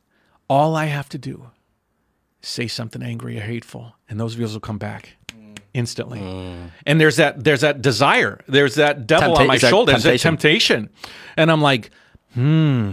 [0.48, 1.50] all I have to do
[2.42, 5.16] is say something angry or hateful, and those views will come back.
[5.74, 6.20] Instantly,
[6.84, 10.20] and there's that there's that desire, there's that devil Tempta- on my shoulder, there's that
[10.20, 10.88] temptation?
[10.90, 11.90] temptation, and I'm like,
[12.34, 12.90] hmm,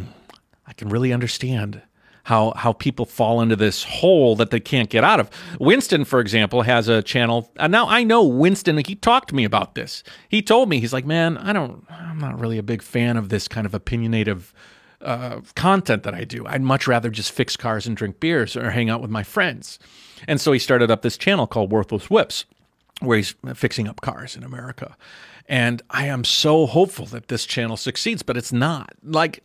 [0.66, 1.82] I can really understand
[2.30, 5.32] how how people fall into this hole that they can't get out of.
[5.60, 7.52] Winston, for example, has a channel.
[7.58, 8.78] And now I know Winston.
[8.78, 10.04] He talked to me about this.
[10.30, 11.86] He told me he's like, man, I don't.
[11.90, 14.54] I'm not really a big fan of this kind of opinionative
[15.02, 16.46] uh, content that I do.
[16.46, 19.80] I'd much rather just fix cars and drink beers or hang out with my friends.
[20.28, 22.46] And so he started up this channel called Worthless Whips,
[23.00, 24.96] where he's fixing up cars in America.
[25.48, 28.94] And I am so hopeful that this channel succeeds, but it's not.
[29.04, 29.44] Like,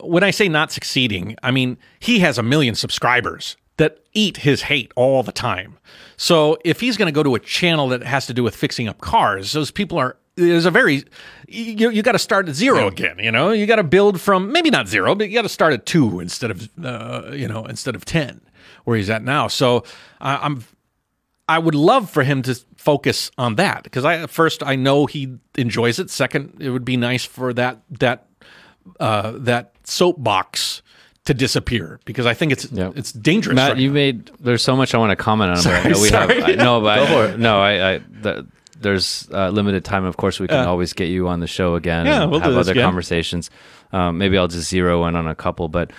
[0.00, 4.62] when I say not succeeding, I mean he has a million subscribers that eat his
[4.62, 5.78] hate all the time.
[6.16, 8.88] So if he's going to go to a channel that has to do with fixing
[8.88, 11.04] up cars, those people are there's a very
[11.48, 13.18] you you got to start at zero again.
[13.18, 15.72] You know, you got to build from maybe not zero, but you got to start
[15.72, 18.40] at two instead of uh, you know instead of ten
[18.84, 19.48] where he's at now.
[19.48, 19.84] So
[20.20, 20.64] I I'm
[21.48, 25.38] I would love for him to focus on that because I first I know he
[25.56, 26.10] enjoys it.
[26.10, 28.26] Second, it would be nice for that that
[29.00, 30.82] uh, that soapbox
[31.24, 32.92] to disappear because I think it's Yep.
[32.96, 33.56] it's dangerous.
[33.56, 33.94] Matt, right you now.
[33.94, 34.30] made.
[34.40, 35.56] There's so much I want to comment on.
[35.58, 36.40] Sorry, we sorry.
[36.40, 37.94] have I, no, but I, no, I.
[37.94, 38.46] I the,
[38.78, 40.04] there's uh, limited time.
[40.04, 40.66] Of course, we can Yeah.
[40.68, 42.04] always get you on the show again.
[42.06, 42.84] Yeah, and we'll have other again.
[42.84, 43.50] conversations.
[43.92, 45.68] Um, maybe I'll just zero in on a couple.
[45.68, 45.92] But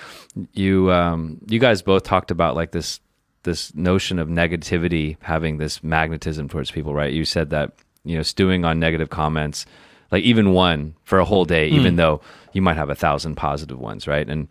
[0.53, 2.99] you, um, you guys both talked about like this
[3.43, 7.11] this notion of negativity having this magnetism towards people, right?
[7.11, 7.71] You said that
[8.05, 9.65] you know stewing on negative comments,
[10.11, 11.97] like even one for a whole day, even Hmm.
[11.97, 12.21] though
[12.53, 14.27] you might have a thousand positive ones, right?
[14.27, 14.47] And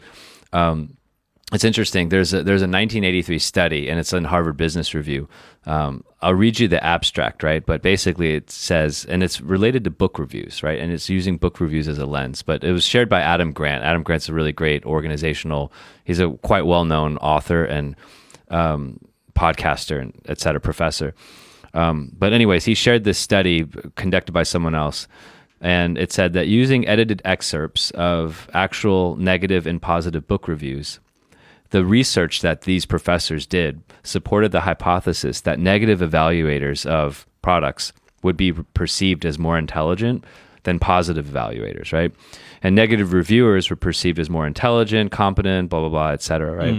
[0.53, 0.97] um,
[1.53, 2.09] it's interesting.
[2.09, 5.28] There's a, there's a 1983 study, and it's in Harvard Business Review.
[5.65, 7.65] Um, I'll read you the abstract, right?
[7.65, 10.81] But basically, it says, and it's related to book reviews, right?
[10.81, 12.43] And it's using book reviews as a lens.
[12.43, 13.85] But it was shared by Adam Grant.
[13.85, 15.73] Adam Grant's a really great organizational.
[16.05, 17.95] He's a quite well known author and
[18.51, 18.99] um,
[19.35, 21.15] podcaster and et cetera, professor.
[21.74, 23.66] Um, but anyways, he shared this study
[23.97, 25.07] conducted by someone else,
[25.61, 31.01] and it said that using edited excerpts of actual negative and positive book reviews,
[31.70, 37.93] the research that these professors did supported the hypothesis that negative evaluators of products
[38.23, 40.24] would be perceived as more intelligent
[40.62, 42.12] than positive evaluators, right?
[42.62, 46.74] And negative reviewers were perceived as more intelligent, competent, blah blah blah, et cetera, right?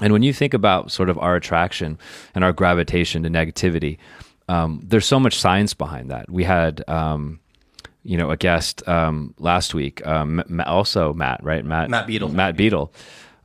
[0.00, 1.98] And when you think about sort of our attraction
[2.34, 3.98] and our gravitation to negativity,
[4.48, 6.30] um, there's so much science behind that.
[6.30, 7.40] We had, um,
[8.08, 11.62] you know, a guest um, last week, um, also Matt, right?
[11.62, 12.30] Matt Matt Beadle.
[12.30, 12.90] Matt Beadle.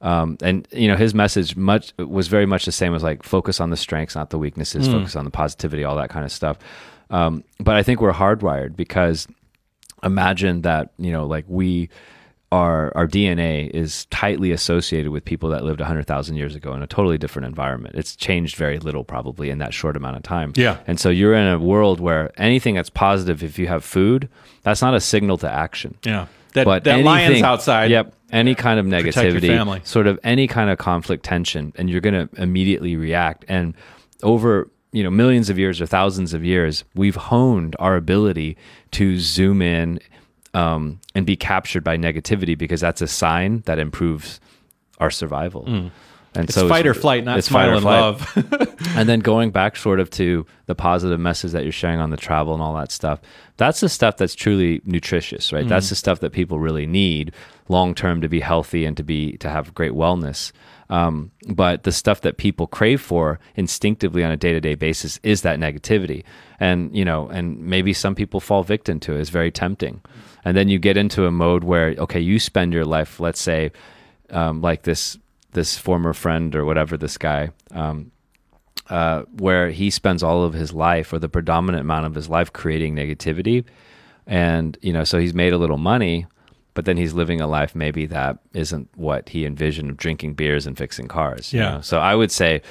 [0.02, 3.60] Um, and you know his message much was very much the same as like focus
[3.60, 4.88] on the strengths, not the weaknesses.
[4.88, 6.58] Focus on the positivity, all that kind of stuff.
[7.10, 9.28] Um, but I think we're hardwired because
[10.02, 11.90] imagine that you know like we
[12.54, 16.88] our our DNA is tightly associated with people that lived 100,000 years ago in a
[16.88, 17.96] totally different environment.
[17.96, 20.54] It's changed very little probably in that short amount of time.
[20.56, 20.78] Yeah.
[20.86, 24.30] And so you're in a world where anything that's positive if you have food,
[24.62, 25.98] that's not a signal to action.
[26.06, 26.28] Yeah.
[26.54, 27.90] That, But that lion's outside.
[27.90, 28.14] Yep.
[28.32, 32.42] Any kind of negativity, sort of any kind of conflict, tension, and you're going to
[32.42, 33.46] immediately react.
[33.48, 33.74] And
[34.22, 38.58] over you know millions of years or thousands of years, we've honed our ability
[38.92, 40.00] to zoom in
[40.54, 44.40] um, and be captured by negativity because that's a sign that improves
[45.00, 45.66] our survival.
[46.36, 46.60] And Hmm.
[46.60, 48.78] It's fight or flight, not it's fight smile or and love.
[48.96, 52.18] and then going back sort of to the positive message that you're sharing on the
[52.18, 53.20] travel and all that stuff
[53.58, 55.68] that's the stuff that's truly nutritious right?
[55.68, 57.34] That's the stuff that people really need
[57.70, 60.52] long term to be healthy and to be to have great wellness.
[60.90, 65.60] Um, but the stuff that people crave for instinctively on a day-to-day basis is that
[65.60, 66.24] negativity.
[66.60, 69.22] And you know and maybe some people fall victim to it.
[69.22, 70.02] It's very tempting
[70.46, 73.72] and then you get into a mode where okay you spend your life let's say
[74.30, 75.18] um, like this
[75.52, 78.12] this former friend or whatever this guy um,
[78.90, 82.52] uh, where he spends all of his life or the predominant amount of his life
[82.52, 83.64] creating negativity
[84.28, 86.26] and you know so he's made a little money
[86.74, 90.66] but then he's living a life maybe that isn't what he envisioned of drinking beers
[90.66, 91.76] and fixing cars you Yeah.
[91.76, 91.82] know?
[91.82, 92.62] so i would say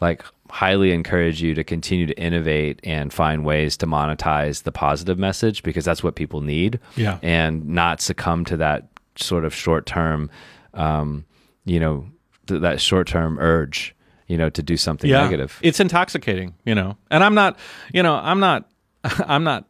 [0.00, 5.18] like highly encourage you to continue to innovate and find ways to monetize the positive
[5.18, 7.18] message because that's what people need Yeah.
[7.22, 10.30] and not succumb to that sort of short term
[10.74, 11.24] um,
[11.64, 12.06] you know
[12.46, 13.94] th- that short term urge
[14.26, 16.96] you know to do something negative It's intoxicating, you know.
[17.10, 17.58] And I'm not,
[17.92, 18.70] you know, I'm not,
[19.04, 19.64] I'm not,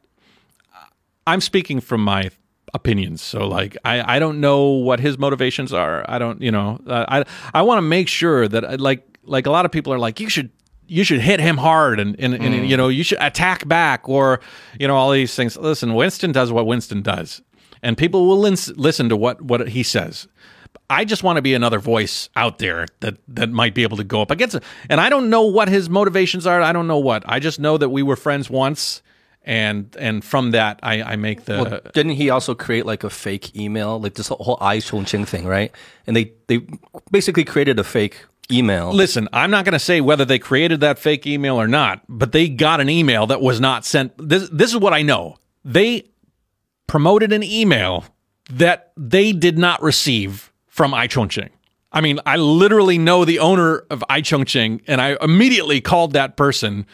[1.27, 2.31] I'm speaking from my
[2.75, 3.23] opinions.
[3.23, 6.05] So like, I, I don't know what his motivations are.
[6.09, 7.25] I don't, you know, uh, I,
[7.55, 10.29] I want to make sure that like, like a lot of people are like, you
[10.29, 10.51] should,
[10.91, 12.69] you should hit him hard and, and, and mm.
[12.69, 14.41] you know, you should attack back or,
[14.79, 15.57] you know, all these things.
[15.57, 17.43] Listen, Winston does what Winston does
[17.83, 20.29] and people will lins- listen to what, what he says.
[20.89, 24.05] I just want to be another voice out there that that might be able to
[24.05, 24.65] go up against it.
[24.89, 26.61] And I don't know what his motivations are.
[26.61, 27.23] I don't know what.
[27.27, 29.03] I just know that we were friends once,
[29.45, 33.11] and and from that I, I make the Well, didn't he also create like a
[33.11, 35.73] fake email, like this whole iChongqing thing, right?
[36.09, 36.67] And they they
[37.11, 38.93] basically created a fake email.
[38.93, 42.33] Listen, I'm not going to say whether they created that fake email or not, but
[42.33, 44.13] they got an email that was not sent.
[44.17, 45.37] This this is what I know.
[45.65, 46.11] They
[46.87, 48.05] promoted an email
[48.51, 51.51] that they did not receive from iChongqing.
[51.93, 56.87] I mean, I literally know the owner of iChongqing, and I immediately called that person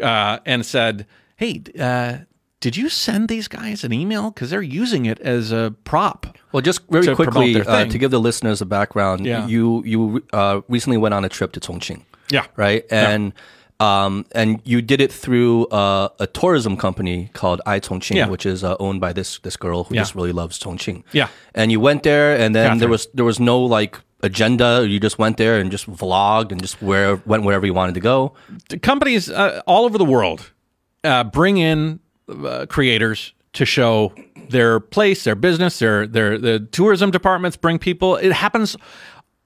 [0.00, 1.06] uh, and said,
[1.36, 2.18] "Hey, uh,
[2.62, 4.30] did you send these guys an email?
[4.30, 8.10] Because they're using it as a prop." Well, just very to quickly uh, to give
[8.10, 9.46] the listeners a background, Yeah.
[9.52, 12.46] you you uh, recently went on a trip to Chongqing, Yeah.
[12.56, 12.84] right?
[12.90, 13.32] And
[13.80, 18.28] um, and you did it through uh, a tourism company called iChongqing, Yeah.
[18.30, 20.02] which is uh, owned by this this girl who Yeah.
[20.02, 21.02] just really loves Chongqing.
[21.12, 21.28] Yeah.
[21.54, 24.86] And you went there, and then there was there was no like agenda.
[24.86, 28.00] You just went there and just vlogged and just where went wherever you wanted to
[28.12, 28.34] go.
[28.82, 30.40] companies uh, all over the world
[31.04, 31.98] uh, bring in
[32.28, 34.14] uh, creators to show
[34.48, 38.16] their place, their business, their their the tourism departments bring people.
[38.16, 38.76] It happens.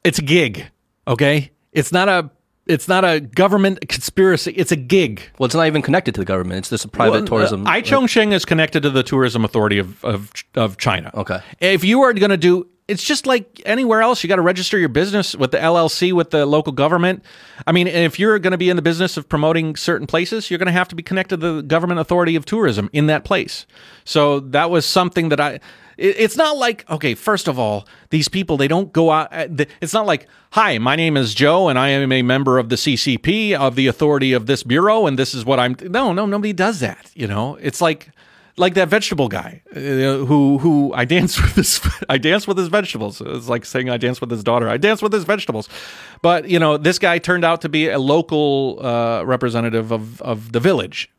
[0.05, 0.67] It's a gig,
[1.07, 1.51] okay.
[1.73, 2.31] It's not a
[2.67, 4.53] it's not a government conspiracy.
[4.53, 5.23] It's a gig.
[5.39, 6.59] Well, it's not even connected to the government.
[6.59, 7.67] It's just a private tourism.
[7.67, 11.11] Uh, Chongqing is connected to the tourism authority of of, of China.
[11.15, 11.41] Okay.
[11.61, 14.23] If you are going to do, it's just like anywhere else.
[14.23, 17.25] You got to register your business with the LLC with the local government.
[17.67, 20.59] I mean, if you're going to be in the business of promoting certain places, you're
[20.59, 23.67] going to have to be connected to the government authority of tourism in that place.
[24.05, 25.61] So that was something that I.
[25.99, 27.15] It's not like okay.
[27.15, 29.33] First of all, these people they don't go out.
[29.33, 32.69] uh, It's not like hi, my name is Joe, and I am a member of
[32.69, 35.75] the CCP of the authority of this bureau, and this is what I'm.
[35.81, 37.11] No, no, nobody does that.
[37.15, 38.11] You know, it's like
[38.59, 42.69] like that vegetable guy uh, who who I dance with his I dance with his
[42.69, 43.21] vegetables.
[43.21, 44.69] It's like saying I dance with his daughter.
[44.69, 45.69] I dance with his vegetables.
[46.23, 50.53] But you know, this guy turned out to be a local uh, representative of of
[50.53, 51.11] the village,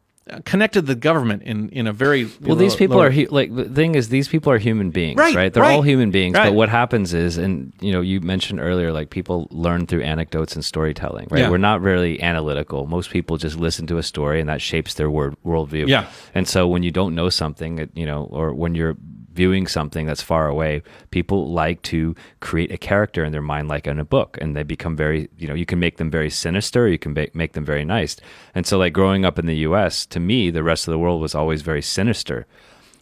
[0.45, 3.95] connected the government in in a very Well, these people are hu- like the thing
[3.95, 5.53] is these people are human beings, Right, right?
[5.53, 6.35] They're all human beings.
[6.35, 6.45] right.
[6.49, 10.55] But what happens is, and you know, you mentioned earlier, like people learn through anecdotes
[10.55, 11.41] and storytelling, right?
[11.41, 11.49] Yeah.
[11.49, 12.85] We're not really analytical.
[12.87, 15.87] Most people just listen to a story, and that shapes their word worldview.
[15.87, 16.05] Yeah.
[16.35, 18.95] And so when you don't know something, it- you know, or when you're
[19.38, 20.81] viewing something that's far away,
[21.11, 24.64] people like to create a character in their mind, like in a book, and they
[24.64, 27.64] become very, you know, you can make them very sinister, you can ba- make them
[27.64, 28.18] very nice.
[28.55, 31.22] And so, like growing up in the U.S., to me, the rest of the world
[31.22, 32.45] was always very sinister,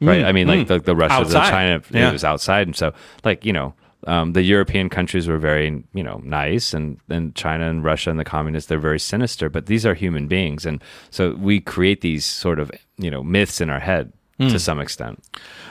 [0.02, 0.26] right?
[0.26, 1.45] I mean, like the, the of Outside.
[1.45, 2.10] the China, Yeah.
[2.10, 2.94] it was outside, and so,
[3.24, 3.74] like, you know.
[4.07, 8.20] Um, the European countries were very, you know, nice, and and China and Russia and
[8.20, 9.49] the communists they're very sinister.
[9.49, 10.78] But these are human beings, and
[11.10, 15.24] so we create these sort of you know myths in our head to some extent.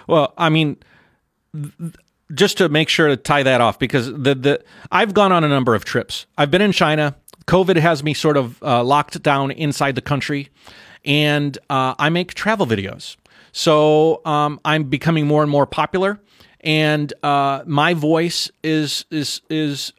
[0.07, 0.77] Well, I mean,
[1.55, 1.95] th-
[2.33, 5.49] just to make sure to tie that off, because the the I've gone on a
[5.49, 6.27] number of trips.
[6.39, 7.17] I've been in China.
[7.47, 10.49] COVID has me sort of uh, locked down inside the country,
[11.05, 13.17] and uh, I make travel videos.
[13.53, 16.19] So um, I'm becoming more and more popular,
[16.61, 19.93] and uh, my voice is is is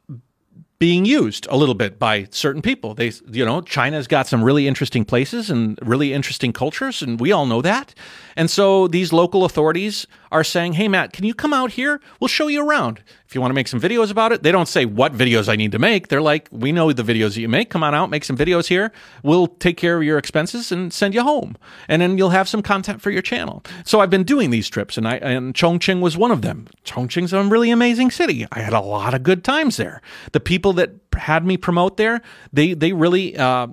[0.78, 2.94] being used a little bit by certain people.
[2.94, 7.32] They, you know, China's got some really interesting places and really interesting cultures, and we
[7.32, 7.94] all know that.
[8.36, 12.02] And so these local authorities are saying, "Hey, Matt, can you come out here?
[12.20, 13.02] We'll show you around.
[13.26, 15.56] If you want to make some videos about it." They don't say what videos I
[15.56, 16.10] need to make.
[16.10, 17.70] They're like, "We know the videos that you make.
[17.70, 18.92] Come on out, make some videos here.
[19.24, 21.56] We'll take care of your expenses and send you home,
[21.88, 24.98] and then you'll have some content for your channel." So I've been doing these trips,
[24.98, 26.68] and I and Chongqing was one of them.
[26.84, 28.46] Chongqing's a really amazing city.
[28.52, 30.02] I had a lot of good times there.
[30.34, 32.22] The people that had me promote there,
[32.52, 33.38] they they really.
[33.38, 33.68] Uh,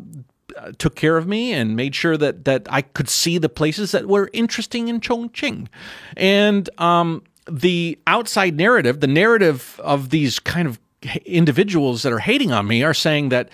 [0.78, 4.06] took care of me and made sure that that I could see the places that
[4.06, 5.68] were interesting in Chongqing,
[6.16, 10.78] and um, the outside narrative, the narrative of these kind of
[11.24, 13.48] individuals that are hating on me, are saying that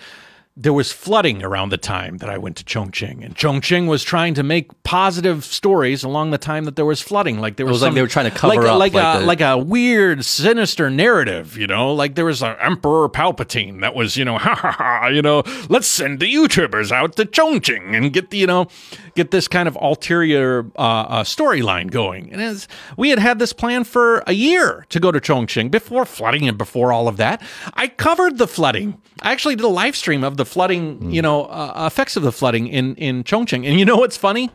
[0.57, 4.33] there was flooding around the time that I went to Chongqing, and Chongqing was trying
[4.33, 7.39] to make positive stories along the time that there was flooding.
[7.39, 9.15] Like there was, was like they were trying to cover like, a- up, like, like
[9.15, 11.55] a the- like a weird, sinister narrative.
[11.57, 15.07] You know, like there was an Emperor Palpatine that was, you know, ha ha ha.
[15.07, 18.67] You know, let's send the YouTubers out to Chongqing and get the, you know,
[19.15, 22.33] get this kind of ulterior uh, uh, storyline going.
[22.33, 22.67] And as
[22.97, 26.57] we had had this plan for a year to go to Chongqing before flooding and
[26.57, 27.41] before all of that,
[27.75, 29.01] I covered the flooding.
[29.21, 32.31] I actually did a live stream of the flooding, you know, uh, effects of the
[32.31, 33.67] flooding in in Chongqing.
[33.67, 34.49] And you know what's funny?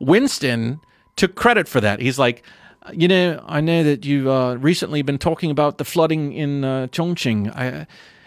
[0.00, 0.80] Winston
[1.16, 2.00] took credit for that.
[2.00, 2.42] He's like,
[2.92, 6.86] you know, I know that you've uh, recently been talking about the flooding in uh,
[6.90, 7.54] Chongqing.
[7.54, 7.86] I,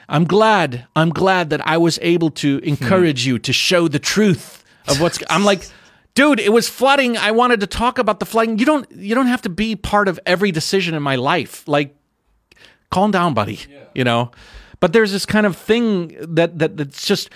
[0.09, 0.85] I'm glad.
[0.95, 5.19] I'm glad that I was able to encourage you to show the truth of what's.
[5.29, 5.67] I'm like,
[6.15, 7.17] dude, it was flooding.
[7.17, 8.59] I wanted to talk about the flooding.
[8.59, 8.85] You don't.
[8.91, 11.67] You don't have to be part of every decision in my life.
[11.67, 11.95] Like,
[12.89, 13.59] calm down, buddy.
[13.95, 14.31] You know.
[14.82, 17.30] But there's this kind of thing that that that's just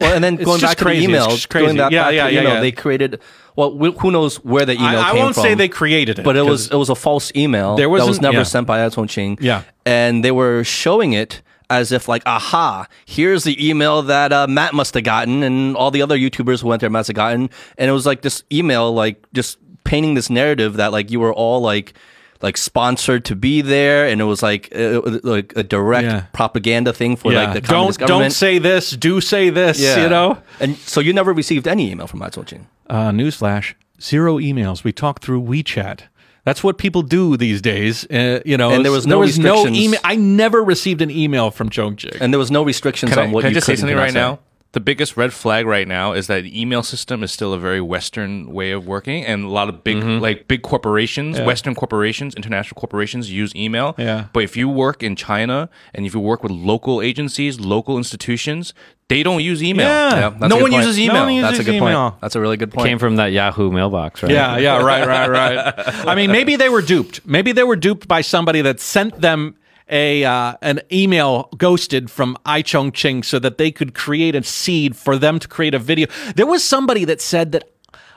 [0.00, 1.06] Well, and then going back to crazy.
[1.06, 1.66] the It's email, just crazy.
[1.66, 2.60] going back, Yeah, back yeah, to the yeah, email, yeah.
[2.60, 3.20] they created.
[3.56, 5.42] Well, who knows where the email I, I won't from?
[5.42, 8.20] say they created it, but it was it was a false email There that was
[8.20, 8.42] never yeah.
[8.44, 9.38] sent by Chongqing.
[9.40, 9.62] Yeah.
[9.84, 14.74] and they were showing it as if like, aha, here's the email that uh, Matt
[14.74, 17.48] must have gotten, and all the other YouTubers who went there must have gotten,
[17.78, 21.32] and it was like this email, like just painting this narrative that like you were
[21.32, 21.94] all like.
[22.42, 26.24] Like sponsored to be there, and it was like uh, like a direct Yeah.
[26.32, 28.90] propaganda thing for like the communist don't communist don't say this.
[28.90, 29.78] Do say this.
[29.78, 30.02] Yeah.
[30.02, 30.38] You know.
[30.58, 32.66] And so you never received any email from Matt Chongqing.
[32.90, 34.82] Uh, newsflash: zero emails.
[34.82, 36.00] We talk through WeChat.
[36.44, 38.04] That's what people do these days.
[38.10, 40.00] Uh, you know, And there was no there was no email.
[40.02, 42.18] I never received an email from Chongqing.
[42.20, 43.84] And there was no restrictions Can I, on what can I you just say could
[43.84, 44.38] and something right not now?
[44.72, 47.80] The biggest red flag right now is that the email system is still a very
[47.82, 50.22] Western way of working, and a lot of big, Mm-hmm.
[50.22, 53.94] like big corporations, Western corporations, international corporations use email.
[53.98, 54.28] Yeah.
[54.32, 58.72] But if you work in China and if you work with local agencies, local institutions,
[59.08, 59.86] they don't use email.
[59.88, 60.14] Yeah.
[60.14, 61.24] Yeah, that's no one uses No email.
[61.24, 62.10] one uses That's a good email.
[62.12, 62.20] point.
[62.22, 62.88] That's a really good point.
[62.88, 64.32] Came from that Yahoo mailbox, right?
[64.32, 65.74] Yeah, yeah, right, right, right.
[66.08, 67.20] I mean, maybe they were duped.
[67.26, 69.56] Maybe they were duped by somebody that sent them
[69.88, 75.16] a uh, an email ghosted from iChongqing so that they could create a seed for
[75.16, 76.08] them to create a video.
[76.36, 77.70] There was somebody that said that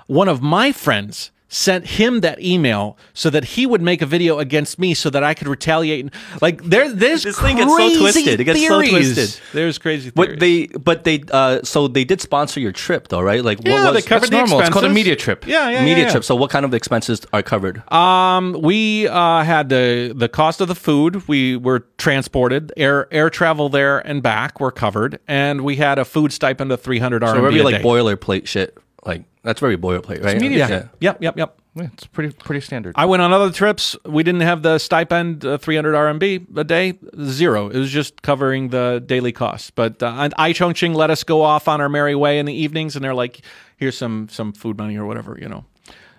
[0.08, 4.40] one of my friends sent him that email so that he would make a video
[4.40, 6.14] against me so that I could retaliate.
[6.42, 8.40] Like there, there's This thing gets so crazy twisted.
[8.42, 9.14] It gets so theories.
[9.14, 9.42] twisted.
[9.54, 10.10] There's crazy.
[10.10, 10.34] Theories.
[10.34, 13.44] But they, but they, uh, so they did sponsor your trip, though, right?
[13.44, 14.60] Like, yeah, what was they covered that's the normal.
[14.60, 15.48] It's called a media trip.
[15.48, 16.12] Yeah, yeah, media yeah, yeah.
[16.12, 16.24] trip?
[16.26, 17.90] So, what kind of expenses are covered?
[17.92, 21.26] Um, we uh, had the the cost of the food.
[21.28, 22.74] We were transported.
[22.76, 26.82] Air air travel there and back were covered, and we had a food stipend of
[26.82, 28.78] three hundred RMB so, very a like boilerplate shit.
[29.06, 30.40] Like, that's very boilerplate, right?
[30.40, 30.68] Media yeah.
[30.68, 30.90] trip.
[31.00, 31.60] Yep, yep, yep.
[31.78, 32.96] Yeah, it's pretty pretty standard.
[32.96, 33.98] I went on other trips.
[34.06, 37.68] We didn't have the stipend, uh, 300 RMB a day, zero.
[37.68, 39.72] It was just covering the daily costs.
[39.72, 42.54] But uh, and I Chongqing let us go off on our merry way in the
[42.54, 43.42] evenings, and they're like,
[43.76, 45.66] "Here's some some food money or whatever." You know,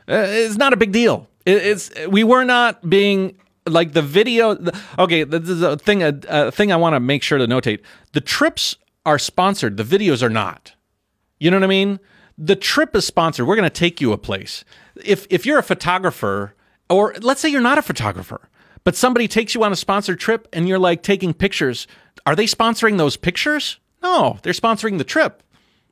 [0.08, 1.26] uh, it's not a big deal.
[1.46, 4.52] It, it's we were not being like the video.
[4.54, 6.02] The, okay, this is a thing.
[6.02, 7.80] A, a thing I want to make sure to notate:
[8.12, 8.76] the trips
[9.06, 9.78] are sponsored.
[9.78, 10.74] The videos are not.
[11.38, 11.98] You know what I mean?
[12.38, 13.46] The trip is sponsored.
[13.46, 14.64] We're going to take you a place.
[15.02, 16.54] If if you're a photographer,
[16.90, 18.48] or let's say you're not a photographer,
[18.84, 21.86] but somebody takes you on a sponsored trip and you're like taking pictures,
[22.24, 23.78] are they sponsoring those pictures?
[24.02, 25.42] No, they're sponsoring the trip.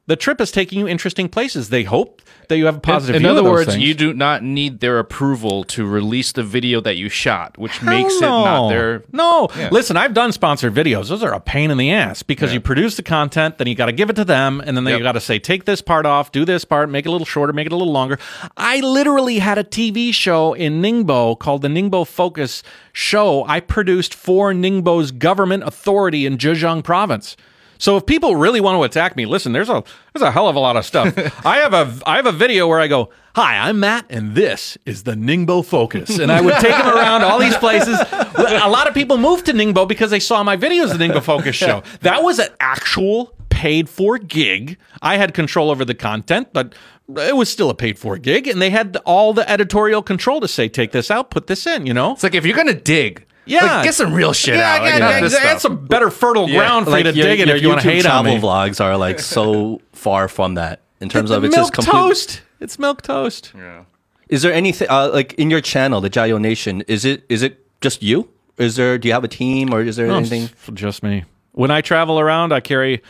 [0.07, 1.71] The trip is taking you interesting places.
[1.71, 3.83] They hope that you have a positive In view other words, things.
[3.83, 7.91] you do not need their approval to release the video that you shot, which Hell
[7.91, 8.45] makes it no.
[8.45, 9.03] not their.
[9.13, 11.09] No, listen, I've done sponsored videos.
[11.09, 13.87] Those are a pain in the ass because you produce the content, then you got
[13.87, 15.01] to give it to them, and then they Yep.
[15.03, 17.55] got to say, take this part off, do this part, make it a little shorter,
[17.55, 18.19] make it a little longer.
[18.59, 22.63] I literally had a TV show in Ningbo called the Ningbo Focus
[22.93, 23.45] Show.
[23.49, 27.39] I produced for Ningbo's government authority in Zhejiang province.
[27.79, 29.83] So if people really want to attack me, listen, there's a
[30.13, 31.15] there's a hell of a lot of stuff.
[31.47, 34.79] I have a I have a video where I go, "Hi, I'm Matt, and this
[34.87, 37.99] is the Ningbo Focus," and I would take them around all these places.
[38.01, 41.57] A lot of people moved to Ningbo because they saw my videos the Ningbo Focus
[41.57, 41.83] show.
[42.01, 44.79] That was an actual paid for gig.
[45.01, 46.75] I had control over the content, but
[47.17, 50.49] it was still a paid for gig, and they had all the editorial control to
[50.49, 52.13] say, "Take this out, put this in." You know.
[52.13, 53.65] It's like if you're gonna dig, Yeah.
[53.77, 54.85] like, get some real shit yeah, out.
[54.85, 55.61] yeah, like, not yeah, this that's stuff.
[55.63, 57.89] some better fertile ground for you to your, dig in your if you want to
[57.89, 58.41] YouTube hate on travel me.
[58.41, 61.93] vlogs are like so far from that in terms of it's milk just complete.
[62.09, 62.43] toast.
[62.61, 63.53] It's milk toast.
[63.57, 63.85] Yeah.
[64.29, 66.83] Is there anything uh, like in your channel, the JaYoe Nation?
[66.89, 68.29] Is it is it just you?
[68.57, 68.97] Is there?
[68.99, 70.45] Do you have a team or is there No, anything?
[70.45, 71.25] it's just me.
[71.53, 73.03] When I travel around, I carry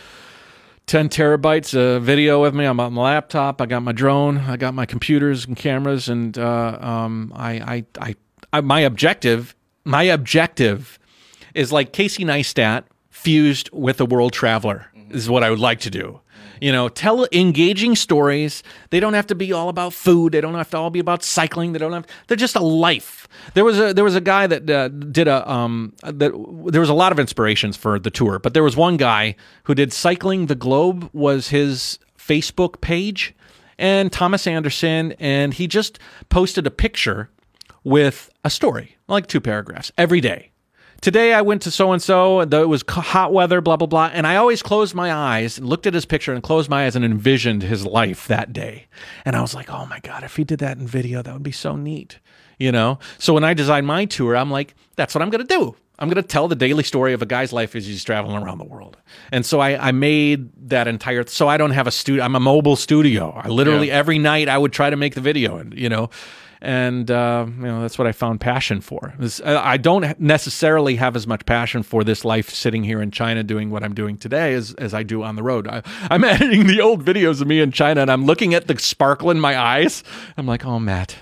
[0.86, 2.64] 10 terabytes of video with me.
[2.66, 3.60] I'm on my laptop.
[3.60, 4.38] I got my drone.
[4.38, 6.08] I got my computers and cameras.
[6.08, 8.14] And uh, um, I, I, I,
[8.52, 9.54] I, my objective,
[9.84, 10.98] my objective
[11.54, 15.90] is like Casey Neistat fused with a world traveler is what I would like to
[15.90, 16.20] do.
[16.60, 18.62] You know, tell engaging stories.
[18.90, 20.32] They don't have to be all about food.
[20.32, 21.72] They don't have to all be about cycling.
[21.72, 22.06] They don't have.
[22.26, 23.28] They're just a life.
[23.54, 26.32] There was a there was a guy that uh, did a um that
[26.70, 29.74] there was a lot of inspirations for the tour, but there was one guy who
[29.74, 33.34] did cycling the globe was his Facebook page,
[33.78, 35.98] and Thomas Anderson, and he just
[36.28, 37.30] posted a picture
[37.84, 40.50] with a story, like two paragraphs every day.
[41.00, 44.10] Today I went to so and so, and it was hot weather, blah blah blah,
[44.12, 46.96] and I always closed my eyes and looked at his picture and closed my eyes
[46.96, 48.86] and envisioned his life that day.
[49.26, 51.42] And I was like, "Oh my god, if he did that in video, that would
[51.42, 52.20] be so neat."
[52.58, 53.00] You know?
[53.18, 56.08] So when I designed my tour, I'm like, "That's what I'm going to do." I'm
[56.08, 58.64] going to tell the daily story of a guy's life as he's traveling around the
[58.64, 58.96] world.
[59.30, 62.24] And so I, I made that entire, so I don't have a studio.
[62.24, 63.30] I'm a mobile studio.
[63.30, 66.10] I literally every night I would try to make the video and, you know,
[66.64, 69.14] and uh, you know that's what I found passion for.
[69.44, 73.70] I don't necessarily have as much passion for this life sitting here in China doing
[73.70, 75.68] what I'm doing today as, as I do on the road.
[75.68, 78.78] I, I'm editing the old videos of me in China, and I'm looking at the
[78.78, 80.02] sparkle in my eyes.
[80.36, 81.16] I'm like, oh, Matt.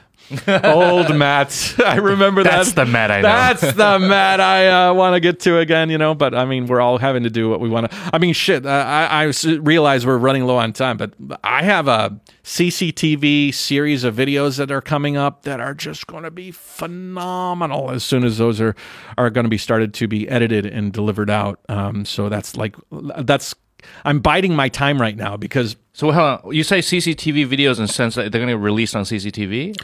[0.64, 1.74] Old Matt.
[1.84, 2.50] I remember that.
[2.50, 3.28] That's the Matt I know.
[3.28, 6.14] That's the Matt I uh, want to get to again, you know.
[6.14, 8.10] But I mean, we're all having to do what we want to.
[8.12, 8.66] I mean, shit.
[8.66, 11.14] Uh, I, I realize we're running low on time, but
[11.44, 16.24] I have a CCTV series of videos that are coming up that are just going
[16.24, 18.74] to be phenomenal as soon as those are
[19.18, 21.60] are going to be started to be edited and delivered out.
[21.68, 23.54] Um, so that's like that's.
[24.04, 26.54] I'm biding my time right now because So hold on.
[26.54, 29.76] You say CCTV videos in the sense that they're going to release on CCTV?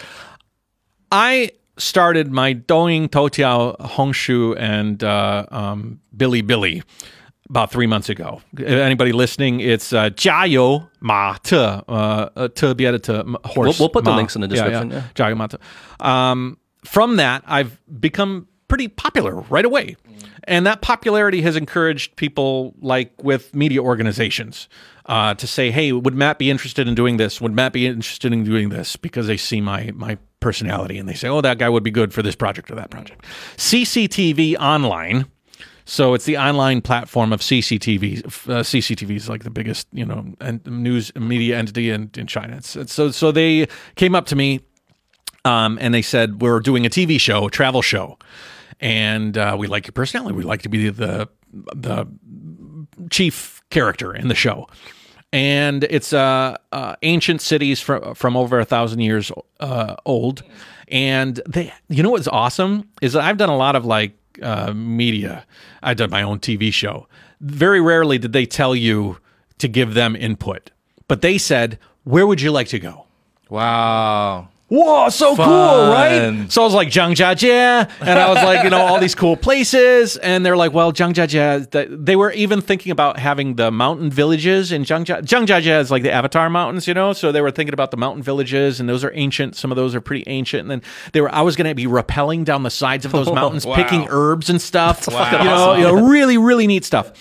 [1.11, 6.83] I started my Douyin Toutiao Hongshu and uh, um, Bilibili
[7.49, 8.43] about three months ago.
[8.59, 13.79] Anybody listening, it's uh, Jiao Ma Te, uh, uh, Te be added to horse.
[13.79, 14.11] We'll, we'll put ma.
[14.11, 14.91] the links in the description.
[15.15, 15.57] Jiao Ma Te.
[16.01, 19.97] Um, from that, I've become pretty popular right away.
[20.45, 24.69] And that popularity has encouraged people like with media organizations
[25.07, 27.41] uh, to say, hey, would Matt be interested in doing this?
[27.41, 28.97] Would Matt be interested in doing this?
[28.97, 30.17] Because they see my my
[30.49, 32.89] personality and they say, oh, that guy would be good for this project or that
[32.89, 33.23] project.
[33.59, 35.27] CCTV Online.
[35.85, 38.25] So it's the online platform of CCTV.
[38.25, 42.57] Uh, CCTV is like the biggest, you know, and news media entity in, in China.
[42.57, 44.61] It's, it's, so so they came up to me
[45.45, 48.19] um, and they said we're doing a TV show, a travel show,
[48.81, 50.35] and uh, we like your personality.
[50.35, 51.29] We'd like to be the
[51.75, 52.07] the
[53.11, 54.67] chief character in the show,
[55.33, 59.31] and it's uh, uh, ancient cities from from over a thousand years
[59.61, 60.43] uh, old,
[60.89, 61.73] and they.
[61.89, 65.45] You know what's awesome is that I've done a lot of like uh, media.
[65.83, 67.07] I've done my own TV show.
[67.41, 69.19] Very rarely did they tell you
[69.59, 70.71] to give them input,
[71.09, 73.07] but they said, "Where would you like to go?"
[73.51, 74.49] Wow.
[74.71, 76.45] Whoa, so cool, right?
[76.53, 80.19] So I was like Zhangjiajie, and I was like, you know, all these cool places,
[80.19, 81.71] and they're like, well, Zhangjiajie.
[81.71, 85.23] th- They were even thinking about having the mountain villages in Zhangjia.
[85.23, 87.15] Zhangjiajie is like the Avatar Mountains, you know.
[87.15, 89.57] So they were thinking about the mountain villages, and those are ancient.
[89.57, 90.61] Some of those are pretty ancient.
[90.63, 90.83] And then
[91.13, 93.75] they were, I was going to be rappelling down the sides of those mountains, Wow.
[93.75, 95.09] picking herbs and stuff.
[95.09, 95.31] Wow.
[95.39, 97.13] You know, you know, really, really neat stuff.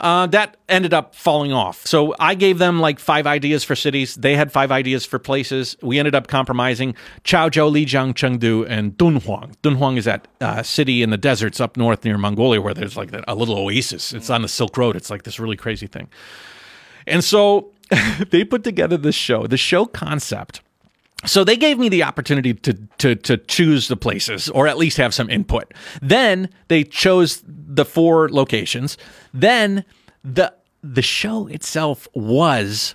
[0.00, 1.86] Uh, that ended up falling off.
[1.86, 4.14] So I gave them like five ideas for cities.
[4.16, 5.76] They had five ideas for places.
[5.82, 6.94] We ended up compromising
[7.24, 9.54] Chaozhou, Lijiang, Chengdu, and Dunhuang.
[9.62, 13.10] Dunhuang is that uh, city in the deserts up north near Mongolia where there's like
[13.26, 14.12] a little oasis.
[14.12, 14.96] It's on the Silk Road.
[14.96, 16.08] It's like this really crazy thing.
[17.06, 17.72] And so
[18.30, 20.62] they put together this show, the show concept.
[21.24, 24.98] So they gave me the opportunity to, to to choose the places or at least
[24.98, 25.72] have some input.
[26.02, 28.98] Then they chose the four locations.
[29.32, 29.84] Then
[30.22, 30.52] the
[30.94, 32.94] the show itself was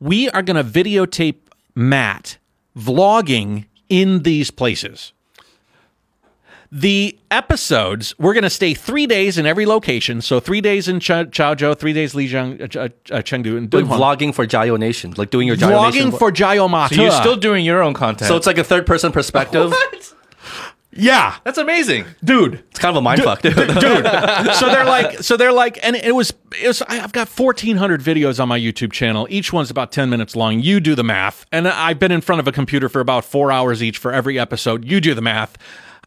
[0.00, 1.36] we are going to videotape
[1.74, 2.38] Matt
[2.76, 5.12] vlogging in these places.
[6.74, 10.22] The episodes, we're going to stay three days in every location.
[10.22, 12.84] So three days in Ch- Chaozhou, three days Lijiang, uh,
[13.14, 13.98] uh, Chengdu, and Like Dunhuang.
[13.98, 16.12] vlogging for JaYoe Nation, like doing your JaYoe Vlogging Nation.
[16.12, 16.94] for Jayo Mata.
[16.94, 18.26] So you're still doing your own content.
[18.26, 19.70] so it's like a third person perspective.
[20.92, 22.04] yeah, that's amazing.
[22.22, 22.62] dude.
[22.70, 23.54] It's kind of a mind fuck, dude.
[23.56, 23.66] dude.
[24.54, 26.82] So they're like, so they're like, and it was, it was.
[26.82, 29.26] I- I've got fourteen hundred videos on my YouTube channel.
[29.30, 30.60] Each one's about ten minutes long.
[30.60, 33.50] You do the math, and I've been in front of a computer for about four
[33.50, 34.84] hours each for every episode.
[34.84, 35.56] You do the math.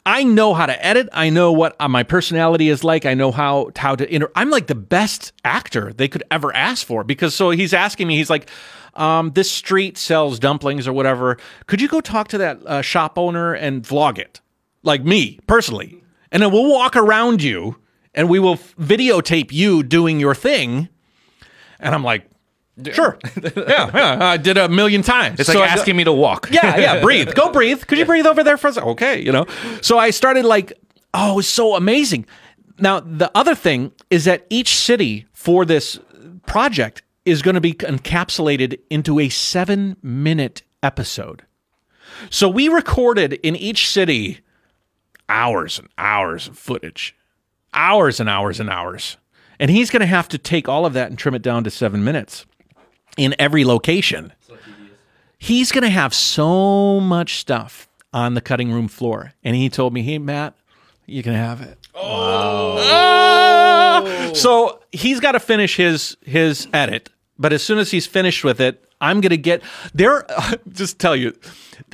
[0.07, 1.09] I know how to edit.
[1.13, 3.07] I know what uh, my personality is like.
[3.07, 4.13] I know how how to.
[4.13, 8.07] Inter- I'm like the best actor they could ever ask for because so he's asking
[8.07, 8.17] me.
[8.17, 8.49] He's like.
[8.97, 11.37] Um, this street sells dumplings or whatever.
[11.67, 14.39] Could you go talk to that uh, shop owner and vlog it?
[14.85, 16.01] Like me personally,
[16.31, 17.77] and then we'll walk around you
[18.13, 20.87] and we will videotape you doing your thing.
[21.79, 22.29] And I'm like,
[22.93, 23.17] sure,
[23.57, 25.39] yeah, yeah, I did a million times.
[25.39, 26.47] It's So like I- asking me to walk.
[26.51, 27.85] yeah, yeah, breathe, go breathe.
[27.87, 28.89] Could you breathe over there for a second?
[28.91, 29.45] Okay, you know.
[29.81, 30.71] So I started like,
[31.13, 32.25] oh, it was so amazing.
[32.79, 35.99] Now the other thing is that each city for this
[36.45, 41.43] project is going to be encapsulated into a seven-minute episode.
[42.29, 44.39] So we recorded in each city
[45.29, 47.15] hours and hours of footage,
[47.73, 49.17] hours and hours and hours.
[49.59, 51.69] And he's going to have to take all of that and trim it down to
[51.69, 52.45] seven minutes
[53.17, 54.33] in every location.
[55.37, 59.33] He's going to have so much stuff on the cutting room floor.
[59.43, 60.55] And he told me, hey, Matt,
[61.05, 61.77] you can have it.
[61.93, 62.77] Oh.
[62.79, 64.31] Ah!
[64.33, 68.59] So he's got to finish his his edit, but as soon as he's finished with
[68.59, 69.61] it, I'm gonna get
[69.93, 70.25] there.
[70.71, 71.33] just tell you,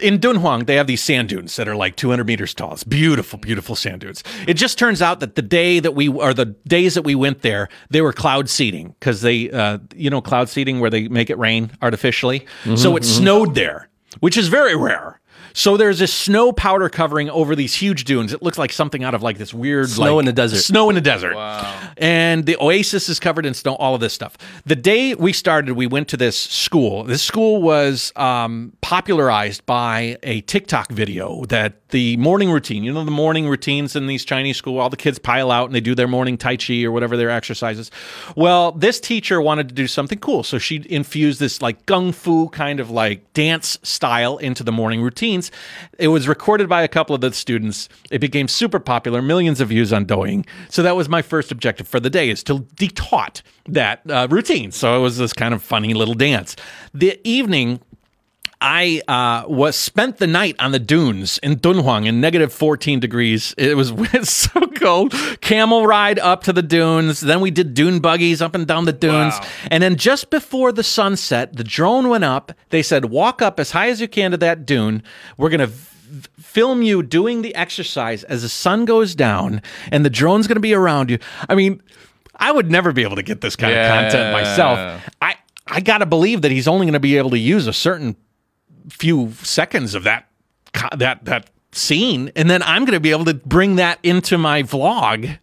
[0.01, 2.73] in Dunhuang they have these sand dunes that are like 200 meters tall.
[2.73, 4.23] It's beautiful, beautiful sand dunes.
[4.47, 7.41] It just turns out that the day that we or the days that we went
[7.41, 11.29] there, they were cloud seeding because they, uh, you know, cloud seeding where they make
[11.29, 12.45] it rain artificially.
[12.75, 13.89] so it snowed there,
[14.19, 15.20] which is very rare.
[15.53, 18.33] So there's this snow powder covering over these huge dunes.
[18.33, 20.57] It looks like something out of like this weird Snow like, in the desert.
[20.57, 21.35] Snow in the desert.
[21.35, 21.89] Wow.
[21.97, 24.37] And the oasis is covered in snow, all of this stuff.
[24.65, 27.03] The day we started, we went to this school.
[27.03, 33.03] This school was um, popularized by a TikTok video that the morning routine, you know,
[33.03, 35.93] the morning routines in these Chinese school, all the kids pile out and they do
[35.93, 37.91] their morning Tai Chi or whatever their exercises.
[38.35, 40.43] Well, this teacher wanted to do something cool.
[40.43, 45.01] So she infused this like gung fu kind of like dance style into the morning
[45.97, 47.89] It was recorded by a couple of the students.
[48.11, 50.45] It became super popular, millions of views on Douyin.
[50.69, 54.27] So that was my first objective for the day is to be taught that uh,
[54.29, 54.71] routine.
[54.71, 56.55] So it was this kind of funny little dance.
[56.93, 57.79] The evening
[58.61, 63.55] I uh, was spent the night on the dunes in Dunhuang in negative 14 degrees.
[63.71, 63.93] It was
[64.27, 65.13] so cold.
[65.39, 67.21] Camel ride up to the dunes.
[67.21, 69.33] Then we did dune buggies up and down the dunes.
[69.69, 72.51] And then just before the sunset, the drone went up.
[72.69, 75.03] They said, walk up as high as you can to that dune.
[75.37, 75.73] We're going to
[76.39, 79.61] film you doing the exercise as the sun goes down
[79.91, 81.17] and the drone's going to be around you.
[81.47, 81.81] I mean,
[82.35, 85.01] I would never be able to get this kind of content myself.
[85.21, 85.35] I,
[85.67, 88.15] I got to believe that he's only going to be able to use a certain
[88.89, 90.27] few seconds of that
[90.97, 94.63] that that scene and then I'm going to be able to bring that into my
[94.63, 95.37] vlog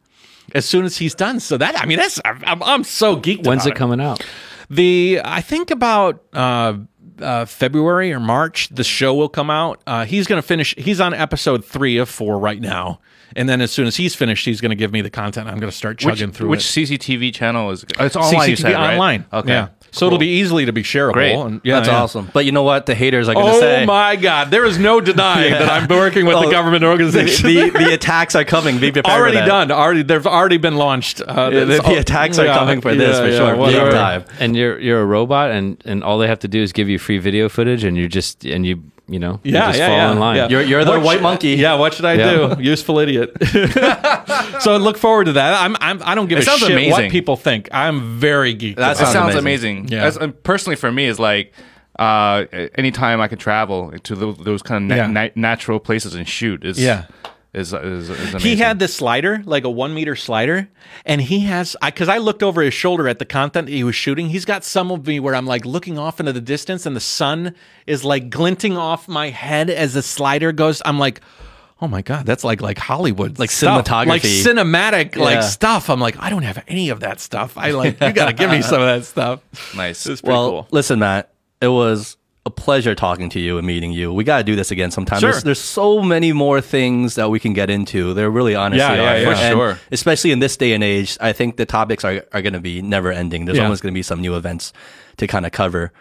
[0.55, 1.40] as soon as he's done.
[1.40, 4.24] So that I mean that's I'm, I'm, I'm so geeked When's about it coming out?
[4.70, 6.78] the I think about uh,
[7.20, 9.82] uh, February or March the show will come out.
[9.86, 10.74] Uh, he's going to finish.
[10.77, 13.01] He's on episode three of four right now,
[13.36, 15.48] and then as soon as he's finished, he's going to give me the content.
[15.48, 16.86] I'm going to start Which, chugging through which it.
[16.86, 17.85] CCTV channel is?
[17.98, 18.51] It's online.
[18.51, 18.93] you CCTV said, right?
[18.93, 19.27] online.
[19.32, 19.48] Okay.
[19.48, 19.69] Yeah.
[19.90, 21.12] So it'll be easily to be shareable.
[21.15, 21.35] Great.
[21.35, 22.02] And, yeah, That's yeah.
[22.02, 22.28] awesome.
[22.32, 22.86] But you know what?
[22.86, 23.82] The haters are going to Oh say.
[23.82, 24.51] Oh my God!
[24.51, 25.60] There is no denying Yeah.
[25.60, 27.47] that I'm working with Oh, the government organization.
[27.47, 28.78] the, the attacks are coming.
[28.78, 29.70] Be prepared already done.
[29.73, 31.20] Already, they've already been launched.
[31.20, 33.66] Uh, Yeah, the, the attacks are yeah, coming for this for yeah, sure.
[33.66, 34.24] Big time.
[34.39, 36.98] And you're you're a robot, and and all they have to do is give you
[36.98, 39.97] free video footage, and you just and you you know you Yeah, just yeah, fall
[39.97, 40.36] yeah, in line.
[40.36, 40.48] yeah.
[40.48, 41.48] You're, you're the What white sh- monkey.
[41.51, 42.55] Yeah, what should I Yeah.
[42.56, 42.62] do?
[42.62, 43.30] Useful idiot.
[44.60, 45.55] so look forward to that.
[45.62, 47.68] I'm, I'm I don't give It a sounds shit what people think.
[47.72, 48.76] I'm very geeked.
[48.76, 49.78] That sounds sounds amazing.
[49.78, 49.98] amazing.
[49.98, 50.05] Yeah.
[50.05, 51.52] As, personally, for me, is like
[51.98, 52.44] uh,
[52.76, 55.06] anytime I can travel to those, those kind of na- Yeah.
[55.10, 57.05] na- natural places and shoot is Yeah.
[57.54, 58.40] Is, is, is amazing.
[58.40, 60.68] He had this slider, like a one meter slider,
[61.06, 63.94] and he has I because I, looked over his shoulder at the content he was
[63.96, 64.28] shooting.
[64.28, 67.00] He's got some of me where I'm like looking off into the distance, and the
[67.00, 67.54] sun
[67.86, 70.82] is like glinting off my head as the slider goes.
[70.84, 71.22] I'm like,
[71.80, 73.86] oh my god, that's like like Hollywood, Like stuff.
[73.86, 74.06] cinematography.
[74.08, 75.22] like cinematic, Yeah.
[75.24, 75.88] like stuff.
[75.88, 77.56] I'm like, I don't have any of that stuff.
[77.56, 79.40] I like, you got to give me some of that stuff.
[79.74, 80.04] Nice.
[80.06, 80.68] It's pretty well, cool.
[80.70, 82.17] listen, Matt, it was
[82.48, 84.12] a pleasure talking to you and meeting you.
[84.12, 85.20] We got to do this again sometime.
[85.20, 85.30] Sure.
[85.30, 88.12] There's, there's so many more things that we can get into.
[88.14, 89.24] There really honestly Yeah, yeah, yeah.
[89.34, 89.78] For And sure.
[89.92, 92.82] Especially in this day and age, I think the topics are, are going to be
[92.82, 93.44] never ending.
[93.44, 93.64] There's Yeah.
[93.64, 94.72] always going to be some new events
[95.18, 95.92] to kind of cover.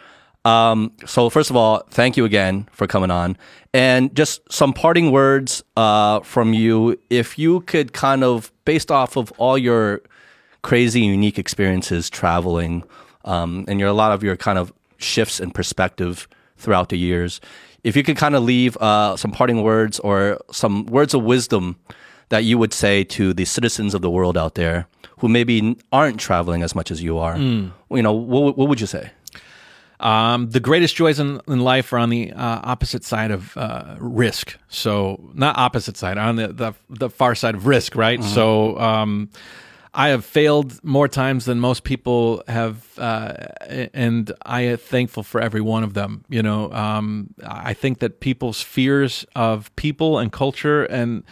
[0.45, 3.35] Um, so first of all, thank you again for coming on,
[3.73, 6.97] and just some parting words uh, from you.
[7.09, 10.01] If you could kind of, based off of all your
[10.61, 12.83] crazy, unique experiences traveling,
[13.25, 17.39] um, and your a lot of your kind of shifts in perspective throughout the years,
[17.83, 21.77] if you could kind of leave uh, some parting words or some words of wisdom
[22.29, 24.87] that you would say to the citizens of the world out there
[25.19, 28.87] who maybe aren't traveling as much as you are, you know, what, what would you
[28.87, 29.11] say?
[29.99, 33.95] Um, the greatest joys in, in life are on the uh, opposite side of uh,
[33.99, 34.55] risk.
[34.67, 38.23] So, not opposite side, on the, the, the far side of risk, right?
[38.23, 39.29] So, um,
[39.97, 43.33] I have failed more times than most people have, uh,
[43.95, 46.23] and I am thankful for every one of them.
[46.29, 51.23] You know, um, I think that people's fears of people and culture and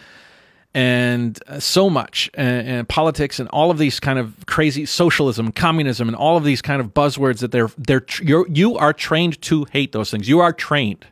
[0.74, 5.52] and uh, so much and, and politics and all of these kind of crazy socialism
[5.52, 9.40] communism and all of these kind of buzzwords that they're they're you're, you are trained
[9.42, 10.28] to hate those things.
[10.28, 11.06] You are trained.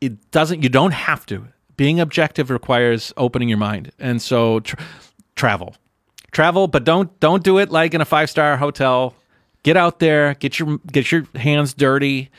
[0.00, 1.48] It doesn't you don't have to.
[1.76, 3.90] Being objective requires opening your mind.
[3.98, 4.76] And so tr-
[5.34, 5.74] travel
[6.32, 9.14] travel but don't don't do it like in a five star hotel.
[9.62, 12.30] Get out there get your get your hands dirty.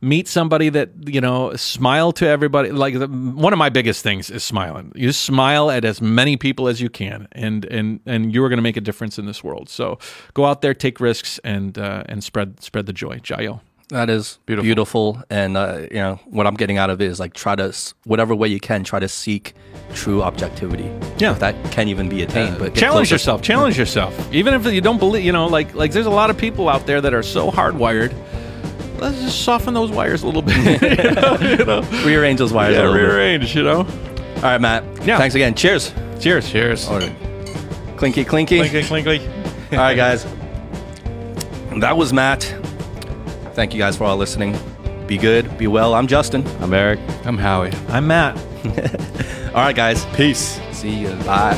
[0.00, 2.70] Meet somebody that you know smile to everybody.
[2.70, 4.92] Like the, one of my biggest things is smiling.
[4.94, 8.62] You smile at as many people as you can and and and you're going to
[8.62, 9.68] make a difference in this world.
[9.68, 9.98] So
[10.34, 13.18] go out there take risks and uh, and spread spread the joy.
[13.18, 13.60] JaYoe
[13.90, 15.22] That is beautiful.
[15.30, 17.74] And, uh, you know, what I'm getting out of it is like try to,
[18.04, 19.54] whatever way you can, try to seek
[19.94, 20.92] true objectivity.
[21.16, 21.32] Yeah.
[21.32, 22.58] If that can't even be attained.
[22.58, 23.14] but challenge closer.
[23.14, 26.28] yourself challenge yourself even if you don't believe you know like like there's a lot
[26.28, 28.12] of people out there that are so hardwired
[29.00, 31.80] let's just soften those wires a little bit you know, you know?
[32.04, 33.00] Rearrange those wires yeah little bit.
[33.02, 34.84] rearrange you know All right, Matt.
[35.06, 35.16] Yeah.
[35.16, 35.54] Thanks again.
[35.54, 35.94] Cheers.
[36.20, 37.12] cheers cheers All right.
[37.96, 38.58] Clinky, clinky.
[38.58, 39.26] clinky clinky
[39.72, 40.26] All right, guys.
[41.80, 42.44] That was Matt.
[43.58, 44.56] Thank you guys for all listening.
[45.08, 45.58] Be good.
[45.58, 45.92] Be well.
[45.92, 46.46] I'm Justin.
[46.62, 47.00] I'm Eric.
[47.24, 47.72] I'm Howie.
[47.88, 48.36] i'm matt
[49.48, 50.06] All right, guys.
[50.14, 50.60] Peace.
[50.70, 51.08] See you.
[51.24, 51.56] Bye.